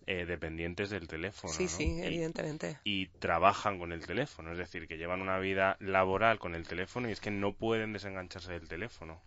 eh, 0.06 0.24
dependientes 0.26 0.90
del 0.90 1.06
teléfono, 1.06 1.52
Sí, 1.52 1.64
¿no? 1.64 1.68
sí, 1.68 1.84
Y- 1.98 2.02
evidentemente. 2.06 2.78
y 2.84 3.06
trabajan 3.20 3.78
con 3.78 3.92
el 3.92 4.04
teléfono, 4.06 4.50
es 4.52 4.58
decir, 4.58 4.88
que 4.88 4.96
llevan 4.96 5.20
una 5.20 5.38
vida 5.38 5.76
laboral 5.78 6.38
con 6.38 6.54
el 6.54 6.66
teléfono 6.66 7.08
y 7.08 7.12
es 7.12 7.20
que 7.20 7.30
no 7.30 7.52
pueden 7.52 7.92
desengancharse 7.92 8.52
del 8.52 8.66
teléfono. 8.66 9.20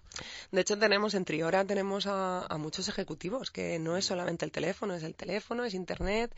De 0.52 0.62
hecho, 0.62 0.78
tenemos 0.78 1.14
en 1.14 1.26
Triora 1.26 1.64
tenemos 1.64 2.06
a, 2.08 2.46
a 2.46 2.58
muchos 2.58 2.90
ejecutivos 2.90 3.52
que 3.52 3.80
no 3.80 3.96
es 3.98 4.06
solamente 4.06 4.46
el 4.46 4.52
teléfono, 4.52 4.96
es 4.96 5.04
el 5.04 5.16
teléfono, 5.16 5.64
es 5.64 5.74
Internet. 5.74 6.36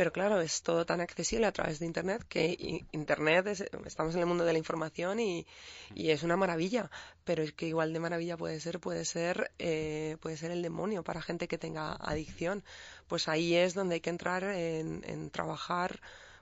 Pero 0.00 0.12
claro, 0.12 0.40
es 0.40 0.62
todo 0.62 0.86
tan 0.86 1.02
accesible 1.02 1.46
a 1.46 1.52
través 1.52 1.78
de 1.78 1.84
Internet 1.84 2.24
que 2.26 2.56
Internet 2.90 3.46
es, 3.48 3.60
estamos 3.84 4.14
en 4.14 4.20
el 4.20 4.26
mundo 4.26 4.46
de 4.46 4.54
la 4.54 4.58
información 4.58 5.20
y, 5.20 5.46
y 5.94 6.08
es 6.08 6.22
una 6.22 6.38
maravilla. 6.38 6.90
Pero 7.24 7.42
es 7.42 7.52
que 7.52 7.66
igual 7.66 7.92
de 7.92 8.00
maravilla 8.00 8.38
puede 8.38 8.60
ser, 8.60 8.80
puede 8.80 9.04
ser, 9.04 9.50
eh, 9.58 10.16
puede 10.22 10.38
ser 10.38 10.52
el 10.52 10.62
demonio 10.62 11.02
para 11.02 11.20
gente 11.20 11.48
que 11.48 11.58
tenga 11.58 11.92
adicción. 12.00 12.64
Pues 13.08 13.28
ahí 13.28 13.54
es 13.54 13.74
donde 13.74 13.96
hay 13.96 14.00
que 14.00 14.08
entrar 14.08 14.42
en, 14.44 15.04
en 15.06 15.28
trabajar 15.28 16.00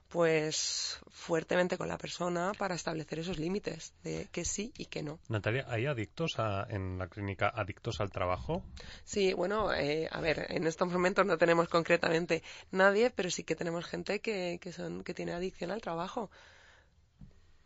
pues 0.08 0.98
fuertemente 1.10 1.76
con 1.76 1.88
la 1.88 1.98
persona 1.98 2.52
para 2.58 2.74
establecer 2.74 3.18
esos 3.18 3.38
límites 3.38 3.92
de 4.02 4.26
que 4.32 4.44
sí 4.44 4.72
y 4.78 4.86
que 4.86 5.02
no. 5.02 5.18
Natalia, 5.28 5.66
¿hay 5.68 5.86
adictos 5.86 6.38
a- 6.38 6.66
en 6.70 6.98
la 6.98 7.08
clínica 7.08 7.48
adictos 7.54 8.00
al 8.00 8.10
trabajo? 8.10 8.64
Sí, 9.04 9.34
bueno, 9.34 9.72
eh, 9.74 10.08
a 10.10 10.20
ver, 10.20 10.46
en 10.48 10.66
estos 10.66 10.90
momentos 10.90 11.26
no 11.26 11.36
tenemos 11.36 11.68
concretamente 11.68 12.42
nadie, 12.70 13.10
pero 13.10 13.30
sí 13.30 13.44
que 13.44 13.54
tenemos 13.54 13.84
gente 13.84 14.20
que, 14.20 14.58
que, 14.62 14.72
son, 14.72 15.04
que 15.04 15.14
tiene 15.14 15.32
adicción 15.32 15.70
al 15.70 15.82
trabajo. 15.82 16.30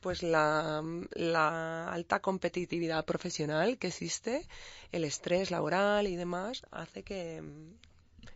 Pues 0.01 0.25
la, 0.25 0.83
la 1.15 1.93
alta 1.93 2.19
competitividad 2.19 3.05
profesional 3.05 3.79
que 3.79 3.87
existe, 3.87 4.49
el 4.91 5.05
estrés 5.05 5.53
laboral 5.53 6.09
y 6.09 6.17
demás, 6.17 6.63
hace 6.73 7.05
que, 7.05 7.41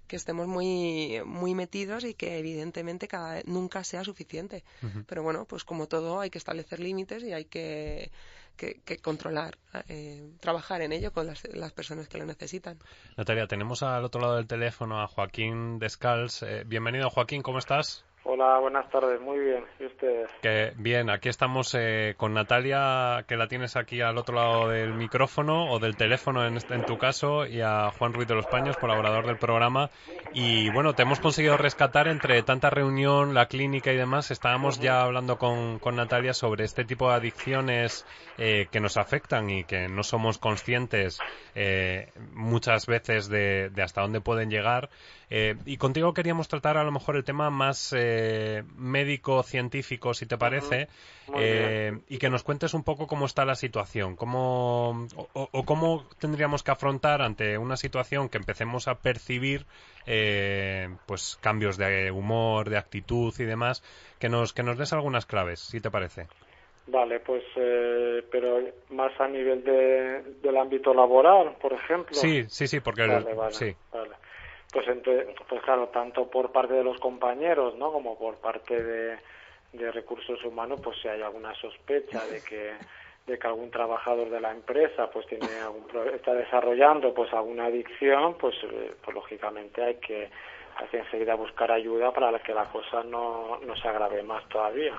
que 0.07 0.17
estemos 0.17 0.47
muy, 0.47 1.21
muy 1.25 1.55
metidos 1.55 2.05
y 2.05 2.15
que 2.15 2.39
evidentemente 2.39 3.09
cada, 3.09 3.43
nunca 3.45 3.85
sea 3.85 4.05
suficiente. 4.05 4.65
Pero 5.07 5.23
bueno, 5.23 5.45
pues 5.45 5.65
como 5.65 5.89
todo 5.89 6.21
hay 6.21 6.31
que 6.31 6.39
establecer 6.39 6.81
límites 6.81 7.23
y 7.23 7.33
hay 7.33 7.47
que, 7.47 8.11
que, 8.57 8.81
que 8.85 8.99
controlar, 8.99 9.59
eh, 9.89 10.29
trabajar 10.41 10.83
en 10.83 10.93
ello 10.93 11.13
con 11.13 11.27
las, 11.27 11.43
las 11.53 11.73
personas 11.73 12.09
que 12.09 12.19
lo 12.19 12.27
necesitan. 12.27 12.79
Natalia, 13.17 13.47
tenemos 13.47 13.83
al 13.83 14.05
otro 14.05 14.21
lado 14.21 14.37
del 14.37 14.47
teléfono 14.47 15.01
a 15.01 15.07
Joaquín 15.07 15.79
Descals. 15.79 16.43
Eh, 16.43 16.65
bienvenido, 16.67 17.11
Joaquín, 17.11 17.43
¿cómo 17.43 17.59
estás? 17.59 18.05
Hola, 18.29 18.59
buenas 18.59 18.91
tardes, 18.91 19.21
muy 19.21 19.39
bien. 19.39 19.65
¿Y 19.79 19.87
ustedes? 19.87 20.29
Que 20.43 20.73
bien, 20.77 21.11
aquí 21.11 21.29
estamos 21.29 21.73
eh, 21.79 22.15
con 22.17 22.35
Natalia, 22.35 23.25
que 23.29 23.37
la 23.37 23.47
tienes 23.47 23.77
aquí 23.77 24.01
al 24.01 24.19
otro 24.19 24.35
lado 24.35 24.69
del 24.69 24.95
micrófono 24.95 25.71
o 25.71 25.79
del 25.79 25.97
teléfono 25.97 26.45
en, 26.45 26.57
este- 26.57 26.75
en 26.75 26.85
tu 26.85 26.99
caso, 26.99 27.47
y 27.47 27.61
a 27.61 27.91
Juan 27.93 28.13
Ruiz 28.13 28.27
de 28.27 28.35
los 28.35 28.47
Paños, 28.47 28.77
colaborador 28.77 29.27
del 29.27 29.39
programa. 29.39 29.91
Y 30.33 30.69
bueno, 30.71 30.95
te 30.97 31.03
hemos 31.03 31.21
conseguido 31.21 31.57
rescatar 31.57 32.09
entre 32.09 32.43
tanta 32.43 32.69
reunión, 32.69 33.33
la 33.33 33.47
clínica 33.47 33.93
y 33.93 33.97
demás. 33.97 34.33
Estábamos 34.33 34.81
ya 34.81 35.03
hablando 35.03 35.39
con, 35.39 35.79
con 35.79 35.95
Natalia 35.95 36.35
sobre 36.35 36.65
este 36.65 36.85
tipo 36.85 37.09
de 37.09 37.15
adicciones 37.15 38.07
eh, 38.37 38.69
que 38.73 38.81
nos 38.81 38.97
afectan 38.97 39.49
y 39.51 39.65
que 39.65 39.89
no 39.89 40.03
somos 40.03 40.39
conscientes 40.39 41.25
eh, 41.59 42.13
muchas 42.35 42.87
veces 42.87 43.29
de, 43.29 43.71
de 43.71 43.83
hasta 43.83 44.03
dónde 44.03 44.21
pueden 44.21 44.51
llegar. 44.51 44.91
Eh, 45.31 45.57
y 45.65 45.79
contigo 45.79 46.13
queríamos 46.15 46.47
tratar 46.49 46.77
a 46.77 46.85
lo 46.85 46.93
mejor 46.93 47.17
el 47.17 47.25
tema 47.25 47.51
más 47.51 47.93
eh, 47.97 48.63
médico-científico, 48.77 50.15
si 50.15 50.27
te 50.27 50.37
parece, 50.39 50.89
eh, 51.39 51.99
y 52.09 52.19
que 52.19 52.31
nos 52.31 52.43
cuentes 52.43 52.75
un 52.75 52.85
poco 52.85 53.07
cómo 53.07 53.27
está 53.27 53.45
la 53.45 53.55
situación, 53.55 54.17
cómo, 54.17 55.07
o, 55.17 55.29
o- 55.33 55.49
o 55.53 55.65
cómo 55.65 56.07
tendríamos 56.19 56.63
que 56.63 56.71
afrontar 56.71 57.23
ante 57.23 57.59
una 57.59 57.77
situación 57.77 58.29
que 58.29 58.39
empecemos 58.39 58.87
a 58.89 59.01
percibir 59.01 59.67
eh, 60.07 60.89
pues 61.07 61.37
cambios 61.41 61.77
de 61.79 62.11
humor, 62.11 62.71
de 62.71 62.79
actitud 62.79 63.35
y 63.39 63.45
demás, 63.45 63.83
que 64.19 64.29
nos, 64.29 64.53
que 64.53 64.63
nos 64.63 64.79
des 64.79 64.93
algunas 64.93 65.27
claves, 65.27 65.61
si 65.61 65.81
te 65.81 65.91
parece. 65.91 66.29
Vale, 66.89 67.19
pues, 67.21 67.43
eh, 67.57 68.23
pero 68.31 68.61
más 68.91 69.13
a 69.21 69.27
nivel 69.27 69.65
de, 69.65 70.23
del 70.41 70.57
ámbito 70.57 70.95
laboral, 70.95 71.57
por 71.61 71.73
ejemplo. 71.73 72.15
Sí, 72.15 72.45
sí, 72.49 72.69
sí, 72.69 72.81
porque 72.81 73.03
el- 73.03 73.11
Vale, 73.11 73.35
vale, 73.35 73.53
sí. 73.55 73.77
vale. 73.93 74.15
Pues 74.73 74.87
entonces, 74.89 75.35
pues 75.49 75.63
claro, 75.63 75.89
tanto 75.89 76.29
por 76.31 76.53
parte 76.53 76.75
de 76.75 76.85
los 76.85 76.99
compañeros, 76.99 77.77
¿no? 77.77 77.93
Como 77.93 78.17
por 78.19 78.37
parte 78.37 78.83
de, 78.83 79.19
de 79.73 79.91
recursos 79.93 80.45
humanos, 80.45 80.81
pues 80.83 80.97
si 81.01 81.09
hay 81.09 81.23
alguna 81.23 81.55
sospecha 81.55 82.25
de 82.27 82.43
que 82.43 82.75
de 83.27 83.39
que 83.41 83.47
algún 83.49 83.73
trabajador 83.73 84.31
de 84.31 84.41
la 84.41 84.53
empresa 84.53 85.11
pues 85.11 85.27
tiene 85.27 85.59
algún 85.59 85.85
está 86.15 86.33
desarrollando 86.33 87.13
pues 87.13 87.33
alguna 87.33 87.65
adicción, 87.65 88.35
pues, 88.39 88.55
eh, 88.63 88.95
pues 89.03 89.15
lógicamente 89.17 89.83
hay 89.83 89.95
que 89.97 90.31
hay 90.77 90.87
que 90.89 90.99
enseguida 90.99 91.35
buscar 91.35 91.73
ayuda 91.73 92.13
para 92.13 92.39
que 92.39 92.55
la 92.55 92.67
cosa 92.67 93.03
no, 93.03 93.59
no 93.67 93.75
se 93.77 93.89
agrave 93.89 94.23
más 94.23 94.47
todavía. 94.49 94.95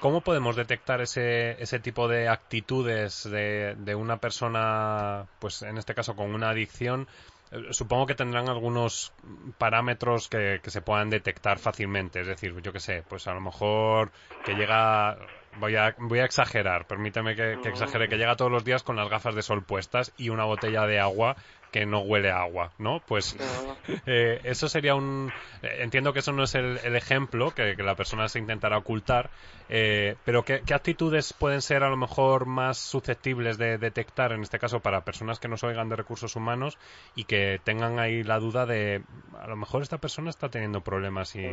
¿Cómo 0.00 0.20
podemos 0.20 0.56
detectar 0.56 1.00
ese, 1.00 1.60
ese 1.62 1.80
tipo 1.80 2.08
de 2.08 2.28
actitudes 2.28 3.24
de, 3.24 3.74
de 3.76 3.94
una 3.94 4.18
persona, 4.18 5.26
pues 5.40 5.62
en 5.62 5.78
este 5.78 5.94
caso 5.94 6.14
con 6.14 6.34
una 6.34 6.50
adicción? 6.50 7.08
Eh, 7.50 7.72
Supongo 7.72 8.06
que 8.06 8.14
tendrán 8.14 8.48
algunos 8.48 9.12
parámetros 9.58 10.28
que, 10.28 10.60
que 10.62 10.70
se 10.70 10.82
puedan 10.82 11.10
detectar 11.10 11.58
fácilmente. 11.58 12.20
Es 12.20 12.26
decir, 12.26 12.54
yo 12.60 12.72
qué 12.72 12.80
sé, 12.80 13.02
pues 13.08 13.26
a 13.26 13.34
lo 13.34 13.40
mejor 13.40 14.12
que 14.44 14.54
llega, 14.54 15.18
voy 15.58 15.76
a, 15.76 15.94
voy 15.98 16.20
a 16.20 16.24
exagerar, 16.24 16.86
permíteme 16.86 17.34
que, 17.34 17.58
que 17.62 17.68
exagere, 17.68 18.08
que 18.08 18.16
llega 18.16 18.36
todos 18.36 18.50
los 18.50 18.64
días 18.64 18.82
con 18.82 18.96
las 18.96 19.08
gafas 19.08 19.34
de 19.34 19.42
sol 19.42 19.62
puestas 19.62 20.12
y 20.16 20.30
una 20.30 20.44
botella 20.44 20.86
de 20.86 21.00
agua 21.00 21.36
que 21.70 21.86
no 21.86 22.00
huele 22.00 22.30
a 22.30 22.40
agua, 22.40 22.72
¿no? 22.78 23.00
Pues 23.06 23.36
eh, 24.06 24.40
eso 24.44 24.68
sería 24.68 24.94
un... 24.94 25.32
eh, 25.62 25.78
entiendo 25.80 26.12
que 26.12 26.20
eso 26.20 26.32
no 26.32 26.44
es 26.44 26.54
el, 26.54 26.78
el 26.82 26.96
ejemplo 26.96 27.50
que, 27.54 27.76
que 27.76 27.82
la 27.82 27.94
persona 27.94 28.28
se 28.28 28.38
intentará 28.38 28.78
ocultar, 28.78 29.30
eh, 29.68 30.16
pero 30.24 30.44
¿qué, 30.44 30.62
qué 30.64 30.74
actitudes 30.74 31.32
pueden 31.32 31.62
ser 31.62 31.82
a 31.82 31.90
lo 31.90 31.96
mejor 31.96 32.46
más 32.46 32.78
susceptibles 32.78 33.58
de 33.58 33.78
detectar, 33.78 34.32
en 34.32 34.42
este 34.42 34.58
caso 34.58 34.80
para 34.80 35.04
personas 35.04 35.38
que 35.38 35.48
nos 35.48 35.62
oigan 35.64 35.88
de 35.88 35.96
recursos 35.96 36.36
humanos 36.36 36.78
y 37.14 37.24
que 37.24 37.60
tengan 37.64 37.98
ahí 37.98 38.22
la 38.22 38.38
duda 38.38 38.66
de 38.66 39.02
a 39.38 39.46
lo 39.46 39.56
mejor 39.56 39.82
esta 39.82 39.98
persona 39.98 40.30
está 40.30 40.48
teniendo 40.48 40.80
problemas 40.80 41.34
y... 41.36 41.46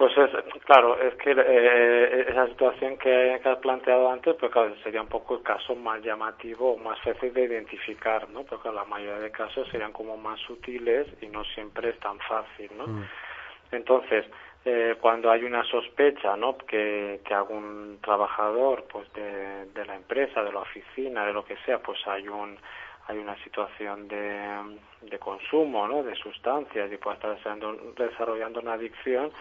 Pues 0.00 0.16
es, 0.16 0.30
claro, 0.64 0.98
es 0.98 1.14
que 1.16 1.32
eh, 1.32 2.24
esa 2.30 2.46
situación 2.46 2.96
que, 2.96 3.38
que 3.42 3.48
has 3.50 3.58
planteado 3.58 4.10
antes, 4.10 4.34
pues 4.40 4.50
claro, 4.50 4.74
sería 4.82 5.02
un 5.02 5.08
poco 5.08 5.36
el 5.36 5.42
caso 5.42 5.74
más 5.74 6.00
llamativo 6.00 6.72
o 6.72 6.78
más 6.78 6.98
fácil 7.00 7.34
de 7.34 7.44
identificar, 7.44 8.26
¿no? 8.30 8.44
Porque 8.44 8.72
la 8.72 8.86
mayoría 8.86 9.18
de 9.18 9.30
casos 9.30 9.68
serían 9.68 9.92
como 9.92 10.16
más 10.16 10.40
sutiles 10.40 11.06
y 11.20 11.26
no 11.26 11.44
siempre 11.44 11.90
es 11.90 11.98
tan 11.98 12.18
fácil, 12.20 12.70
¿no? 12.78 12.86
Mm. 12.86 13.04
Entonces, 13.72 14.24
eh, 14.64 14.96
cuando 15.02 15.30
hay 15.30 15.44
una 15.44 15.64
sospecha, 15.64 16.34
¿no? 16.34 16.56
Que, 16.56 17.20
que 17.22 17.34
algún 17.34 17.98
trabajador, 18.00 18.86
pues 18.90 19.12
de, 19.12 19.66
de 19.66 19.84
la 19.84 19.96
empresa, 19.96 20.42
de 20.42 20.50
la 20.50 20.60
oficina, 20.60 21.26
de 21.26 21.34
lo 21.34 21.44
que 21.44 21.58
sea, 21.66 21.78
pues 21.78 21.98
hay 22.06 22.26
un 22.26 22.56
hay 23.06 23.18
una 23.18 23.36
situación 23.42 24.06
de, 24.06 24.78
de 25.02 25.18
consumo, 25.18 25.88
¿no? 25.88 26.02
De 26.04 26.14
sustancias 26.14 26.92
y 26.92 26.96
puede 26.96 27.16
estar 27.16 27.34
desarrollando, 27.34 27.92
desarrollando 27.96 28.60
una 28.60 28.74
adicción, 28.74 29.32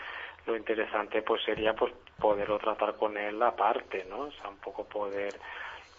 lo 0.49 0.57
interesante 0.57 1.21
pues 1.21 1.43
sería 1.43 1.73
pues 1.73 1.93
poderlo 2.19 2.57
tratar 2.57 2.95
con 2.95 3.15
él 3.17 3.41
aparte, 3.41 4.05
¿no? 4.09 4.21
O 4.21 4.31
sea, 4.31 4.49
un 4.49 4.57
poco 4.57 4.85
poder 4.85 5.39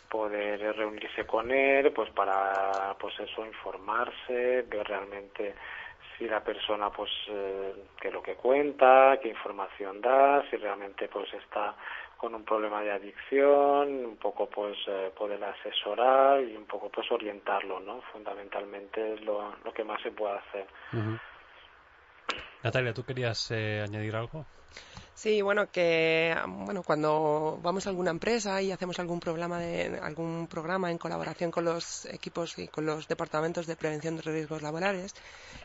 poder 0.09 0.77
reunirse 0.77 1.25
con 1.25 1.53
él, 1.53 1.93
pues 1.93 2.11
para 2.11 2.97
pues 2.99 3.15
eso 3.21 3.47
informarse, 3.47 4.63
ver 4.63 4.85
realmente 4.89 5.55
si 6.19 6.27
la 6.27 6.43
persona 6.43 6.91
pues 6.91 7.11
eh, 7.29 7.75
qué 8.01 8.11
lo 8.11 8.21
que 8.21 8.35
cuenta, 8.35 9.19
qué 9.23 9.29
información 9.29 10.01
da, 10.01 10.43
si 10.51 10.57
realmente 10.57 11.07
pues 11.07 11.33
está 11.35 11.77
con 12.17 12.35
un 12.35 12.45
problema 12.45 12.83
de 12.83 12.91
adicción, 12.91 14.05
un 14.05 14.17
poco 14.17 14.51
pues 14.51 14.77
eh, 14.89 15.13
poder 15.17 15.43
asesorar 15.45 16.43
y 16.43 16.57
un 16.57 16.67
poco 16.67 16.91
pues 16.91 17.11
orientarlo, 17.13 17.79
¿no? 17.79 18.03
Fundamentalmente 18.13 19.15
es 19.15 19.21
lo, 19.23 19.55
lo 19.65 19.73
que 19.73 19.85
más 19.85 20.03
se 20.03 20.11
puede 20.11 20.37
hacer. 20.37 20.67
Natalia, 22.63 22.93
¿tú 22.93 23.03
querías 23.05 23.51
eh, 23.51 23.83
añadir 23.83 24.15
algo? 24.17 24.45
Sí, 25.15 25.43
bueno, 25.43 25.71
que 25.71 26.35
bueno, 26.47 26.83
cuando 26.83 27.59
vamos 27.63 27.87
a 27.87 27.91
alguna 27.91 28.11
empresa 28.11 28.63
y 28.63 28.73
hacemos 28.73 28.99
algún 29.01 29.21
programa 29.21 29.59
de 29.59 29.99
algún 30.03 30.47
programa 30.47 30.91
en 30.91 30.97
colaboración 30.97 31.51
con 31.51 31.67
los 31.67 32.07
equipos 32.07 32.59
y 32.59 32.69
con 32.69 32.87
los 32.87 33.07
departamentos 33.07 33.67
de 33.67 33.77
prevención 33.77 34.17
de 34.17 34.23
riesgos 34.23 34.63
laborales, 34.63 35.15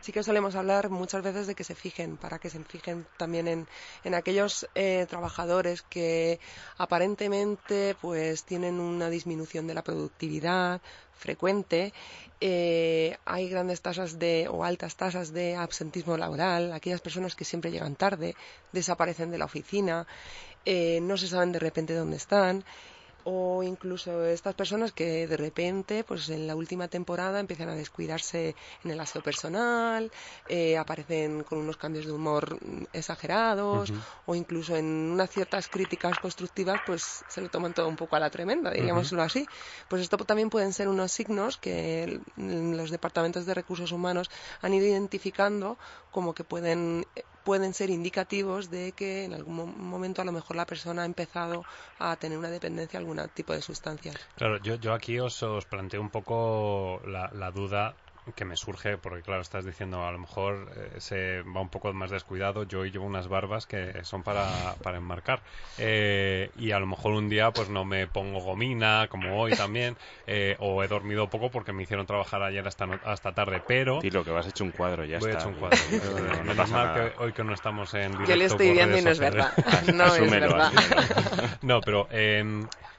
sí 0.02 0.12
que 0.12 0.24
solemos 0.24 0.56
hablar 0.56 0.89
muchas 0.89 1.24
veces 1.24 1.48
de 1.48 1.56
que 1.56 1.64
se 1.64 1.74
fijen, 1.74 2.18
para 2.18 2.38
que 2.38 2.50
se 2.50 2.62
fijen 2.66 3.08
también 3.18 3.48
en, 3.48 3.68
en 4.04 4.14
aquellos 4.14 4.68
eh, 4.76 5.06
trabajadores 5.10 5.84
que 5.84 6.41
aparentemente 6.78 7.96
pues 8.02 8.43
tienen 8.43 8.82
una 8.82 9.10
disminución 9.10 9.68
de 9.68 9.74
la 9.74 9.84
productividad 9.84 10.82
frecuente, 11.18 11.93
eh, 12.41 13.18
hay 13.26 13.49
grandes 13.49 13.82
tasas 13.82 14.20
de 14.20 14.47
o 14.49 14.63
altas 14.63 14.95
tasas 14.95 15.34
de 15.34 15.55
absentismo 15.55 16.18
laboral, 16.18 16.74
aquellas 16.74 17.01
personas 17.01 17.36
que 17.36 17.45
siempre 17.45 17.72
llegan 17.72 17.95
tarde, 17.95 18.36
desaparecen 18.72 19.32
de 19.32 19.38
la 19.38 19.45
oficina, 19.45 20.07
eh, 20.66 20.99
no 21.01 21.18
se 21.18 21.28
saben 21.28 21.51
de 21.51 21.59
repente 21.59 21.93
dónde 21.93 22.18
están 22.18 22.63
o 23.28 23.64
incluso 23.64 24.24
estas 24.24 24.54
personas 24.54 24.92
que 24.92 25.26
de 25.26 25.36
repente, 25.36 26.04
pues 26.04 26.30
en 26.30 26.46
la 26.46 26.56
última 26.56 26.88
temporada 26.88 27.40
empiezan 27.40 27.70
a 27.70 27.76
descuidarse 27.76 28.56
en 28.84 28.92
el 28.92 29.00
aseo 29.00 29.24
personal, 29.24 30.12
eh, 30.46 30.78
aparecen 30.78 31.44
con 31.44 31.58
unos 31.58 31.76
cambios 31.76 32.06
de 32.06 32.12
humor 32.12 32.60
exagerados 32.94 33.92
o 34.26 34.36
incluso 34.36 34.76
en 34.76 34.86
unas 34.86 35.32
ciertas 35.32 35.68
críticas 35.70 36.20
constructivas, 36.20 36.82
pues 36.82 37.26
se 37.28 37.42
lo 37.42 37.50
toman 37.50 37.74
todo 37.74 37.90
un 37.90 37.96
poco 37.96 38.16
a 38.16 38.20
la 38.20 38.30
tremenda, 38.30 38.70
diríamoslo 38.70 39.24
así. 39.24 39.50
Pues 39.88 40.04
esto 40.04 40.18
también 40.18 40.52
pueden 40.52 40.72
ser 40.72 40.88
unos 40.88 41.12
signos 41.12 41.58
que 41.58 42.22
los 42.36 42.92
departamentos 42.92 43.48
de 43.48 43.56
recursos 43.56 43.92
humanos 43.92 44.30
han 44.62 44.76
ido 44.76 44.86
identificando 44.86 45.80
como 46.12 46.36
que 46.36 46.44
pueden 46.44 47.08
pueden 47.46 47.74
ser 47.74 47.89
indicativos 47.91 48.70
de 48.70 48.91
que 48.91 49.24
en 49.24 49.34
algún 49.34 49.56
momento 49.78 50.22
a 50.22 50.26
lo 50.26 50.34
mejor 50.34 50.58
la 50.58 50.66
persona 50.66 51.04
ha 51.04 51.06
empezado 51.06 51.64
a 52.00 52.18
tener 52.18 52.38
una 52.38 52.50
dependencia 52.50 52.98
a 52.98 53.02
algún 53.02 53.22
tipo 53.34 53.54
de 53.54 53.62
sustancias. 53.62 54.16
Claro, 54.36 54.58
yo, 54.58 54.76
yo 54.76 54.93
aquí 54.93 55.20
os, 55.20 55.41
planteo 55.70 56.02
un 56.02 56.10
poco 56.10 57.02
la 57.06 57.52
duda 57.52 57.96
que 58.34 58.46
me 58.46 58.58
surge, 58.58 58.98
porque 58.98 59.22
claro, 59.22 59.42
estás 59.42 59.66
diciendo, 59.66 60.06
a 60.06 60.12
lo 60.12 60.18
mejor 60.20 60.72
eh, 60.76 61.00
se 61.00 61.42
va 61.44 61.62
un 61.62 61.70
poco 61.70 61.94
más 61.94 62.10
descuidado, 62.10 62.64
yo 62.64 62.80
hoy 62.80 62.92
llevo 62.92 63.06
unas 63.06 63.28
barbas 63.28 63.68
que 63.68 64.04
son 64.04 64.24
para, 64.24 64.76
para 64.82 64.98
enmarcar. 64.98 65.42
Eh, 65.78 66.50
y 66.56 66.72
a 66.72 66.80
lo 66.80 66.88
mejor 66.88 67.14
un 67.14 67.30
día 67.30 67.52
pues 67.52 67.70
no 67.70 67.86
me 67.86 68.08
pongo 68.08 68.40
gomina, 68.40 69.08
como 69.10 69.40
hoy 69.40 69.54
también, 69.54 69.96
eh, 70.28 70.56
o 70.60 70.84
he 70.84 70.88
dormido 70.88 71.30
poco 71.30 71.52
porque 71.52 71.74
me 71.74 71.84
hicieron 71.84 72.06
trabajar 72.06 72.42
ayer 72.42 72.68
hasta, 72.68 72.88
no- 72.88 73.00
hasta 73.04 73.34
tarde, 73.34 73.62
pero... 73.66 74.00
Y 74.04 74.10
lo 74.10 74.24
que 74.26 74.32
vas 74.32 74.48
hecho 74.48 74.64
un 74.64 74.72
cuadro, 74.72 75.06
ya 75.06 75.20
Voy 75.20 75.30
está. 75.30 75.42
hecho 75.42 75.50
un 75.50 75.56
cuadro. 75.56 75.78
No 76.46 76.56
pasa 76.56 76.76
mal 76.76 76.88
nada. 76.88 77.12
que 77.12 77.24
hoy 77.24 77.34
que 77.34 77.44
no 77.44 77.54
estamos 77.54 77.94
en 77.94 78.12
directo 78.12 78.30
Yo 78.30 78.36
le 78.36 78.46
estoy 78.46 78.72
viendo 78.72 78.98
y 78.98 79.02
no 79.02 79.12
es 79.12 79.20
verdad. 79.20 79.52
No 79.94 80.06
es 80.06 80.20
Asúmelo, 80.20 80.56
verdad. 80.56 80.72
asúmelo. 80.74 81.58
No, 81.62 81.82
pero 81.82 82.08
eh, 82.12 82.44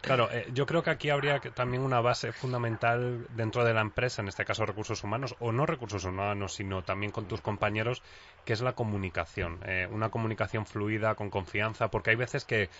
claro, 0.07 0.31
eh, 0.33 0.47
yo 0.53 0.67
creo 0.67 0.83
que 0.83 0.91
aquí 0.91 1.11
habría 1.11 1.41
que- 1.41 1.51
también 1.51 1.83
una 1.83 2.01
base 2.01 2.33
fundamental 2.33 3.27
dentro 3.31 3.65
de 3.65 3.75
la 3.75 3.81
empresa, 3.81 4.23
en 4.23 4.29
este 4.29 4.45
caso 4.45 4.65
recursos 4.67 5.03
humanos, 5.05 5.35
o 5.39 5.53
no 5.53 5.67
recursos 5.67 6.05
humanos, 6.05 6.55
sino 6.55 6.85
también 6.85 7.13
con 7.13 7.27
tus 7.29 7.41
compañeros, 7.43 8.03
que 8.45 8.53
es 8.53 8.61
la 8.61 8.75
comunicación. 8.75 9.61
Eh, 9.67 9.87
una 9.91 10.11
comunicación 10.11 10.67
fluida, 10.67 11.15
con 11.17 11.31
confianza, 11.31 11.91
porque 11.91 12.11
hay 12.11 12.17
veces 12.17 12.45
que 12.45 12.71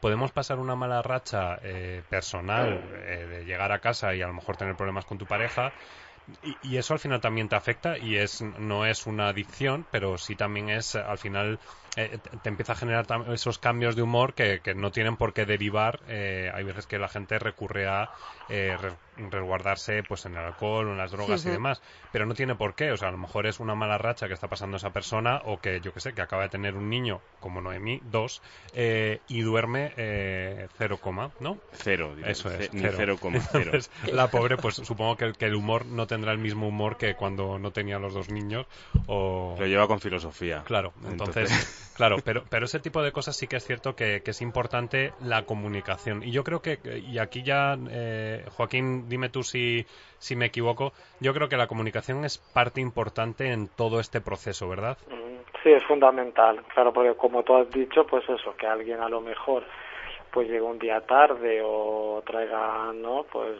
podemos 0.00 0.32
pasar 0.32 0.58
una 0.58 0.76
mala 0.76 1.02
racha 1.02 1.58
eh, 1.62 2.04
personal 2.08 2.90
eh, 2.94 3.26
de 3.26 3.44
llegar 3.44 3.72
a 3.72 3.80
casa 3.80 4.14
y 4.14 4.22
a 4.22 4.26
lo 4.28 4.34
mejor 4.34 4.56
tener 4.56 4.76
problemas 4.76 5.04
con 5.06 5.18
tu 5.18 5.26
pareja. 5.26 5.74
Y, 6.42 6.58
y 6.62 6.76
eso 6.78 6.92
al 6.94 7.00
final 7.00 7.20
también 7.20 7.48
te 7.48 7.56
afecta 7.56 7.98
y 7.98 8.16
es 8.16 8.42
no 8.42 8.84
es 8.86 9.06
una 9.06 9.28
adicción, 9.28 9.86
pero 9.90 10.18
sí 10.18 10.36
también 10.36 10.70
es 10.70 10.94
al 10.96 11.18
final 11.18 11.60
eh, 11.96 12.18
te, 12.18 12.48
empieza 12.48 12.72
a 12.72 12.76
generar 12.76 13.06
esos 13.32 13.58
cambios 13.58 13.96
de 13.96 14.02
humor 14.02 14.34
que, 14.34 14.60
que 14.60 14.74
no 14.74 14.90
tienen 14.92 15.16
por 15.16 15.32
qué 15.32 15.46
derivar. 15.46 16.00
eh, 16.06 16.50
hay 16.54 16.64
veces 16.64 16.86
que 16.86 16.98
la 16.98 17.08
gente 17.08 17.38
recurre 17.38 17.86
a 17.88 18.10
eh, 18.48 18.76
re- 18.78 18.96
resguardarse 19.30 20.02
pues 20.02 20.26
en 20.26 20.36
el 20.36 20.44
alcohol 20.44 20.88
o 20.88 20.92
en 20.92 20.98
las 20.98 21.10
drogas 21.10 21.44
y 21.46 21.50
demás, 21.50 21.82
pero 22.12 22.26
no 22.26 22.34
tiene 22.34 22.54
por 22.54 22.74
qué. 22.74 22.92
O 22.92 22.96
sea, 22.96 23.08
a 23.08 23.12
lo 23.12 23.18
mejor 23.18 23.46
es 23.46 23.60
una 23.60 23.74
mala 23.74 23.98
racha 23.98 24.28
que 24.28 24.34
está 24.34 24.48
pasando 24.48 24.76
esa 24.76 24.90
persona 24.92 25.40
o 25.44 25.58
que 25.60 25.80
yo 25.80 25.92
que 25.92 26.00
sé 26.00 26.14
que 26.14 26.22
acaba 26.22 26.42
de 26.44 26.48
tener 26.50 26.74
un 26.76 26.88
niño 26.90 27.20
como 27.40 27.60
Noemí, 27.60 28.00
dos 28.04 28.42
eh, 28.72 29.20
y 29.26 29.40
duerme 29.40 29.92
eh, 29.96 30.68
cero 30.76 30.98
coma, 31.00 31.32
¿no? 31.38 31.60
Cero, 31.72 32.14
digo, 32.14 32.28
Eso 32.28 32.50
es, 32.50 32.70
cero. 32.72 32.94
cero 32.96 33.16
coma 33.20 33.40
cero. 33.52 33.72
Entonces, 33.72 33.90
la 34.12 34.30
pobre, 34.30 34.56
pues 34.56 34.76
supongo 34.76 35.16
que, 35.16 35.32
que 35.32 35.46
el 35.46 35.54
humor 35.54 35.86
no 35.86 36.06
tendrá 36.06 36.32
el 36.32 36.38
mismo 36.38 36.68
humor 36.68 36.96
que 36.96 37.14
cuando 37.14 37.58
no 37.58 37.70
tenía 37.72 37.98
los 37.98 38.14
dos 38.14 38.28
niños. 38.30 38.66
O... 39.06 39.56
Lo 39.58 39.66
lleva 39.66 39.86
con 39.86 40.00
filosofía. 40.00 40.62
Claro, 40.66 40.92
entonces, 41.08 41.50
claro, 41.96 42.16
pero, 42.24 42.42
pero 42.50 42.66
ese 42.66 42.80
tipo 42.80 43.02
de 43.02 43.12
cosas 43.12 43.36
sí 43.36 43.46
que 43.46 43.56
es 43.56 43.64
cierto 43.64 43.96
que, 43.96 44.22
que 44.22 44.30
es 44.30 44.42
importante 44.42 45.12
la 45.20 45.44
comunicación. 45.44 46.22
Y 46.22 46.30
yo 46.30 46.44
creo 46.44 46.60
que, 46.60 46.78
y 47.06 47.18
aquí 47.18 47.42
ya, 47.42 47.76
eh, 47.90 48.44
Joaquín, 48.50 49.08
dime 49.08 49.28
tú 49.28 49.42
si, 49.42 49.86
si 50.18 50.36
me 50.36 50.46
equivoco, 50.46 50.92
yo 51.20 51.32
creo 51.34 51.48
que 51.48 51.56
la 51.56 51.66
comunicación 51.66 52.24
es 52.24 52.38
parte 52.38 52.80
importante 52.80 53.52
en 53.52 53.68
todo 53.68 54.00
este 54.00 54.20
proceso, 54.20 54.68
¿verdad? 54.68 54.98
Mm, 55.10 55.36
Sí, 55.66 55.72
es 55.72 55.82
fundamental, 55.82 56.62
claro, 56.72 56.92
porque 56.92 57.14
como 57.14 57.42
tú 57.42 57.56
has 57.56 57.68
dicho, 57.72 58.06
pues 58.06 58.22
eso, 58.28 58.54
que 58.56 58.68
alguien 58.68 59.00
a 59.00 59.08
lo 59.08 59.20
mejor 59.20 59.64
pues 60.30 60.46
llegue 60.46 60.60
un 60.62 60.78
día 60.78 61.00
tarde 61.00 61.60
o 61.64 62.22
traiga, 62.24 62.92
¿no? 62.94 63.24
Pues, 63.24 63.58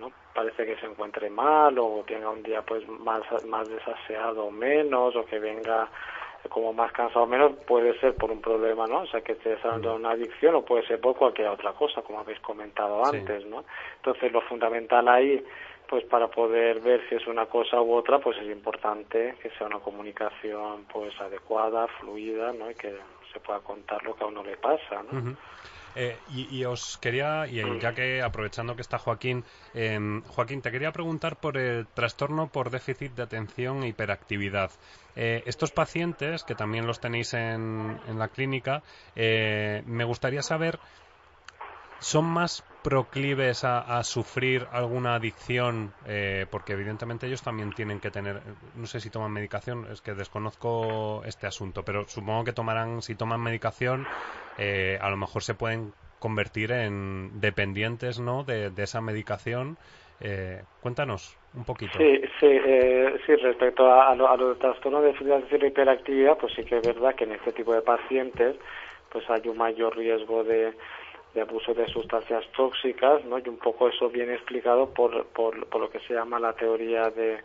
¿no? 0.00 0.10
Parece 0.34 0.66
que 0.66 0.74
se 0.80 0.86
encuentre 0.86 1.30
mal 1.30 1.78
o 1.78 2.02
tenga 2.04 2.30
un 2.30 2.42
día 2.42 2.62
pues 2.62 2.88
más, 2.88 3.22
más 3.46 3.68
desaseado 3.68 4.46
o 4.46 4.50
menos 4.50 5.14
o 5.14 5.24
que 5.26 5.38
venga 5.38 5.88
como 6.48 6.72
más 6.72 6.92
cansado 6.92 7.24
o 7.24 7.26
menos, 7.26 7.52
puede 7.66 7.98
ser 8.00 8.16
por 8.16 8.30
un 8.30 8.40
problema, 8.40 8.86
¿no? 8.86 9.00
O 9.00 9.06
sea, 9.06 9.20
que 9.20 9.32
esté 9.32 9.50
desarrollando 9.50 9.96
una 9.96 10.10
adicción 10.10 10.54
o 10.54 10.64
puede 10.64 10.86
ser 10.86 11.00
por 11.00 11.16
cualquier 11.16 11.48
otra 11.48 11.72
cosa, 11.72 12.02
como 12.02 12.20
habéis 12.20 12.40
comentado 12.40 13.04
Sí. 13.06 13.16
antes, 13.18 13.44
¿no? 13.46 13.64
Entonces, 13.96 14.32
lo 14.32 14.40
fundamental 14.42 15.08
ahí 15.08 15.44
pues 15.88 16.04
para 16.04 16.28
poder 16.28 16.80
ver 16.80 17.00
si 17.08 17.14
es 17.14 17.26
una 17.26 17.46
cosa 17.46 17.80
u 17.80 17.94
otra, 17.94 18.18
pues 18.18 18.36
es 18.38 18.50
importante 18.50 19.36
que 19.42 19.48
sea 19.50 19.66
una 19.66 19.78
comunicación 19.78 20.84
pues 20.92 21.18
adecuada, 21.18 21.86
fluida, 21.98 22.52
¿no? 22.52 22.70
Y 22.70 22.74
que 22.74 22.94
se 23.32 23.40
pueda 23.40 23.60
contar 23.60 24.02
lo 24.04 24.14
que 24.14 24.24
a 24.24 24.26
uno 24.26 24.44
le 24.44 24.56
pasa, 24.58 25.02
¿no? 25.10 25.34
Eh, 25.96 26.16
y, 26.28 26.58
y 26.58 26.64
os 26.64 26.98
quería, 26.98 27.46
y 27.48 27.60
eh, 27.60 27.78
ya 27.80 27.94
que 27.94 28.22
aprovechando 28.22 28.76
que 28.76 28.82
está 28.82 28.98
Joaquín, 28.98 29.42
em, 29.74 30.22
Joaquín, 30.22 30.62
te 30.62 30.70
quería 30.70 30.92
preguntar 30.92 31.36
por 31.36 31.56
el 31.56 31.86
trastorno 31.88 32.48
por 32.48 32.70
déficit 32.70 33.12
de 33.12 33.22
atención 33.22 33.82
e 33.82 33.88
hiperactividad. 33.88 34.70
Eh, 35.20 35.42
estos 35.46 35.72
pacientes, 35.72 36.44
que 36.44 36.54
también 36.54 36.86
los 36.86 37.00
tenéis 37.00 37.34
en, 37.34 37.98
en 38.06 38.20
la 38.20 38.28
clínica, 38.28 38.84
eh, 39.16 39.82
me 39.84 40.04
gustaría 40.04 40.42
saber, 40.42 40.78
¿son 41.98 42.24
más 42.24 42.62
proclives 42.84 43.64
a, 43.64 44.00
sufrir 44.04 44.68
alguna 44.70 45.16
adicción? 45.16 45.92
Eh, 46.06 46.46
porque 46.52 46.74
evidentemente 46.74 47.26
ellos 47.26 47.42
también 47.42 47.72
tienen 47.72 47.98
que 47.98 48.12
tener, 48.12 48.40
no 48.76 48.86
sé 48.86 49.00
si 49.00 49.10
toman 49.10 49.32
medicación, 49.32 49.88
es 49.90 50.02
que 50.02 50.14
desconozco 50.14 51.24
este 51.24 51.48
asunto, 51.48 51.84
pero 51.84 52.08
supongo 52.08 52.44
que 52.44 52.52
tomarán, 52.52 53.02
si 53.02 53.16
toman 53.16 53.40
medicación, 53.40 54.06
eh, 54.56 55.00
a 55.02 55.10
lo 55.10 55.16
mejor 55.16 55.42
se 55.42 55.54
pueden 55.54 55.92
convertir 56.20 56.70
en 56.70 57.40
dependientes, 57.40 58.20
¿no? 58.20 58.44
De, 58.44 58.70
de 58.70 58.82
esa 58.84 59.00
medicación. 59.00 59.78
Eh, 60.20 60.62
cuéntanos 60.80 61.38
un 61.54 61.64
poquito. 61.64 61.96
Sí, 61.96 62.20
sí, 62.40 62.46
eh, 62.46 63.18
sí, 63.24 63.36
respecto 63.36 63.86
a, 63.90 64.10
a, 64.10 64.14
lo, 64.14 64.28
a 64.28 64.36
los 64.36 64.58
trastornos 64.58 65.02
de 65.02 65.10
atención 65.10 65.62
y 65.62 65.66
hiperactividad, 65.66 66.36
pues 66.38 66.52
sí 66.54 66.64
que 66.64 66.78
es 66.78 66.86
verdad 66.86 67.14
que 67.14 67.24
en 67.24 67.32
este 67.32 67.52
tipo 67.52 67.72
de 67.72 67.82
pacientes 67.82 68.56
pues 69.10 69.28
hay 69.30 69.48
un 69.48 69.56
mayor 69.56 69.96
riesgo 69.96 70.44
de, 70.44 70.74
abuso 71.40 71.72
de 71.74 71.86
sustancias 71.88 72.44
tóxicas, 72.56 73.24
¿no? 73.24 73.38
Y 73.38 73.48
un 73.48 73.58
poco 73.58 73.88
eso 73.88 74.10
viene 74.10 74.34
explicado 74.34 74.92
por, 74.92 75.26
por, 75.26 75.56
lo 75.56 75.90
que 75.90 76.00
se 76.00 76.14
llama 76.14 76.38
la 76.38 76.52
teoría 76.54 77.10
de, 77.10 77.42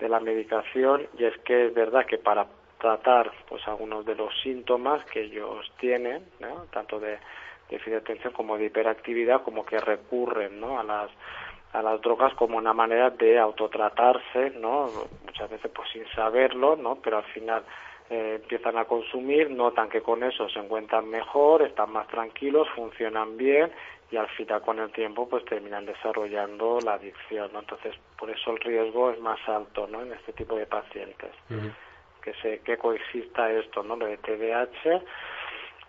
la 0.00 0.18
medicación, 0.18 1.06
y 1.16 1.24
es 1.24 1.36
que 1.44 1.66
es 1.66 1.74
verdad 1.74 2.06
que 2.06 2.18
para 2.18 2.46
tratar 2.80 3.30
pues 3.48 3.62
algunos 3.68 4.04
de 4.04 4.16
los 4.16 4.32
síntomas 4.42 5.04
que 5.04 5.22
ellos 5.22 5.72
tienen, 5.78 6.24
tanto 6.72 6.98
de 6.98 7.18
déficit 7.70 8.32
como 8.32 8.58
de 8.58 8.66
hiperactividad, 8.66 9.42
como 9.42 9.64
que 9.64 9.78
recurren 9.78 10.60
¿no? 10.60 10.80
a 10.80 10.82
las 10.82 11.10
a 11.72 11.82
las 11.82 12.00
drogas 12.00 12.34
como 12.34 12.58
una 12.58 12.72
manera 12.72 13.10
de 13.10 13.38
autotratarse, 13.38 14.50
¿no? 14.58 14.88
Muchas 15.24 15.50
veces 15.50 15.70
pues 15.74 15.88
sin 15.90 16.06
saberlo, 16.14 16.76
¿no? 16.76 16.96
Pero 16.96 17.18
al 17.18 17.24
final 17.24 17.64
eh, 18.10 18.40
empiezan 18.42 18.76
a 18.76 18.84
consumir, 18.84 19.50
notan 19.50 19.88
que 19.88 20.02
con 20.02 20.22
eso 20.22 20.48
se 20.50 20.58
encuentran 20.58 21.08
mejor, 21.08 21.62
están 21.62 21.92
más 21.92 22.06
tranquilos, 22.08 22.68
funcionan 22.74 23.36
bien 23.36 23.72
y 24.10 24.18
al 24.18 24.28
final 24.28 24.60
con 24.60 24.78
el 24.78 24.92
tiempo 24.92 25.26
pues 25.26 25.44
terminan 25.46 25.86
desarrollando 25.86 26.78
la 26.84 26.94
adicción, 26.94 27.50
¿no? 27.54 27.60
Entonces, 27.60 27.94
por 28.18 28.28
eso 28.28 28.50
el 28.50 28.58
riesgo 28.58 29.10
es 29.10 29.18
más 29.20 29.40
alto, 29.48 29.86
¿no? 29.86 30.02
En 30.02 30.12
este 30.12 30.34
tipo 30.34 30.56
de 30.56 30.66
pacientes. 30.66 31.30
Que 32.22 32.34
se 32.34 32.58
que 32.60 32.76
coexista 32.76 33.50
esto, 33.50 33.82
¿no? 33.82 33.96
Lo 33.96 34.06
de 34.06 34.18
TDAH 34.18 35.02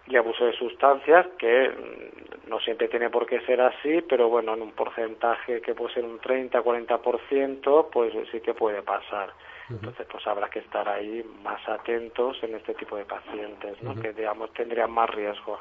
y 0.08 0.16
abuso 0.18 0.46
de 0.46 0.54
sustancias 0.58 1.28
que 1.38 1.70
mm, 1.70 2.50
no 2.50 2.60
siempre 2.60 2.88
tiene 2.88 3.10
por 3.10 3.26
qué 3.26 3.40
ser 3.46 3.62
así, 3.62 4.02
pero 4.08 4.30
bueno, 4.30 4.54
en 4.54 4.62
un 4.62 4.72
porcentaje 4.72 5.62
que 5.62 5.74
puede 5.74 5.94
ser 5.94 6.06
un 6.06 6.20
30-40%, 6.20 7.90
pues 7.92 8.14
sí 8.32 8.42
que 8.42 8.54
puede 8.54 8.82
pasar. 8.82 9.34
Entonces, 9.70 10.06
pues 10.12 10.28
habrá 10.28 10.50
que 10.50 10.60
estar 10.60 10.88
ahí 10.88 11.24
más 11.42 11.68
atentos 11.68 12.38
en 12.44 12.54
este 12.56 12.74
tipo 12.74 12.98
de 12.98 13.06
pacientes, 13.06 13.82
¿no? 13.82 13.96
Que, 13.96 14.12
digamos, 14.12 14.54
tendrían 14.54 14.92
más 14.92 15.10
riesgo. 15.10 15.60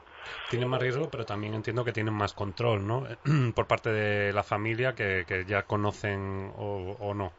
Tienen 0.50 0.68
más 0.68 0.80
riesgo, 0.80 1.08
pero 1.08 1.24
también 1.24 1.54
entiendo 1.54 1.84
que 1.84 1.92
tienen 1.92 2.12
más 2.12 2.34
control, 2.34 2.84
¿no? 2.84 3.04
Por 3.54 3.66
parte 3.66 3.90
de 3.90 4.32
la 4.32 4.42
familia 4.42 4.94
que, 4.94 5.24
que 5.26 5.44
ya 5.44 5.62
conocen 5.62 6.52
o, 6.56 6.96
o 6.98 7.14
no. 7.14 7.32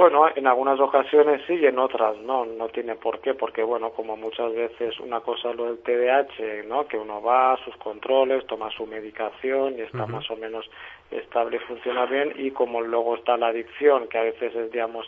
Bueno, 0.00 0.30
en 0.34 0.46
algunas 0.46 0.80
ocasiones 0.80 1.42
sí 1.46 1.56
y 1.56 1.66
en 1.66 1.78
otras 1.78 2.16
no, 2.20 2.46
no 2.46 2.70
tiene 2.70 2.94
por 2.94 3.20
qué, 3.20 3.34
porque 3.34 3.62
bueno, 3.62 3.90
como 3.90 4.16
muchas 4.16 4.50
veces 4.54 4.98
una 4.98 5.20
cosa 5.20 5.50
es 5.50 5.56
lo 5.56 5.66
del 5.66 5.82
TDAH, 5.82 6.66
¿no? 6.66 6.88
Que 6.88 6.96
uno 6.96 7.20
va 7.20 7.52
a 7.52 7.64
sus 7.66 7.76
controles, 7.76 8.46
toma 8.46 8.70
su 8.70 8.86
medicación 8.86 9.76
y 9.76 9.82
está 9.82 10.06
más 10.06 10.30
o 10.30 10.36
menos 10.36 10.64
estable 11.10 11.58
y 11.58 11.66
funciona 11.66 12.06
bien, 12.06 12.32
y 12.36 12.50
como 12.50 12.80
luego 12.80 13.16
está 13.16 13.36
la 13.36 13.48
adicción, 13.48 14.08
que 14.08 14.16
a 14.16 14.22
veces 14.22 14.54
es, 14.54 14.72
digamos, 14.72 15.06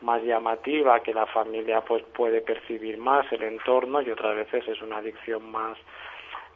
más 0.00 0.22
llamativa, 0.22 1.00
que 1.00 1.12
la 1.12 1.26
familia 1.26 1.80
pues 1.80 2.04
puede 2.14 2.40
percibir 2.40 2.98
más 2.98 3.26
el 3.32 3.42
entorno 3.42 4.00
y 4.00 4.12
otras 4.12 4.36
veces 4.36 4.68
es 4.68 4.80
una 4.80 4.98
adicción 4.98 5.50
más 5.50 5.76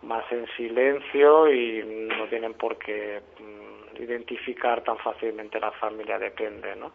más 0.02 0.30
en 0.30 0.46
silencio 0.56 1.52
y 1.52 1.82
no 2.16 2.28
tienen 2.28 2.54
por 2.54 2.78
qué 2.78 3.20
mm, 3.40 4.00
identificar 4.00 4.84
tan 4.84 4.96
fácilmente 4.98 5.58
la 5.58 5.72
familia, 5.72 6.20
depende, 6.20 6.76
¿no? 6.76 6.92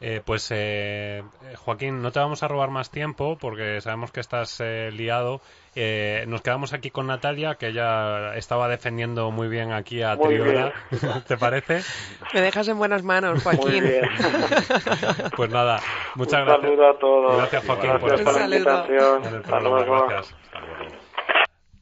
Eh, 0.00 0.20
pues 0.24 0.48
eh, 0.50 1.22
Joaquín, 1.56 2.02
no 2.02 2.10
te 2.12 2.18
vamos 2.18 2.42
a 2.42 2.48
robar 2.48 2.68
más 2.68 2.90
tiempo 2.90 3.38
porque 3.40 3.80
sabemos 3.80 4.10
que 4.10 4.20
estás 4.20 4.60
eh, 4.60 4.90
liado. 4.92 5.40
Eh, 5.76 6.24
nos 6.28 6.42
quedamos 6.42 6.72
aquí 6.72 6.90
con 6.90 7.06
Natalia, 7.06 7.54
que 7.54 7.68
ella 7.68 8.34
estaba 8.36 8.68
defendiendo 8.68 9.30
muy 9.30 9.48
bien 9.48 9.72
aquí 9.72 10.02
a 10.02 10.16
Muy 10.16 10.34
Triora. 10.38 10.72
¿Te 11.26 11.36
parece? 11.38 11.82
Me 12.34 12.40
dejas 12.42 12.68
en 12.68 12.76
buenas 12.76 13.02
manos, 13.02 13.44
Muy 13.44 13.56
Joaquín. 13.56 13.84
bien. 13.84 14.02
Pues 15.36 15.50
nada, 15.50 15.80
muchas 16.16 16.40
un 16.40 16.46
gracias. 16.46 16.62
saludo 16.70 16.90
a 16.90 16.98
todos. 16.98 17.36
Gracias, 17.38 17.64
Joaquín, 17.64 17.90
por 17.98 18.08
Gracias 18.08 18.28
por 18.28 18.40
la 18.40 18.46
Un 18.46 18.52
saludo. 18.52 19.42
programa. 19.42 19.60
luego. 19.70 20.06
Gracias. 20.08 21.03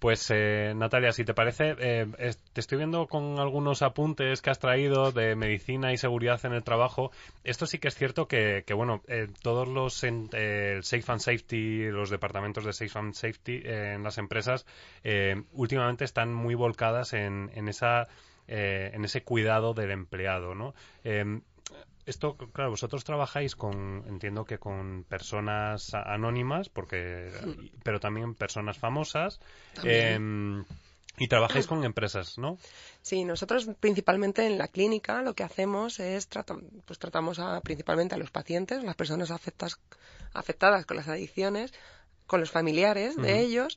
Pues 0.02 0.32
eh, 0.34 0.72
Natalia, 0.74 1.12
si 1.12 1.24
te 1.24 1.32
parece, 1.32 1.76
eh, 1.78 2.06
te 2.52 2.60
estoy 2.60 2.78
viendo 2.78 3.06
con 3.06 3.38
algunos 3.38 3.82
apuntes 3.82 4.42
que 4.42 4.50
has 4.50 4.58
traído 4.58 5.12
de 5.12 5.36
medicina 5.36 5.92
y 5.92 5.96
seguridad 5.96 6.44
en 6.44 6.54
el 6.54 6.64
trabajo. 6.64 7.12
Esto 7.44 7.66
sí 7.66 7.78
que 7.78 7.86
es 7.86 7.94
cierto 7.94 8.26
que, 8.26 8.64
que, 8.66 8.74
bueno, 8.74 9.02
eh, 9.06 9.28
todos 9.42 9.68
los 9.68 10.02
eh, 10.02 10.80
Safe 10.82 11.04
and 11.06 11.20
Safety, 11.20 11.84
los 11.92 12.10
departamentos 12.10 12.64
de 12.64 12.72
Safe 12.72 12.98
and 12.98 13.14
Safety 13.14 13.62
eh, 13.64 13.92
en 13.94 14.02
las 14.02 14.18
empresas, 14.18 14.66
últimamente 15.52 16.04
están 16.04 16.34
muy 16.34 16.56
volcadas 16.56 17.12
en, 17.12 17.52
en 17.54 17.68
esa 17.68 18.08
eh, 18.48 18.90
en 18.92 19.04
ese 19.04 19.22
cuidado 19.22 19.72
del 19.72 19.92
empleado, 19.92 20.56
¿no? 20.56 20.74
Esto, 22.06 22.36
claro, 22.36 22.70
vosotros 22.70 23.04
trabajáis 23.04 23.54
con, 23.56 24.04
entiendo 24.08 24.44
que 24.44 24.58
con 24.58 25.04
personas 25.08 25.94
anónimas, 25.94 26.68
porque, 26.68 27.30
pero 27.84 28.00
también 28.00 28.34
personas 28.34 28.78
famosas, 28.78 29.40
em, 29.84 30.64
y 31.18 31.28
trabajáis 31.28 31.66
con 31.66 31.84
empresas, 31.84 32.38
¿no? 32.38 32.56
Sí, 33.02 33.24
nosotros 33.24 33.68
principalmente 33.78 34.46
en 34.46 34.58
la 34.58 34.68
clínica 34.68 35.22
lo 35.22 35.34
que 35.34 35.44
hacemos 35.44 36.00
es 36.00 36.26
trata- 36.28 36.56
pues 36.86 36.98
tratamos 36.98 37.38
a, 37.38 37.60
principalmente 37.60 38.14
a 38.14 38.18
los 38.18 38.30
pacientes, 38.30 38.82
las 38.82 38.96
personas 38.96 39.30
afectas- 39.30 39.78
afectadas 40.32 40.86
con 40.86 40.96
las 40.96 41.08
adicciones, 41.08 41.72
con 42.26 42.40
los 42.40 42.50
familiares 42.50 43.16
de 43.16 43.40
ellos, 43.40 43.76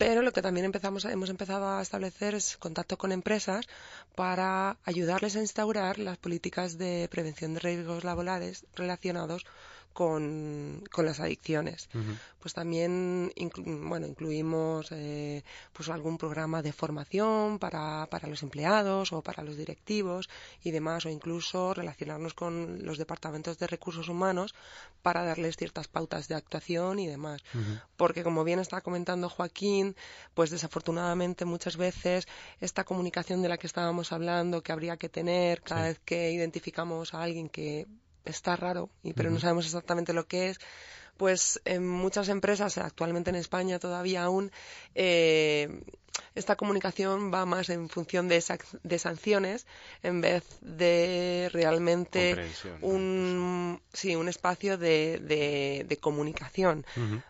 pero 0.00 0.22
lo 0.22 0.32
que 0.32 0.40
también 0.40 0.64
empezamos 0.64 1.04
hemos 1.04 1.28
empezado 1.28 1.68
a 1.68 1.82
establecer 1.82 2.34
es 2.34 2.56
contacto 2.56 2.96
con 2.96 3.12
empresas 3.12 3.66
para 4.14 4.78
ayudarles 4.84 5.36
a 5.36 5.40
instaurar 5.40 5.98
las 5.98 6.16
políticas 6.16 6.78
de 6.78 7.06
prevención 7.10 7.52
de 7.52 7.60
riesgos 7.60 8.02
laborales 8.02 8.64
relacionados 8.74 9.44
con, 9.92 10.82
con 10.92 11.04
las 11.04 11.20
adicciones. 11.20 11.88
Pues 12.40 12.54
también 12.54 13.30
inclu- 13.36 13.88
bueno, 13.88 14.06
incluimos 14.06 14.88
eh, 14.92 15.42
pues 15.72 15.88
algún 15.88 16.16
programa 16.16 16.62
de 16.62 16.72
formación 16.72 17.58
para, 17.58 18.06
para 18.10 18.28
los 18.28 18.42
empleados 18.42 19.12
o 19.12 19.20
para 19.22 19.42
los 19.42 19.56
directivos 19.56 20.28
y 20.62 20.70
demás, 20.70 21.04
o 21.06 21.08
incluso 21.10 21.74
relacionarnos 21.74 22.34
con 22.34 22.84
los 22.84 22.98
departamentos 22.98 23.58
de 23.58 23.66
recursos 23.66 24.08
humanos 24.08 24.54
para 25.02 25.24
darles 25.24 25.56
ciertas 25.56 25.88
pautas 25.88 26.28
de 26.28 26.34
actuación 26.34 26.98
y 26.98 27.06
demás. 27.06 27.42
Porque 27.96 28.22
como 28.22 28.44
bien 28.44 28.58
está 28.58 28.80
comentando 28.80 29.28
Joaquín, 29.28 29.94
pues 30.34 30.50
desafortunadamente 30.50 31.44
muchas 31.44 31.76
veces 31.76 32.26
esta 32.60 32.84
comunicación 32.84 33.42
de 33.42 33.48
la 33.48 33.58
que 33.58 33.66
estábamos 33.66 34.12
hablando 34.12 34.62
que 34.62 34.72
habría 34.72 34.96
que 34.96 35.08
tener 35.08 35.60
cada 35.62 35.82
vez 35.88 35.98
que 36.04 36.30
identificamos 36.32 37.12
a 37.14 37.22
alguien 37.22 37.48
que 37.48 37.86
está 38.24 38.56
raro, 38.56 38.90
y, 39.02 39.12
pero 39.12 39.30
no 39.30 39.40
sabemos 39.40 39.66
exactamente 39.66 40.12
lo 40.12 40.26
que 40.26 40.50
es, 40.50 40.58
pues 41.16 41.60
en 41.64 41.86
muchas 41.86 42.28
empresas, 42.28 42.78
actualmente 42.78 43.30
en 43.30 43.36
España 43.36 43.78
todavía 43.78 44.24
aún, 44.24 44.50
eh, 44.94 45.82
esta 46.34 46.56
comunicación 46.56 47.32
va 47.32 47.44
más 47.46 47.68
en 47.70 47.88
función 47.88 48.28
de, 48.28 48.42
de 48.82 48.98
sanciones 48.98 49.66
en 50.02 50.20
vez 50.20 50.44
de 50.60 51.48
realmente 51.52 52.30
un, 52.82 53.80
sí, 53.92 54.16
un 54.16 54.28
espacio 54.28 54.78
de, 54.78 55.18
de- 55.20 55.84
de 55.88 55.96
comunicación. 55.98 56.84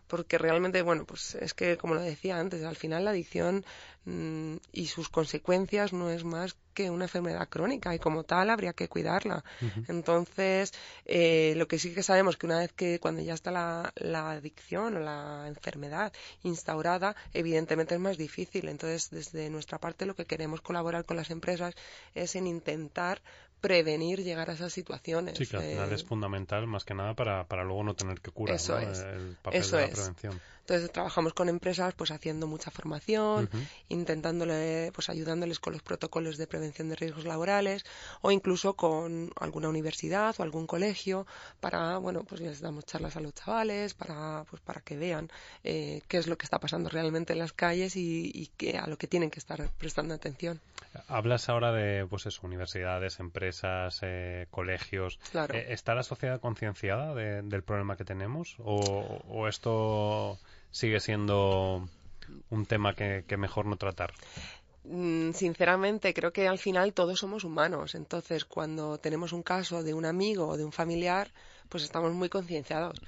Porque 0.06 0.38
realmente, 0.38 0.82
bueno, 0.82 1.04
pues 1.04 1.36
es 1.36 1.54
que, 1.54 1.76
como 1.76 1.94
lo 1.94 2.00
decía 2.00 2.38
antes, 2.38 2.64
al 2.64 2.76
final 2.76 3.04
la 3.04 3.10
adicción 3.12 3.64
mm, 4.04 4.56
y 4.72 4.86
sus 4.88 5.08
consecuencias 5.08 5.92
no 5.92 6.10
es 6.10 6.24
más 6.24 6.56
que 6.74 6.88
una 6.90 7.04
enfermedad 7.04 7.48
crónica 7.48 7.94
y 7.94 7.98
como 7.98 8.24
tal 8.24 8.48
habría 8.50 8.72
que 8.72 8.88
cuidarla. 8.88 9.44
Entonces, 9.88 10.72
eh, 11.04 11.54
lo 11.56 11.66
que 11.68 11.78
sí 11.78 11.92
que 11.94 12.02
sabemos 12.02 12.36
que 12.36 12.46
una 12.46 12.58
vez 12.60 12.72
que 12.72 12.98
cuando 13.00 13.20
ya 13.22 13.34
está 13.34 13.50
la, 13.50 13.92
la 13.96 14.30
adicción 14.32 14.96
o 14.96 15.00
la 15.00 15.44
enfermedad 15.48 16.12
instaurada, 16.42 17.14
evidentemente 17.32 17.94
es 17.94 18.00
más 18.00 18.16
difícil. 18.16 18.68
Entonces, 18.80 19.10
desde 19.10 19.50
nuestra 19.50 19.78
parte 19.78 20.06
lo 20.06 20.16
que 20.16 20.24
queremos 20.24 20.62
colaborar 20.62 21.04
con 21.04 21.18
las 21.18 21.30
empresas 21.30 21.74
es 22.14 22.34
en 22.34 22.46
intentar 22.46 23.20
prevenir 23.60 24.22
llegar 24.22 24.50
a 24.50 24.54
esas 24.54 24.72
situaciones. 24.72 25.36
Sí, 25.38 25.46
que 25.46 25.56
al 25.56 25.62
final 25.62 25.90
Eh, 25.92 25.94
es 25.94 26.04
fundamental 26.04 26.66
más 26.66 26.84
que 26.84 26.94
nada 26.94 27.14
para, 27.14 27.44
para 27.44 27.64
luego 27.64 27.84
no 27.84 27.94
tener 27.94 28.20
que 28.20 28.30
curar, 28.30 28.56
Eso 28.56 28.80
¿no? 28.80 28.90
es. 28.90 28.98
El 29.00 29.36
papel 29.42 29.60
Eso 29.60 29.76
de 29.76 29.82
la 29.82 29.88
es. 29.88 29.94
prevención. 29.94 30.40
Entonces 30.60 30.92
trabajamos 30.92 31.34
con 31.34 31.48
empresas 31.48 31.94
pues 31.94 32.12
haciendo 32.12 32.46
mucha 32.46 32.70
formación, 32.70 33.48
intentándole 33.88 34.92
pues 34.94 35.08
ayudándoles 35.10 35.58
con 35.58 35.72
los 35.72 35.82
protocolos 35.82 36.36
de 36.38 36.46
prevención 36.46 36.88
de 36.88 36.96
riesgos 36.96 37.24
laborales 37.24 37.84
o 38.22 38.30
incluso 38.30 38.74
con 38.74 39.32
alguna 39.40 39.68
universidad 39.68 40.34
o 40.38 40.42
algún 40.44 40.66
colegio 40.66 41.26
para 41.60 41.98
bueno 41.98 42.22
pues 42.24 42.40
les 42.40 42.60
damos 42.60 42.86
charlas 42.86 43.16
a 43.16 43.20
los 43.20 43.34
chavales 43.34 43.94
para 43.94 44.44
pues 44.48 44.62
para 44.62 44.80
que 44.80 44.96
vean 44.96 45.28
eh, 45.64 46.02
qué 46.08 46.18
es 46.18 46.26
lo 46.28 46.38
que 46.38 46.44
está 46.44 46.58
pasando 46.60 46.88
realmente 46.88 47.32
en 47.32 47.40
las 47.40 47.52
calles 47.52 47.96
y, 47.96 48.30
y 48.32 48.46
que 48.56 48.78
a 48.78 48.86
lo 48.86 48.96
que 48.96 49.06
tienen 49.08 49.30
que 49.30 49.40
estar 49.40 49.68
prestando 49.76 50.14
atención. 50.14 50.60
Hablas 51.08 51.48
ahora 51.48 51.72
de, 51.72 52.06
pues 52.06 52.26
eso, 52.26 52.40
universidades, 52.46 53.20
empresas, 53.20 53.49
eh, 54.02 54.46
colegios. 54.50 55.18
Claro. 55.32 55.54
Eh, 55.54 55.66
¿Está 55.70 55.94
la 55.94 56.02
sociedad 56.02 56.40
concienciada 56.40 57.14
de- 57.14 57.42
del 57.42 57.62
problema 57.62 57.96
que 57.96 58.04
tenemos? 58.04 58.56
¿O, 58.58 59.20
o 59.28 59.48
esto 59.48 60.38
sigue 60.70 61.00
siendo 61.00 61.88
un 62.50 62.66
tema 62.66 62.94
que, 62.94 63.24
que 63.26 63.36
mejor 63.36 63.66
no 63.66 63.76
tratar? 63.76 64.12
Mm, 64.84 65.32
Sinceramente, 65.32 66.14
creo 66.14 66.32
que 66.32 66.48
al 66.48 66.58
final 66.58 66.92
todos 66.94 67.18
somos 67.18 67.44
humanos. 67.44 67.94
Entonces, 67.94 68.44
cuando 68.44 68.98
tenemos 68.98 69.32
un 69.32 69.42
caso 69.42 69.82
de 69.82 69.94
un 69.94 70.06
amigo 70.06 70.48
o 70.48 70.56
de 70.56 70.64
un 70.64 70.72
familiar, 70.72 71.30
pues 71.68 71.82
estamos 71.84 72.12
muy 72.12 72.28
concienciados. 72.28 72.98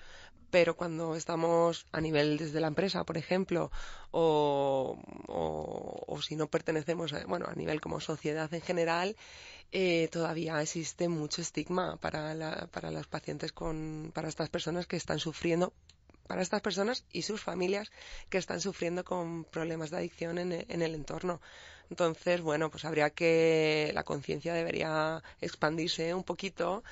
Pero 0.50 0.76
cuando 0.76 1.16
estamos 1.16 1.86
a 1.92 2.00
nivel 2.02 2.36
desde 2.36 2.60
la 2.60 2.66
empresa, 2.66 3.04
por 3.04 3.16
ejemplo, 3.16 3.70
o, 4.10 4.98
o- 5.28 6.04
o 6.06 6.20
si 6.22 6.36
no 6.36 6.46
pertenecemos, 6.48 7.14
a, 7.14 7.24
bueno, 7.26 7.46
a 7.48 7.54
nivel 7.54 7.80
como 7.80 8.00
sociedad 8.00 8.52
en 8.52 8.60
general, 8.60 9.16
eh, 9.72 10.08
todavía 10.12 10.60
existe 10.62 11.08
mucho 11.08 11.42
estigma 11.42 11.96
para, 11.98 12.34
la- 12.34 12.68
para 12.72 12.90
los 12.90 13.06
pacientes 13.08 13.52
con, 13.52 14.10
para 14.14 14.28
estas 14.28 14.50
personas 14.50 14.86
que 14.86 14.96
están 14.96 15.18
sufriendo 15.18 15.72
para 16.26 16.42
estas 16.42 16.60
personas 16.60 17.04
y 17.12 17.22
sus 17.22 17.40
familias 17.40 17.90
que 18.30 18.38
están 18.38 18.60
sufriendo 18.60 19.04
con 19.04 19.44
problemas 19.44 19.90
de 19.90 19.98
adicción 19.98 20.38
en, 20.38 20.52
en 20.52 20.82
el 20.82 20.94
entorno. 20.94 21.40
Entonces, 21.92 22.40
bueno, 22.40 22.70
pues 22.70 22.86
habría 22.86 23.10
que 23.10 23.90
la 23.92 24.02
conciencia 24.02 24.54
debería 24.54 25.22
expandirse 25.42 26.14
un 26.14 26.24
poquito 26.24 26.82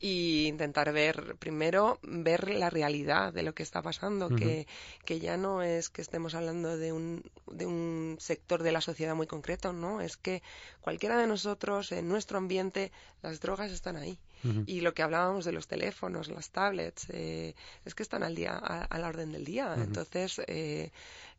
e 0.00 0.48
intentar 0.48 0.92
ver 0.92 1.36
primero 1.38 1.98
ver 2.02 2.50
la 2.50 2.68
realidad 2.68 3.32
de 3.32 3.42
lo 3.42 3.54
que 3.54 3.62
está 3.62 3.80
pasando, 3.80 4.28
que, 4.28 4.66
que 5.06 5.18
ya 5.18 5.38
no 5.38 5.62
es 5.62 5.88
que 5.88 6.02
estemos 6.02 6.34
hablando 6.34 6.76
de 6.76 6.92
un, 6.92 7.22
de 7.46 7.64
un 7.64 8.18
sector 8.20 8.62
de 8.62 8.72
la 8.72 8.82
sociedad 8.82 9.14
muy 9.14 9.26
concreto, 9.26 9.72
no, 9.72 10.02
es 10.02 10.18
que 10.18 10.42
cualquiera 10.82 11.16
de 11.16 11.26
nosotros 11.26 11.90
en 11.92 12.06
nuestro 12.08 12.36
ambiente 12.36 12.92
las 13.22 13.40
drogas 13.40 13.72
están 13.72 13.96
ahí. 13.96 14.18
Y 14.66 14.80
lo 14.80 14.94
que 14.94 15.02
hablábamos 15.02 15.44
de 15.44 15.52
los 15.52 15.66
teléfonos, 15.66 16.28
las 16.28 16.50
tablets, 16.50 17.06
eh, 17.10 17.54
es 17.84 17.94
que 17.94 18.02
están 18.02 18.22
al 18.22 18.34
día, 18.34 18.52
a, 18.52 18.84
a 18.84 18.98
la 18.98 19.08
orden 19.08 19.32
del 19.32 19.44
día. 19.44 19.74
Entonces, 19.76 20.40
eh, 20.46 20.90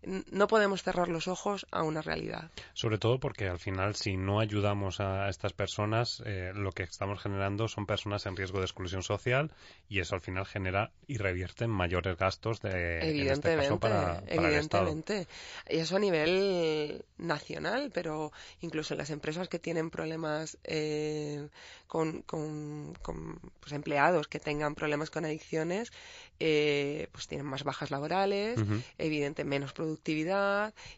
no 0.03 0.47
podemos 0.47 0.83
cerrar 0.83 1.07
los 1.09 1.27
ojos 1.27 1.67
a 1.71 1.83
una 1.83 2.01
realidad. 2.01 2.51
Sobre 2.73 2.97
todo 2.97 3.19
porque 3.19 3.47
al 3.47 3.59
final, 3.59 3.95
si 3.95 4.17
no 4.17 4.39
ayudamos 4.39 4.99
a 4.99 5.29
estas 5.29 5.53
personas, 5.53 6.21
eh, 6.25 6.51
lo 6.55 6.71
que 6.71 6.83
estamos 6.83 7.19
generando 7.21 7.67
son 7.67 7.85
personas 7.85 8.25
en 8.25 8.35
riesgo 8.35 8.59
de 8.59 8.65
exclusión 8.65 9.03
social 9.03 9.51
y 9.87 9.99
eso 9.99 10.15
al 10.15 10.21
final 10.21 10.45
genera 10.45 10.91
y 11.07 11.17
revierte 11.17 11.65
en 11.65 11.71
mayores 11.71 12.17
gastos 12.17 12.59
de, 12.61 12.71
en 12.99 12.99
este 12.99 13.07
Evidentemente, 13.09 13.55
caso 13.63 13.79
para, 13.79 14.21
para 14.21 14.49
el 14.49 14.55
Estado. 14.55 14.85
evidentemente. 14.85 15.27
Y 15.69 15.77
eso 15.77 15.95
a 15.95 15.99
nivel 15.99 17.05
nacional, 17.17 17.91
pero 17.93 18.31
incluso 18.61 18.93
en 18.93 18.97
las 18.99 19.09
empresas 19.11 19.47
que 19.49 19.59
tienen 19.59 19.89
problemas 19.89 20.57
eh, 20.63 21.47
con, 21.87 22.21
con- 22.23 22.93
con, 23.01 23.39
pues, 23.59 23.73
empleados 23.73 24.27
que 24.27 24.39
tengan 24.39 24.75
problemas 24.75 25.09
con 25.09 25.25
adicciones, 25.25 25.91
eh, 26.39 27.07
pues 27.11 27.27
tienen 27.27 27.45
más 27.45 27.63
bajas 27.63 27.91
laborales, 27.91 28.59
Ujú. 28.59 28.81
evidente 28.97 29.43
menos 29.43 29.73
productividad 29.73 29.90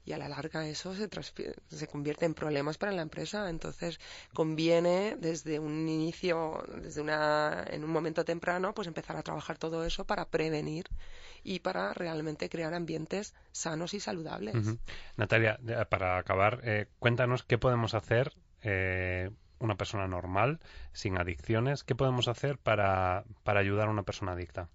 y 0.05 0.11
a 0.11 0.17
la 0.17 0.29
larga 0.29 0.67
eso 0.67 0.93
se, 0.95 1.09
se 1.67 1.87
convierte 1.87 2.25
en 2.25 2.33
problemas 2.33 2.77
para 2.77 2.91
la 2.91 3.01
empresa. 3.01 3.49
Entonces 3.49 3.99
conviene 4.33 5.15
desde 5.19 5.59
un 5.59 5.87
inicio, 5.87 6.63
desde 6.81 7.01
una, 7.01 7.65
en 7.69 7.83
un 7.83 7.89
momento 7.89 8.25
temprano, 8.25 8.73
pues 8.73 8.87
empezar 8.87 9.15
a 9.15 9.23
trabajar 9.23 9.57
todo 9.57 9.85
eso 9.85 10.05
para 10.05 10.25
prevenir 10.25 10.85
y 11.43 11.59
para 11.59 11.93
realmente 11.93 12.49
crear 12.49 12.73
ambientes 12.73 13.33
sanos 13.51 13.93
y 13.93 13.99
saludables. 13.99 14.55
Natalia, 15.17 15.59
para 15.89 16.17
acabar, 16.17 16.61
eh, 16.63 16.87
cuéntanos 16.99 17.43
qué 17.43 17.57
podemos 17.57 17.93
hacer 17.93 18.33
eh, 18.61 19.29
una 19.59 19.75
persona 19.75 20.07
normal, 20.07 20.59
sin 20.93 21.17
adicciones, 21.17 21.83
qué 21.83 21.95
podemos 21.95 22.27
hacer 22.27 22.57
para, 22.57 23.25
para 23.43 23.59
ayudar 23.59 23.87
a 23.87 23.91
una 23.91 24.03
persona 24.03 24.33
adicta. 24.33 24.69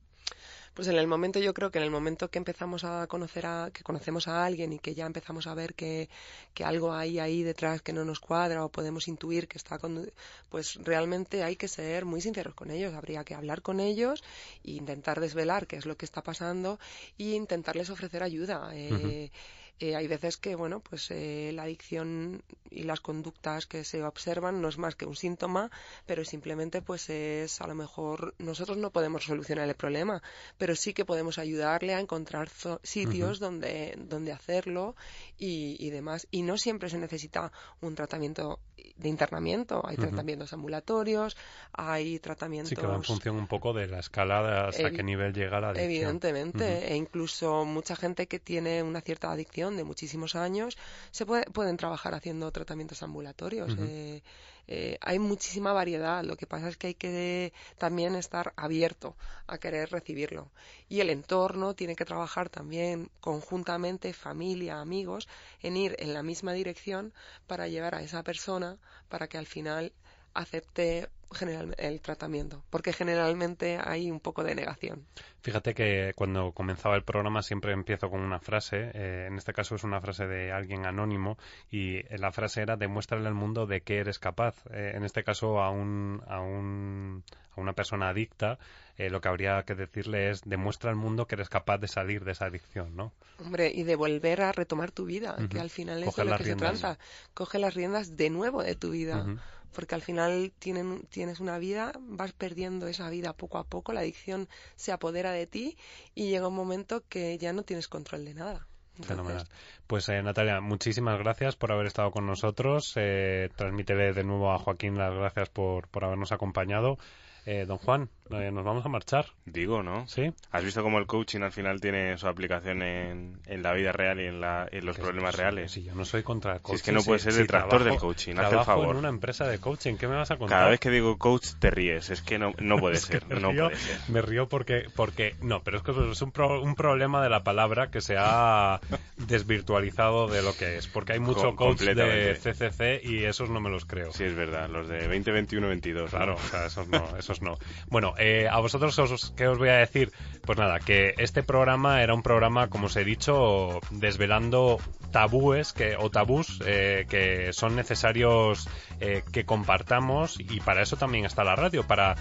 Pues 0.78 0.86
en 0.86 0.96
el 0.96 1.08
momento, 1.08 1.40
yo 1.40 1.54
creo 1.54 1.72
que 1.72 1.78
en 1.78 1.84
el 1.84 1.90
momento 1.90 2.30
que 2.30 2.38
empezamos 2.38 2.84
a 2.84 3.08
conocer 3.08 3.46
a, 3.46 3.68
que 3.72 3.82
conocemos 3.82 4.28
a 4.28 4.44
alguien 4.44 4.72
y 4.72 4.78
que 4.78 4.94
ya 4.94 5.06
empezamos 5.06 5.48
a 5.48 5.54
ver 5.54 5.74
que, 5.74 6.08
que 6.54 6.62
algo 6.62 6.92
hay 6.92 7.18
ahí 7.18 7.42
detrás 7.42 7.82
que 7.82 7.92
no 7.92 8.04
nos 8.04 8.20
cuadra 8.20 8.64
o 8.64 8.68
podemos 8.68 9.08
intuir 9.08 9.48
que 9.48 9.58
está 9.58 9.80
con, 9.80 10.08
pues 10.48 10.76
realmente 10.76 11.42
hay 11.42 11.56
que 11.56 11.66
ser 11.66 12.04
muy 12.04 12.20
sinceros 12.20 12.54
con 12.54 12.70
ellos. 12.70 12.94
Habría 12.94 13.24
que 13.24 13.34
hablar 13.34 13.60
con 13.60 13.80
ellos 13.80 14.22
e 14.62 14.70
intentar 14.70 15.18
desvelar 15.18 15.66
qué 15.66 15.74
es 15.74 15.84
lo 15.84 15.96
que 15.96 16.04
está 16.04 16.22
pasando 16.22 16.78
e 17.18 17.34
intentarles 17.34 17.90
ofrecer 17.90 18.22
ayuda. 18.22 18.70
Eh, 18.72 19.32
eh, 19.80 19.94
hay 19.94 20.08
veces 20.08 20.36
que, 20.36 20.56
bueno, 20.56 20.80
pues 20.80 21.10
eh, 21.10 21.52
la 21.54 21.62
adicción 21.62 22.42
y 22.70 22.82
las 22.82 23.00
conductas 23.00 23.66
que 23.66 23.84
se 23.84 24.02
observan 24.02 24.60
no 24.60 24.68
es 24.68 24.76
más 24.76 24.96
que 24.96 25.06
un 25.06 25.16
síntoma, 25.16 25.70
pero 26.04 26.24
simplemente 26.24 26.82
pues 26.82 27.08
es 27.10 27.60
a 27.60 27.66
lo 27.66 27.74
mejor 27.74 28.34
nosotros 28.38 28.76
no 28.76 28.90
podemos 28.90 29.24
solucionar 29.24 29.68
el 29.68 29.74
problema, 29.74 30.22
pero 30.58 30.74
sí 30.74 30.92
que 30.92 31.04
podemos 31.04 31.38
ayudarle 31.38 31.94
a 31.94 32.00
encontrar 32.00 32.48
sitios 32.82 33.38
donde, 33.38 33.94
donde 33.96 34.32
hacerlo 34.32 34.96
y, 35.38 35.76
y 35.78 35.90
demás. 35.90 36.26
Y 36.30 36.42
no 36.42 36.58
siempre 36.58 36.90
se 36.90 36.98
necesita 36.98 37.52
un 37.80 37.94
tratamiento 37.94 38.58
de 38.96 39.08
internamiento, 39.08 39.86
hay 39.86 39.96
tratamientos 39.96 40.52
ambulatorios, 40.52 41.36
hay 41.72 42.18
tratamientos 42.18 42.70
Sí, 42.70 42.76
que 42.76 42.86
va 42.86 42.96
en 42.96 43.04
función 43.04 43.36
un 43.36 43.46
poco 43.46 43.72
de 43.72 43.86
la 43.86 44.00
escala 44.00 44.42
de 44.42 44.68
hasta 44.68 44.90
qué 44.90 45.02
nivel 45.02 45.32
llega 45.32 45.60
la 45.60 45.68
adicción. 45.68 45.90
Evidentemente, 45.90 46.92
e 46.92 46.96
incluso 46.96 47.64
mucha 47.64 47.94
gente 47.94 48.26
que 48.26 48.40
tiene 48.40 48.82
una 48.82 49.00
cierta 49.00 49.30
adicción 49.30 49.67
de 49.76 49.84
muchísimos 49.84 50.34
años 50.34 50.76
se 51.10 51.26
puede- 51.26 51.44
pueden 51.46 51.76
trabajar 51.76 52.14
haciendo 52.14 52.50
tratamientos 52.52 53.02
ambulatorios. 53.02 53.74
Eh, 53.78 54.22
eh, 54.70 54.98
hay 55.00 55.18
muchísima 55.18 55.72
variedad. 55.72 56.22
Lo 56.24 56.36
que 56.36 56.46
pasa 56.46 56.68
es 56.68 56.76
que 56.76 56.88
hay 56.88 56.94
que 56.94 57.52
también 57.78 58.14
estar 58.14 58.52
abierto 58.56 59.16
a 59.46 59.56
querer 59.58 59.90
recibirlo. 59.90 60.50
Y 60.90 61.00
el 61.00 61.08
entorno 61.10 61.74
tiene 61.74 61.96
que 61.96 62.04
trabajar 62.04 62.50
también 62.50 63.10
conjuntamente, 63.20 64.12
familia, 64.12 64.80
amigos, 64.80 65.26
en 65.62 65.76
ir 65.76 65.96
en 65.98 66.12
la 66.12 66.22
misma 66.22 66.52
dirección 66.52 67.12
para 67.46 67.66
llevar 67.68 67.94
a 67.94 68.02
esa 68.02 68.22
persona 68.22 68.76
para 69.08 69.26
que 69.28 69.38
al 69.38 69.46
final 69.46 69.92
acepte 70.34 71.08
general- 71.32 71.74
el 71.78 72.00
tratamiento, 72.00 72.62
porque 72.70 72.92
generalmente 72.92 73.78
hay 73.82 74.10
un 74.10 74.20
poco 74.20 74.44
de 74.44 74.54
negación. 74.54 75.06
Fíjate 75.42 75.74
que 75.74 76.12
cuando 76.16 76.52
comenzaba 76.52 76.96
el 76.96 77.04
programa 77.04 77.42
siempre 77.42 77.72
empiezo 77.72 78.10
con 78.10 78.20
una 78.20 78.40
frase, 78.40 78.90
eh, 78.94 79.26
en 79.28 79.36
este 79.36 79.52
caso 79.52 79.74
es 79.76 79.84
una 79.84 80.00
frase 80.00 80.26
de 80.26 80.52
alguien 80.52 80.86
anónimo 80.86 81.38
y 81.70 81.96
eh, 81.98 82.18
la 82.18 82.32
frase 82.32 82.62
era 82.62 82.76
demuéstrale 82.76 83.26
al 83.28 83.34
mundo 83.34 83.66
de 83.66 83.80
qué 83.82 83.98
eres 83.98 84.18
capaz. 84.18 84.54
Eh, 84.70 84.92
en 84.94 85.04
este 85.04 85.22
caso 85.24 85.60
a 85.60 85.70
un, 85.70 86.22
a 86.26 86.40
un 86.40 87.24
a 87.56 87.60
una 87.60 87.72
persona 87.72 88.08
adicta 88.10 88.58
eh, 88.96 89.10
lo 89.10 89.20
que 89.20 89.28
habría 89.28 89.62
que 89.64 89.74
decirle 89.74 90.30
es 90.30 90.42
demuestra 90.44 90.90
al 90.90 90.96
mundo 90.96 91.26
que 91.26 91.34
eres 91.36 91.48
capaz 91.48 91.78
de 91.78 91.88
salir 91.88 92.24
de 92.24 92.32
esa 92.32 92.46
adicción, 92.46 92.94
¿no? 92.96 93.12
Hombre, 93.44 93.70
y 93.72 93.84
de 93.84 93.96
volver 93.96 94.42
a 94.42 94.52
retomar 94.52 94.90
tu 94.90 95.04
vida, 95.06 95.36
que 95.50 95.60
al 95.60 95.70
final 95.70 96.00
es 96.02 96.06
Coger 96.06 96.24
de 96.26 96.30
lo 96.32 96.36
que 96.36 96.44
riendas. 96.44 96.74
se 96.74 96.80
trata. 96.80 96.98
Coge 97.34 97.58
las 97.58 97.74
riendas 97.74 98.16
de 98.16 98.30
nuevo 98.30 98.62
de 98.62 98.74
tu 98.74 98.90
vida. 98.90 99.24
Porque 99.72 99.94
al 99.94 100.02
final 100.02 100.50
tienen, 100.58 101.02
tienes 101.18 101.40
una 101.40 101.58
vida, 101.58 101.90
vas 101.98 102.32
perdiendo 102.32 102.86
esa 102.86 103.10
vida 103.10 103.32
poco 103.32 103.58
a 103.58 103.64
poco, 103.64 103.92
la 103.92 104.02
adicción 104.02 104.48
se 104.76 104.92
apodera 104.92 105.32
de 105.32 105.48
ti 105.48 105.76
y 106.14 106.30
llega 106.30 106.46
un 106.46 106.54
momento 106.54 107.02
que 107.08 107.36
ya 107.38 107.52
no 107.52 107.64
tienes 107.64 107.88
control 107.88 108.24
de 108.24 108.34
nada. 108.34 108.68
Fenomenal. 109.02 109.44
Pues 109.88 110.08
eh, 110.10 110.22
Natalia, 110.22 110.60
muchísimas 110.60 111.18
gracias 111.18 111.56
por 111.56 111.72
haber 111.72 111.86
estado 111.86 112.12
con 112.12 112.24
nosotros. 112.24 112.92
Eh, 112.94 113.48
transmítele 113.56 114.12
de 114.12 114.22
nuevo 114.22 114.52
a 114.52 114.58
Joaquín 114.60 114.96
las 114.96 115.12
gracias 115.12 115.48
por, 115.48 115.88
por 115.88 116.04
habernos 116.04 116.30
acompañado. 116.30 116.98
Eh, 117.46 117.64
don 117.66 117.78
Juan, 117.78 118.10
eh, 118.30 118.50
nos 118.50 118.64
vamos 118.64 118.84
a 118.84 118.88
marchar, 118.88 119.26
Digo, 119.44 119.82
¿no? 119.82 120.06
¿sí? 120.08 120.32
¿Has 120.50 120.64
visto 120.64 120.82
cómo 120.82 120.98
el 120.98 121.06
coaching 121.06 121.40
al 121.40 121.52
final 121.52 121.80
tiene 121.80 122.16
su 122.18 122.26
aplicación 122.28 122.82
en, 122.82 123.40
en 123.46 123.62
la 123.62 123.72
vida 123.72 123.92
real 123.92 124.20
y 124.20 124.26
en, 124.26 124.40
la, 124.40 124.68
en 124.70 124.84
los 124.86 124.96
Que 124.96 125.02
problemas 125.02 125.34
reales? 125.36 125.72
Sí, 125.72 125.82
yo 125.84 125.94
no 125.94 126.04
soy 126.04 126.22
contra 126.22 126.52
el 126.54 126.58
Si 126.58 126.62
coaching. 126.62 126.76
es 126.76 126.82
que 126.82 126.92
no 126.92 127.02
puede 127.02 127.18
ser 127.20 127.32
el 127.32 127.38
detractor 127.38 127.84
del 127.84 127.96
coaching, 127.96 128.34
haz 128.38 128.52
el 128.52 128.64
favor. 128.64 128.90
en 128.90 128.96
una 128.96 129.08
empresa 129.08 129.46
de 129.46 129.58
coaching, 129.58 129.96
¿qué 129.96 130.06
me 130.08 130.16
vas 130.16 130.30
a 130.30 130.36
contar? 130.36 130.58
Cada 130.58 130.70
vez 130.70 130.80
que 130.80 130.90
digo 130.90 131.16
coach 131.18 131.48
te 131.58 131.70
ríes, 131.70 132.10
es 132.10 132.22
que 132.22 132.38
no, 132.38 132.52
no 132.58 132.76
puede 132.80 132.96
ser, 132.96 133.26
me 133.26 133.40
no 133.40 133.52
puede 133.52 133.76
ser. 133.76 133.98
Me 134.08 134.20
río 134.22 134.48
porque, 134.48 134.86
porque 134.94 135.34
no, 135.40 135.62
pero 135.62 135.78
es 135.78 135.82
que 135.82 135.92
es 136.10 136.22
un, 136.22 136.32
pro- 136.32 136.60
un 136.62 136.74
problema 136.74 137.22
de 137.22 137.30
la 137.30 137.42
palabra 137.44 137.90
que 137.90 138.00
se 138.00 138.16
ha 138.18 138.80
desvirtualizado 139.16 140.28
de 140.28 140.42
lo 140.42 140.54
que 140.56 140.76
es, 140.76 140.86
porque 140.88 141.14
hay 141.14 141.20
mucho 141.20 141.54
Com- 141.54 141.56
coach 141.56 141.80
de. 141.80 142.34
CCC 142.38 143.00
y 143.04 143.24
esos 143.24 143.50
no 143.50 143.60
me 143.60 143.70
los 143.70 143.84
creo. 143.84 144.12
Sí, 144.12 144.24
es 144.24 144.34
verdad, 144.34 144.68
los 144.68 144.88
de 144.88 145.06
20, 145.08 145.30
21, 145.32 145.68
22. 145.68 146.12
¿no? 146.12 146.18
Claro, 146.18 146.34
o 146.34 146.48
sea, 146.48 146.66
esos 146.66 146.88
no, 146.88 147.16
esos 147.18 147.42
no. 147.42 147.56
Bueno, 147.88 148.14
eh, 148.18 148.48
a 148.50 148.58
vosotros, 148.60 148.98
os, 148.98 149.32
¿qué 149.36 149.46
os 149.46 149.58
voy 149.58 149.68
a 149.68 149.76
decir? 149.76 150.12
Pues 150.44 150.58
nada, 150.58 150.78
que 150.78 151.14
este 151.18 151.42
programa 151.42 152.02
era 152.02 152.14
un 152.14 152.22
programa, 152.22 152.68
como 152.68 152.86
os 152.86 152.96
he 152.96 153.04
dicho, 153.04 153.80
desvelando 153.90 154.78
tabúes 155.12 155.72
que, 155.72 155.96
o 155.98 156.10
tabús 156.10 156.60
eh, 156.66 157.06
que 157.08 157.52
son 157.52 157.76
necesarios 157.76 158.68
eh, 159.00 159.22
que 159.32 159.44
compartamos 159.44 160.38
y 160.38 160.60
para 160.60 160.82
eso 160.82 160.96
también 160.96 161.24
está 161.24 161.44
la 161.44 161.56
radio, 161.56 161.86
para 161.86 162.16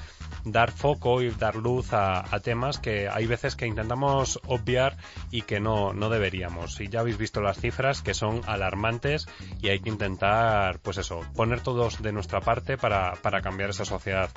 dar 0.45 0.71
foco 0.71 1.21
y 1.21 1.29
dar 1.31 1.55
luz 1.55 1.91
a, 1.93 2.23
a 2.33 2.39
temas 2.39 2.79
que 2.79 3.09
hay 3.09 3.25
veces 3.25 3.55
que 3.55 3.67
intentamos 3.67 4.39
obviar 4.45 4.97
y 5.31 5.41
que 5.41 5.59
no, 5.59 5.93
no 5.93 6.09
deberíamos. 6.09 6.79
Y 6.79 6.87
ya 6.87 7.01
habéis 7.01 7.17
visto 7.17 7.41
las 7.41 7.59
cifras 7.59 8.01
que 8.01 8.13
son 8.13 8.41
alarmantes 8.45 9.27
y 9.61 9.69
hay 9.69 9.79
que 9.79 9.89
intentar, 9.89 10.79
pues 10.79 10.97
eso, 10.97 11.21
poner 11.35 11.61
todos 11.61 12.01
de 12.01 12.11
nuestra 12.11 12.41
parte 12.41 12.77
para, 12.77 13.13
para 13.21 13.41
cambiar 13.41 13.71
esa 13.71 13.85
sociedad. 13.85 14.29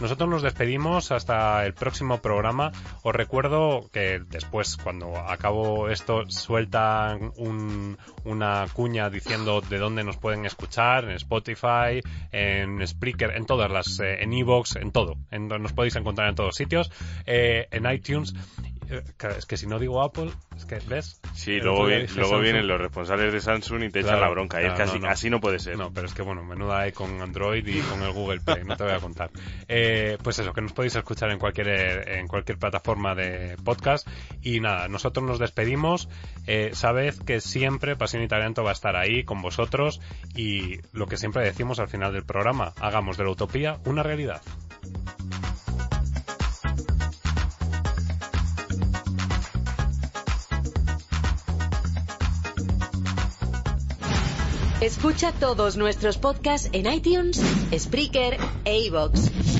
Nosotros 0.00 0.28
nos 0.28 0.42
despedimos 0.42 0.97
hasta 1.10 1.64
el 1.64 1.74
próximo 1.74 2.18
programa. 2.20 2.72
Os 3.02 3.14
recuerdo 3.14 3.88
que 3.92 4.20
después, 4.28 4.76
cuando 4.76 5.16
acabo 5.16 5.88
esto, 5.88 6.28
sueltan 6.30 7.32
un- 7.36 7.96
una 8.24 8.66
cuña 8.72 9.08
diciendo 9.10 9.60
de 9.60 9.78
dónde 9.78 10.04
nos 10.04 10.16
pueden 10.16 10.44
escuchar, 10.44 11.04
en 11.04 11.12
Spotify, 11.12 12.02
en 12.32 12.86
Spreaker, 12.86 13.30
en 13.36 13.46
todas 13.46 13.70
las, 13.70 14.00
eh, 14.00 14.22
en 14.22 14.32
Evox, 14.32 14.76
en 14.76 14.92
todo. 14.92 15.16
En, 15.30 15.48
nos 15.48 15.72
podéis 15.72 15.96
encontrar 15.96 16.28
en 16.28 16.34
todos 16.34 16.56
sitios, 16.56 16.90
eh, 17.26 17.68
en 17.70 17.90
iTunes. 17.90 18.34
Claro, 19.16 19.36
es 19.36 19.46
que 19.46 19.56
si 19.56 19.66
no 19.66 19.78
digo 19.78 20.02
Apple, 20.02 20.30
es 20.56 20.64
que, 20.64 20.78
¿ves? 20.86 21.20
Sí, 21.34 21.52
El 21.54 21.64
luego, 21.64 21.86
vi- 21.86 22.06
luego 22.16 22.40
vienen 22.40 22.66
los 22.66 22.80
responsables 22.80 23.32
de 23.32 23.40
Samsung 23.40 23.84
y 23.84 23.90
te 23.90 24.00
echan 24.00 24.10
Claro, 24.12 24.20
la 24.26 24.30
bronca. 24.30 24.62
y 24.62 24.66
es 24.66 24.72
claro, 24.72 24.76
que 24.76 24.82
así 24.90 24.98
no, 25.00 25.06
no. 25.06 25.12
así 25.12 25.30
no 25.30 25.40
puede 25.40 25.58
ser. 25.58 25.76
No, 25.76 25.92
pero 25.92 26.06
es 26.06 26.14
que 26.14 26.22
bueno, 26.22 26.42
menuda 26.44 26.80
hay 26.80 26.92
con 26.92 27.20
Android 27.20 27.66
y 27.66 27.80
con 27.80 28.02
el 28.02 28.12
Google 28.12 28.40
Play, 28.40 28.64
no 28.64 28.76
te 28.76 28.84
voy 28.84 28.92
a 28.92 28.98
contar. 29.00 29.30
Eh, 29.68 30.16
pues 30.22 30.38
eso, 30.38 30.52
que 30.52 30.60
nos 30.60 30.72
podéis 30.72 30.94
escuchar 30.96 31.30
en 31.30 31.38
cualquier 31.38 31.68
en 32.08 32.26
cualquier 32.28 32.58
plataforma 32.58 33.14
de 33.14 33.56
podcast 33.64 34.06
y 34.42 34.60
nada, 34.60 34.88
nosotros 34.88 35.24
nos 35.26 35.38
despedimos. 35.38 36.08
Eh, 36.46 36.70
sabed 36.72 37.14
que 37.26 37.40
siempre 37.40 37.96
Pasión 37.96 38.22
Italiano 38.22 38.62
va 38.64 38.70
a 38.70 38.72
estar 38.72 38.96
ahí 38.96 39.24
con 39.24 39.42
vosotros 39.42 40.00
y 40.34 40.78
lo 40.92 41.06
que 41.06 41.16
siempre 41.16 41.44
decimos 41.44 41.78
al 41.80 41.88
final 41.88 42.12
del 42.12 42.24
programa, 42.24 42.72
hagamos 42.80 43.16
de 43.16 43.24
la 43.24 43.30
utopía 43.30 43.78
una 43.84 44.02
realidad. 44.02 44.40
Escucha 54.80 55.32
todos 55.32 55.76
nuestros 55.76 56.18
podcasts 56.18 56.70
en 56.72 56.86
iTunes, 56.92 57.42
Spreaker 57.76 58.38
e 58.64 58.78
iVoox. 58.86 59.57